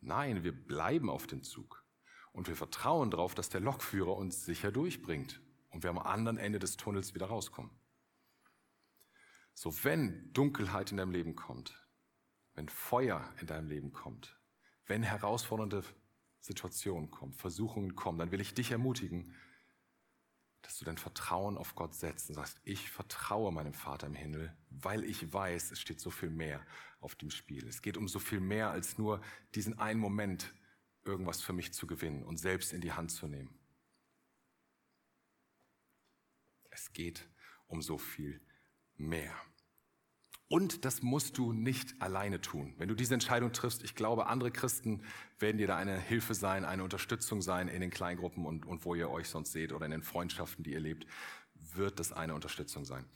Nein, 0.00 0.44
wir 0.44 0.52
bleiben 0.52 1.10
auf 1.10 1.26
dem 1.26 1.42
Zug 1.42 1.84
und 2.32 2.48
wir 2.48 2.56
vertrauen 2.56 3.10
darauf, 3.10 3.34
dass 3.34 3.48
der 3.48 3.60
Lokführer 3.60 4.16
uns 4.16 4.44
sicher 4.44 4.72
durchbringt 4.72 5.40
und 5.70 5.82
wir 5.82 5.90
am 5.90 5.98
anderen 5.98 6.38
Ende 6.38 6.58
des 6.58 6.76
Tunnels 6.76 7.14
wieder 7.14 7.26
rauskommen. 7.26 7.70
So, 9.54 9.84
wenn 9.84 10.32
Dunkelheit 10.32 10.90
in 10.90 10.96
deinem 10.96 11.12
Leben 11.12 11.36
kommt, 11.36 11.78
wenn 12.54 12.68
Feuer 12.68 13.32
in 13.40 13.46
deinem 13.46 13.68
Leben 13.68 13.92
kommt, 13.92 14.38
wenn 14.86 15.02
herausfordernde 15.02 15.84
Situationen 16.40 17.10
kommen, 17.10 17.32
Versuchungen 17.32 17.94
kommen, 17.94 18.18
dann 18.18 18.32
will 18.32 18.40
ich 18.40 18.54
dich 18.54 18.72
ermutigen, 18.72 19.34
dass 20.62 20.78
du 20.78 20.84
dein 20.84 20.98
Vertrauen 20.98 21.58
auf 21.58 21.74
Gott 21.74 21.94
setzt 21.94 22.28
und 22.28 22.36
sagst, 22.36 22.60
ich 22.64 22.90
vertraue 22.90 23.52
meinem 23.52 23.74
Vater 23.74 24.06
im 24.06 24.14
Himmel, 24.14 24.56
weil 24.70 25.04
ich 25.04 25.32
weiß, 25.32 25.72
es 25.72 25.80
steht 25.80 26.00
so 26.00 26.10
viel 26.10 26.30
mehr 26.30 26.64
auf 27.00 27.14
dem 27.14 27.30
Spiel. 27.30 27.66
Es 27.66 27.82
geht 27.82 27.96
um 27.96 28.08
so 28.08 28.18
viel 28.18 28.40
mehr 28.40 28.70
als 28.70 28.96
nur 28.96 29.20
diesen 29.54 29.78
einen 29.78 30.00
Moment, 30.00 30.54
irgendwas 31.04 31.42
für 31.42 31.52
mich 31.52 31.72
zu 31.72 31.86
gewinnen 31.86 32.22
und 32.22 32.36
selbst 32.36 32.72
in 32.72 32.80
die 32.80 32.92
Hand 32.92 33.10
zu 33.10 33.26
nehmen. 33.26 33.58
Es 36.70 36.92
geht 36.92 37.28
um 37.66 37.82
so 37.82 37.98
viel 37.98 38.40
mehr. 38.96 39.34
Und 40.48 40.84
das 40.84 41.00
musst 41.00 41.38
du 41.38 41.54
nicht 41.54 41.94
alleine 42.02 42.40
tun. 42.40 42.74
Wenn 42.76 42.88
du 42.88 42.94
diese 42.94 43.14
Entscheidung 43.14 43.52
triffst, 43.52 43.82
ich 43.82 43.94
glaube, 43.94 44.26
andere 44.26 44.50
Christen 44.50 45.02
werden 45.38 45.56
dir 45.56 45.66
da 45.66 45.78
eine 45.78 45.98
Hilfe 45.98 46.34
sein, 46.34 46.66
eine 46.66 46.84
Unterstützung 46.84 47.40
sein 47.40 47.68
in 47.68 47.80
den 47.80 47.88
Kleingruppen 47.88 48.44
und, 48.44 48.66
und 48.66 48.84
wo 48.84 48.94
ihr 48.94 49.08
euch 49.08 49.28
sonst 49.28 49.52
seht 49.52 49.72
oder 49.72 49.86
in 49.86 49.92
den 49.92 50.02
Freundschaften, 50.02 50.62
die 50.62 50.72
ihr 50.72 50.80
lebt, 50.80 51.06
wird 51.54 51.98
das 51.98 52.12
eine 52.12 52.34
Unterstützung 52.34 52.84
sein. 52.84 53.06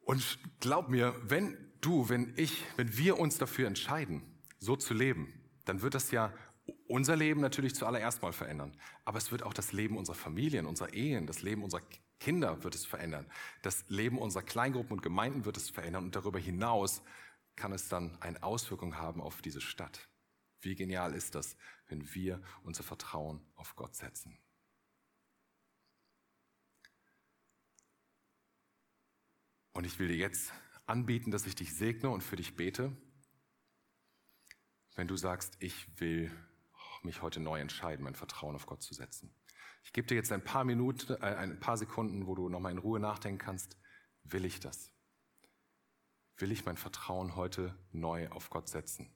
Und 0.00 0.40
glaub 0.58 0.88
mir, 0.88 1.14
wenn 1.22 1.56
du, 1.80 2.08
wenn 2.08 2.34
ich, 2.36 2.64
wenn 2.76 2.96
wir 2.96 3.20
uns 3.20 3.38
dafür 3.38 3.68
entscheiden, 3.68 4.22
so 4.58 4.74
zu 4.74 4.92
leben, 4.92 5.32
dann 5.66 5.82
wird 5.82 5.94
das 5.94 6.10
ja 6.10 6.34
unser 6.88 7.14
Leben 7.14 7.40
natürlich 7.40 7.76
zuallererst 7.76 8.22
mal 8.22 8.32
verändern. 8.32 8.76
Aber 9.04 9.18
es 9.18 9.30
wird 9.30 9.44
auch 9.44 9.54
das 9.54 9.72
Leben 9.72 9.96
unserer 9.96 10.16
Familien, 10.16 10.66
unserer 10.66 10.92
Ehen, 10.94 11.28
das 11.28 11.42
Leben 11.42 11.62
unserer 11.62 11.82
Kinder 12.20 12.62
wird 12.62 12.74
es 12.74 12.86
verändern. 12.86 13.26
Das 13.62 13.84
Leben 13.88 14.18
unserer 14.18 14.42
Kleingruppen 14.42 14.92
und 14.92 15.02
Gemeinden 15.02 15.44
wird 15.46 15.56
es 15.56 15.70
verändern. 15.70 16.04
Und 16.04 16.14
darüber 16.14 16.38
hinaus 16.38 17.02
kann 17.56 17.72
es 17.72 17.88
dann 17.88 18.20
eine 18.20 18.42
Auswirkung 18.42 18.96
haben 18.96 19.20
auf 19.20 19.42
diese 19.42 19.60
Stadt. 19.60 20.08
Wie 20.60 20.74
genial 20.74 21.14
ist 21.14 21.34
das, 21.34 21.56
wenn 21.88 22.14
wir 22.14 22.42
unser 22.62 22.82
Vertrauen 22.82 23.40
auf 23.54 23.74
Gott 23.74 23.96
setzen? 23.96 24.38
Und 29.72 29.84
ich 29.84 29.98
will 29.98 30.08
dir 30.08 30.16
jetzt 30.16 30.52
anbieten, 30.84 31.30
dass 31.30 31.46
ich 31.46 31.54
dich 31.54 31.74
segne 31.74 32.10
und 32.10 32.22
für 32.22 32.36
dich 32.36 32.54
bete. 32.54 32.94
Wenn 34.94 35.08
du 35.08 35.16
sagst, 35.16 35.56
ich 35.60 35.98
will 35.98 36.30
mich 37.02 37.22
heute 37.22 37.40
neu 37.40 37.60
entscheiden, 37.60 38.04
mein 38.04 38.14
Vertrauen 38.14 38.56
auf 38.56 38.66
Gott 38.66 38.82
zu 38.82 38.92
setzen. 38.92 39.34
Ich 39.82 39.92
gebe 39.92 40.06
dir 40.06 40.14
jetzt 40.14 40.32
ein 40.32 40.44
paar 40.44 40.64
Minuten, 40.64 41.14
äh, 41.14 41.26
ein 41.36 41.58
paar 41.60 41.76
Sekunden, 41.76 42.26
wo 42.26 42.34
du 42.34 42.48
nochmal 42.48 42.72
in 42.72 42.78
Ruhe 42.78 43.00
nachdenken 43.00 43.38
kannst. 43.38 43.76
Will 44.24 44.44
ich 44.44 44.60
das? 44.60 44.92
Will 46.36 46.52
ich 46.52 46.64
mein 46.64 46.76
Vertrauen 46.76 47.36
heute 47.36 47.74
neu 47.92 48.28
auf 48.30 48.50
Gott 48.50 48.68
setzen? 48.68 49.12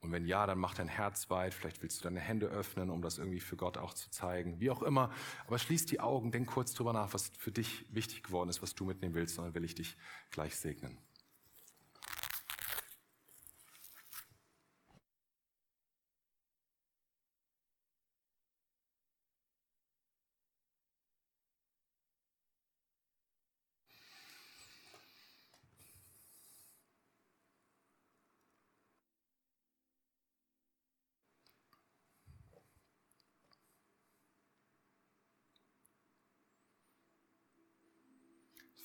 Und 0.00 0.12
wenn 0.12 0.26
ja, 0.26 0.46
dann 0.46 0.58
mach 0.58 0.74
dein 0.74 0.88
Herz 0.88 1.30
weit. 1.30 1.54
Vielleicht 1.54 1.82
willst 1.82 1.98
du 1.98 2.04
deine 2.04 2.20
Hände 2.20 2.46
öffnen, 2.46 2.90
um 2.90 3.02
das 3.02 3.18
irgendwie 3.18 3.40
für 3.40 3.56
Gott 3.56 3.78
auch 3.78 3.94
zu 3.94 4.10
zeigen. 4.10 4.60
Wie 4.60 4.70
auch 4.70 4.82
immer. 4.82 5.10
Aber 5.46 5.58
schließ 5.58 5.86
die 5.86 6.00
Augen, 6.00 6.30
denk 6.30 6.48
kurz 6.48 6.74
drüber 6.74 6.92
nach, 6.92 7.12
was 7.14 7.32
für 7.38 7.50
dich 7.50 7.86
wichtig 7.92 8.22
geworden 8.22 8.48
ist, 8.48 8.62
was 8.62 8.74
du 8.74 8.84
mitnehmen 8.84 9.14
willst. 9.14 9.38
Und 9.38 9.46
dann 9.46 9.54
will 9.54 9.64
ich 9.64 9.74
dich 9.74 9.96
gleich 10.30 10.56
segnen. 10.56 10.98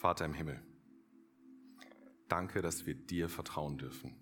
Vater 0.02 0.26
im 0.26 0.34
Himmel, 0.34 0.60
danke, 2.28 2.64
dass 2.64 2.88
wir 2.88 2.96
dir 2.96 3.30
vertrauen 3.30 3.78
dürfen. 3.78 4.16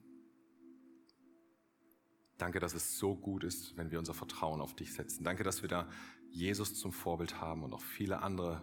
Danke, 2.38 2.60
dass 2.60 2.74
es 2.74 2.98
so 2.98 3.16
gut 3.16 3.46
ist, 3.46 3.78
wenn 3.78 3.90
wir 3.90 3.98
unser 3.98 4.14
Vertrauen 4.14 4.60
auf 4.60 4.76
dich 4.76 4.94
setzen. 4.94 5.24
Danke, 5.24 5.46
dass 5.46 5.62
wir 5.62 5.70
da 5.70 5.90
Jesus 6.32 6.76
zum 6.76 6.92
Vorbild 6.92 7.40
haben 7.40 7.64
und 7.64 7.74
auch 7.74 7.82
viele 7.82 8.22
andere 8.22 8.62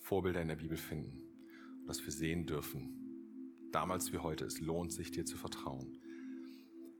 Vorbilder 0.00 0.42
in 0.42 0.48
der 0.48 0.56
Bibel 0.56 0.76
finden. 0.76 1.22
Und 1.78 1.86
dass 1.86 2.04
wir 2.04 2.10
sehen 2.10 2.44
dürfen, 2.44 3.70
damals 3.70 4.12
wie 4.12 4.18
heute, 4.18 4.44
es 4.44 4.58
lohnt 4.58 4.92
sich, 4.92 5.12
dir 5.12 5.24
zu 5.24 5.36
vertrauen. 5.36 5.96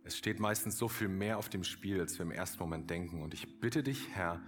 Es 0.04 0.16
steht 0.16 0.38
meistens 0.38 0.78
so 0.78 0.86
viel 0.86 1.08
mehr 1.08 1.36
auf 1.36 1.48
dem 1.48 1.64
Spiel, 1.64 1.98
als 1.98 2.16
wir 2.16 2.26
im 2.26 2.30
ersten 2.30 2.60
Moment 2.60 2.88
denken. 2.90 3.22
Und 3.22 3.34
ich 3.34 3.58
bitte 3.58 3.82
dich, 3.82 4.08
Herr, 4.10 4.40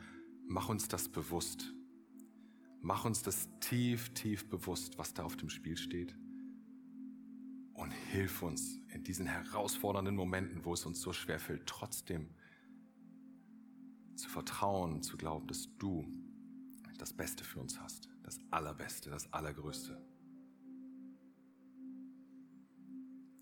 mach 0.47 0.69
uns 0.69 0.87
das 0.87 1.09
bewusst. 1.09 1.75
Mach 2.83 3.05
uns 3.05 3.23
das 3.23 3.49
tief, 3.61 4.13
tief 4.15 4.49
bewusst, 4.49 4.97
was 4.99 5.13
da 5.13 5.25
auf 5.25 5.37
dem 5.37 5.51
Spiel 5.51 5.77
steht. 5.77 6.17
Und 7.75 7.91
hilf 7.91 8.43
uns 8.43 8.79
in 8.89 9.05
diesen 9.05 9.27
herausfordernden 9.27 10.15
Momenten, 10.15 10.65
wo 10.65 10.73
es 10.73 10.87
uns 10.87 11.01
so 11.01 11.13
schwer 11.13 11.39
fällt, 11.39 11.67
trotzdem 11.67 12.31
zu 14.17 14.29
vertrauen, 14.29 15.03
zu 15.03 15.17
glauben, 15.17 15.47
dass 15.47 15.69
du 15.79 16.07
das 16.99 17.13
Beste 17.13 17.45
für 17.45 17.61
uns 17.61 17.81
hast. 17.81 18.09
Das 18.23 18.39
Allerbeste, 18.51 19.11
das 19.11 19.33
Allergrößte. 19.33 19.99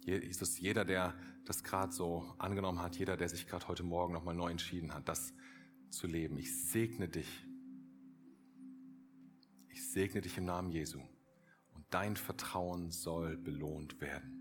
Jesus, 0.04 0.58
jeder, 0.58 0.84
der 0.84 1.14
das 1.44 1.62
gerade 1.62 1.92
so 1.92 2.34
angenommen 2.38 2.80
hat, 2.80 2.96
jeder, 2.98 3.16
der 3.16 3.28
sich 3.28 3.46
gerade 3.46 3.68
heute 3.68 3.82
Morgen 3.82 4.14
nochmal 4.14 4.34
neu 4.34 4.50
entschieden 4.50 4.94
hat, 4.94 5.08
das 5.08 5.34
zu 5.90 6.06
leben, 6.06 6.38
ich 6.38 6.54
segne 6.56 7.08
dich 7.08 7.47
ich 9.78 9.90
segne 9.90 10.20
dich 10.20 10.36
im 10.36 10.44
Namen 10.44 10.72
Jesu 10.72 10.98
und 11.74 11.84
dein 11.90 12.16
Vertrauen 12.16 12.90
soll 12.90 13.36
belohnt 13.36 14.00
werden. 14.00 14.34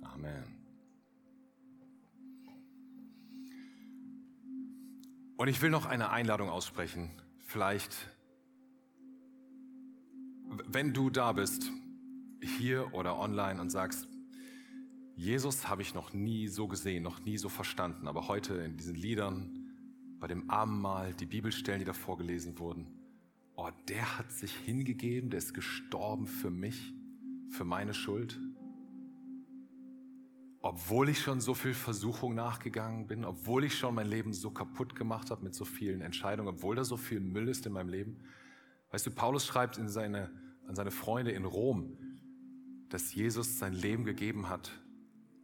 Amen. 0.00 0.44
Und 5.36 5.48
ich 5.48 5.60
will 5.60 5.68
noch 5.68 5.84
eine 5.84 6.08
Einladung 6.08 6.48
aussprechen. 6.48 7.10
Vielleicht, 7.40 7.94
wenn 10.64 10.94
du 10.94 11.10
da 11.10 11.32
bist, 11.32 11.70
hier 12.40 12.94
oder 12.94 13.18
online 13.18 13.60
und 13.60 13.68
sagst, 13.68 14.08
Jesus 15.16 15.68
habe 15.68 15.82
ich 15.82 15.92
noch 15.92 16.14
nie 16.14 16.48
so 16.48 16.66
gesehen, 16.66 17.02
noch 17.02 17.20
nie 17.20 17.36
so 17.36 17.50
verstanden, 17.50 18.08
aber 18.08 18.26
heute 18.26 18.54
in 18.54 18.78
diesen 18.78 18.94
Liedern, 18.94 19.57
bei 20.20 20.26
dem 20.26 20.50
Abendmahl, 20.50 21.14
die 21.14 21.26
Bibelstellen, 21.26 21.80
die 21.80 21.84
da 21.84 21.92
vorgelesen 21.92 22.58
wurden. 22.58 22.86
Oh, 23.54 23.70
der 23.88 24.18
hat 24.18 24.32
sich 24.32 24.52
hingegeben, 24.52 25.30
der 25.30 25.38
ist 25.38 25.54
gestorben 25.54 26.26
für 26.26 26.50
mich, 26.50 26.92
für 27.50 27.64
meine 27.64 27.94
Schuld. 27.94 28.40
Obwohl 30.60 31.08
ich 31.08 31.20
schon 31.20 31.40
so 31.40 31.54
viel 31.54 31.74
Versuchung 31.74 32.34
nachgegangen 32.34 33.06
bin, 33.06 33.24
obwohl 33.24 33.64
ich 33.64 33.78
schon 33.78 33.94
mein 33.94 34.08
Leben 34.08 34.32
so 34.32 34.50
kaputt 34.50 34.94
gemacht 34.96 35.30
habe 35.30 35.44
mit 35.44 35.54
so 35.54 35.64
vielen 35.64 36.00
Entscheidungen, 36.00 36.48
obwohl 36.48 36.76
da 36.76 36.84
so 36.84 36.96
viel 36.96 37.20
Müll 37.20 37.48
ist 37.48 37.64
in 37.66 37.72
meinem 37.72 37.88
Leben. 37.88 38.18
Weißt 38.90 39.06
du, 39.06 39.10
Paulus 39.10 39.46
schreibt 39.46 39.78
in 39.78 39.88
seine, 39.88 40.30
an 40.66 40.74
seine 40.74 40.90
Freunde 40.90 41.30
in 41.30 41.44
Rom, 41.44 41.96
dass 42.88 43.14
Jesus 43.14 43.58
sein 43.58 43.72
Leben 43.72 44.04
gegeben 44.04 44.48
hat 44.48 44.70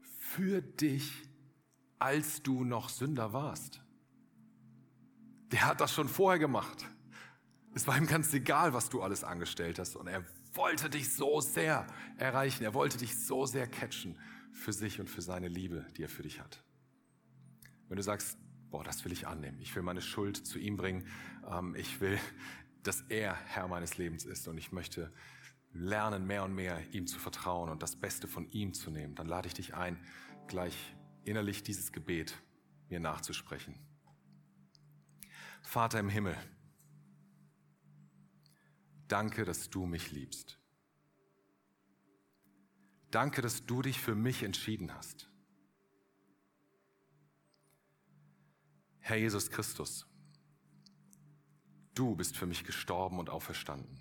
für 0.03 0.62
dich, 0.62 1.29
als 1.99 2.43
du 2.43 2.64
noch 2.64 2.89
Sünder 2.89 3.33
warst 3.33 3.84
der 5.55 5.66
hat 5.66 5.80
das 5.80 5.94
schon 5.94 6.09
vorher 6.09 6.40
gemacht. 6.40 6.84
Es 7.74 7.86
war 7.86 7.96
ihm 7.96 8.09
ganz 8.09 8.34
egal, 8.34 8.72
was 8.72 8.90
du 8.90 9.02
alles 9.02 9.22
angestellt 9.22 9.78
hast. 9.78 9.94
Und 9.94 10.09
er 10.09 10.24
wollte 10.52 10.90
dich 10.90 11.14
so 11.14 11.40
sehr 11.40 11.86
erreichen. 12.18 12.64
Er 12.64 12.74
wollte 12.74 12.98
dich 12.98 13.16
so 13.16 13.46
sehr 13.46 13.68
catchen 13.68 14.18
für 14.52 14.72
sich 14.72 14.98
und 14.98 15.09
für 15.09 15.22
seine 15.22 15.46
Liebe, 15.46 15.86
die 15.96 16.02
er 16.02 16.09
für 16.09 16.24
dich 16.24 16.40
hat. 16.40 16.64
Wenn 17.86 17.98
du 17.98 18.02
sagst, 18.02 18.36
boah, 18.72 18.82
das 18.82 19.05
will 19.05 19.12
ich 19.12 19.28
annehmen. 19.28 19.61
Ich 19.61 19.76
will 19.76 19.84
meine 19.84 20.02
Schuld 20.02 20.44
zu 20.44 20.59
ihm 20.59 20.76
bringen. 20.76 21.07
Ähm, 21.48 21.76
ich 21.76 22.00
will, 22.00 22.18
dass 22.82 23.02
er 23.02 23.36
Herr 23.46 23.68
meines 23.68 23.96
Lebens 23.96 24.24
ist. 24.24 24.48
Und 24.48 24.59
ich 24.59 24.72
möchte 24.72 25.12
lernen, 25.72 26.26
mehr 26.26 26.42
und 26.42 26.57
mehr 26.57 26.82
ihm 26.92 27.07
zu 27.07 27.20
vertrauen 27.20 27.70
und 27.70 27.80
das 27.80 27.94
Beste 27.94 28.26
von 28.26 28.50
ihm 28.50 28.74
zu 28.74 28.90
nehmen. 28.90 29.14
Dann 29.14 29.28
lade 29.28 29.46
ich 29.46 29.55
dich 29.55 29.74
ein, 29.74 30.05
gleich 30.48 30.96
innerlich 31.22 31.62
dieses 31.62 31.92
Gebet 31.92 32.42
mir 32.88 32.98
nachzusprechen. 32.98 33.93
Vater 35.65 35.99
im 35.99 36.09
Himmel, 36.09 36.37
danke, 39.09 39.45
dass 39.45 39.71
du 39.71 39.87
mich 39.87 40.12
liebst. 40.12 40.61
Danke, 43.11 43.43
dass 43.43 43.65
du 43.65 43.83
dich 43.83 44.01
für 44.01 44.15
mich 44.15 44.43
entschieden 44.43 44.95
hast. 44.95 45.31
Herr 49.01 49.17
Jesus 49.17 49.51
Christus, 49.51 50.07
du 51.95 52.15
bist 52.15 52.37
für 52.37 52.47
mich 52.47 52.65
gestorben 52.65 53.19
und 53.19 53.31
auferstanden. 53.31 54.01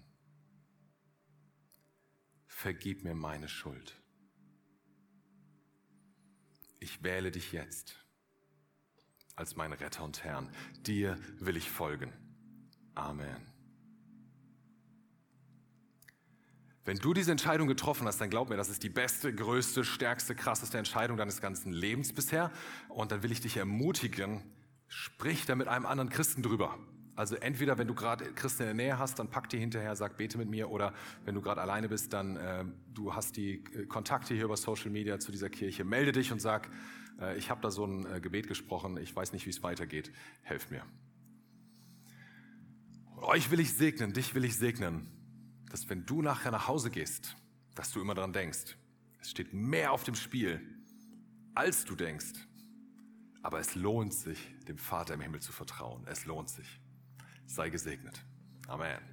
Vergib 2.46 3.04
mir 3.04 3.16
meine 3.16 3.50
Schuld. 3.50 4.02
Ich 6.80 7.04
wähle 7.04 7.32
dich 7.32 7.52
jetzt 7.52 8.03
als 9.36 9.56
mein 9.56 9.74
Retter 9.74 10.04
und 10.04 10.24
Herrn. 10.24 10.50
Dir 10.86 11.18
will 11.40 11.58
ich 11.58 11.70
folgen. 11.70 12.12
Amen. 12.96 13.54
Wenn 16.86 16.98
du 16.98 17.14
diese 17.14 17.32
Entscheidung 17.32 17.68
getroffen 17.68 18.06
hast, 18.08 18.20
dann 18.20 18.30
glaub 18.30 18.50
mir, 18.50 18.58
das 18.58 18.68
ist 18.70 18.84
die 18.84 18.90
beste, 18.90 19.34
größte, 19.34 19.86
stärkste, 19.86 20.36
krasseste 20.36 20.78
Entscheidung 20.78 21.16
deines 21.16 21.40
ganzen 21.40 21.72
Lebens 21.72 22.12
bisher. 22.12 22.52
Und 22.90 23.12
dann 23.12 23.24
will 23.24 23.32
ich 23.32 23.40
dich 23.40 23.56
ermutigen, 23.56 24.44
sprich 24.90 25.46
da 25.46 25.56
mit 25.56 25.70
einem 25.70 25.86
anderen 25.86 26.10
Christen 26.10 26.44
drüber. 26.44 26.78
Also 27.16 27.36
entweder, 27.36 27.78
wenn 27.78 27.88
du 27.88 27.94
gerade 27.94 28.26
Christen 28.34 28.64
in 28.64 28.68
der 28.68 28.86
Nähe 28.86 29.00
hast, 29.00 29.20
dann 29.20 29.30
pack 29.30 29.48
die 29.48 29.60
hinterher, 29.60 29.96
sag, 29.96 30.18
bete 30.18 30.38
mit 30.38 30.50
mir. 30.50 30.70
Oder 30.72 30.94
wenn 31.24 31.36
du 31.36 31.42
gerade 31.42 31.62
alleine 31.62 31.88
bist, 31.88 32.12
dann 32.12 32.36
äh, 32.36 32.66
du 32.94 33.14
hast 33.16 33.38
die 33.38 33.64
äh, 33.76 33.86
Kontakte 33.86 34.34
hier 34.34 34.46
über 34.46 34.58
Social 34.58 34.90
Media 34.90 35.20
zu 35.20 35.32
dieser 35.32 35.50
Kirche, 35.50 35.86
melde 35.86 36.12
dich 36.12 36.32
und 36.34 36.42
sag, 36.42 36.70
ich 37.38 37.50
habe 37.50 37.62
da 37.62 37.72
so 37.72 37.86
ein 37.86 38.06
äh, 38.06 38.22
Gebet 38.22 38.48
gesprochen, 38.48 38.98
ich 38.98 39.16
weiß 39.16 39.34
nicht, 39.34 39.46
wie 39.46 39.52
es 39.52 39.64
weitergeht, 39.64 40.12
helft 40.42 40.72
mir. 40.72 40.86
euch 43.18 43.52
will 43.52 43.60
ich 43.60 43.74
segnen, 43.74 44.14
dich 44.14 44.36
will 44.36 44.44
ich 44.44 44.58
segnen, 44.58 45.08
dass 45.70 45.90
wenn 45.90 46.06
du 46.06 46.22
nachher 46.22 46.52
nach 46.52 46.68
Hause 46.68 46.92
gehst, 46.92 47.36
dass 47.76 47.92
du 47.92 48.02
immer 48.02 48.14
daran 48.14 48.34
denkst, 48.34 48.78
es 49.20 49.32
steht 49.32 49.54
mehr 49.54 49.92
auf 49.92 50.04
dem 50.04 50.16
Spiel, 50.16 50.62
als 51.56 51.86
du 51.86 51.96
denkst. 51.96 52.34
Aber 53.42 53.60
es 53.60 53.76
lohnt 53.76 54.14
sich, 54.14 54.40
dem 54.68 54.78
Vater 54.78 55.14
im 55.14 55.22
Himmel 55.22 55.42
zu 55.42 55.52
vertrauen. 55.52 56.06
Es 56.08 56.26
lohnt 56.26 56.50
sich. 56.50 56.80
Sei 57.46 57.70
gesegnet. 57.70 58.24
Amen. 58.68 59.13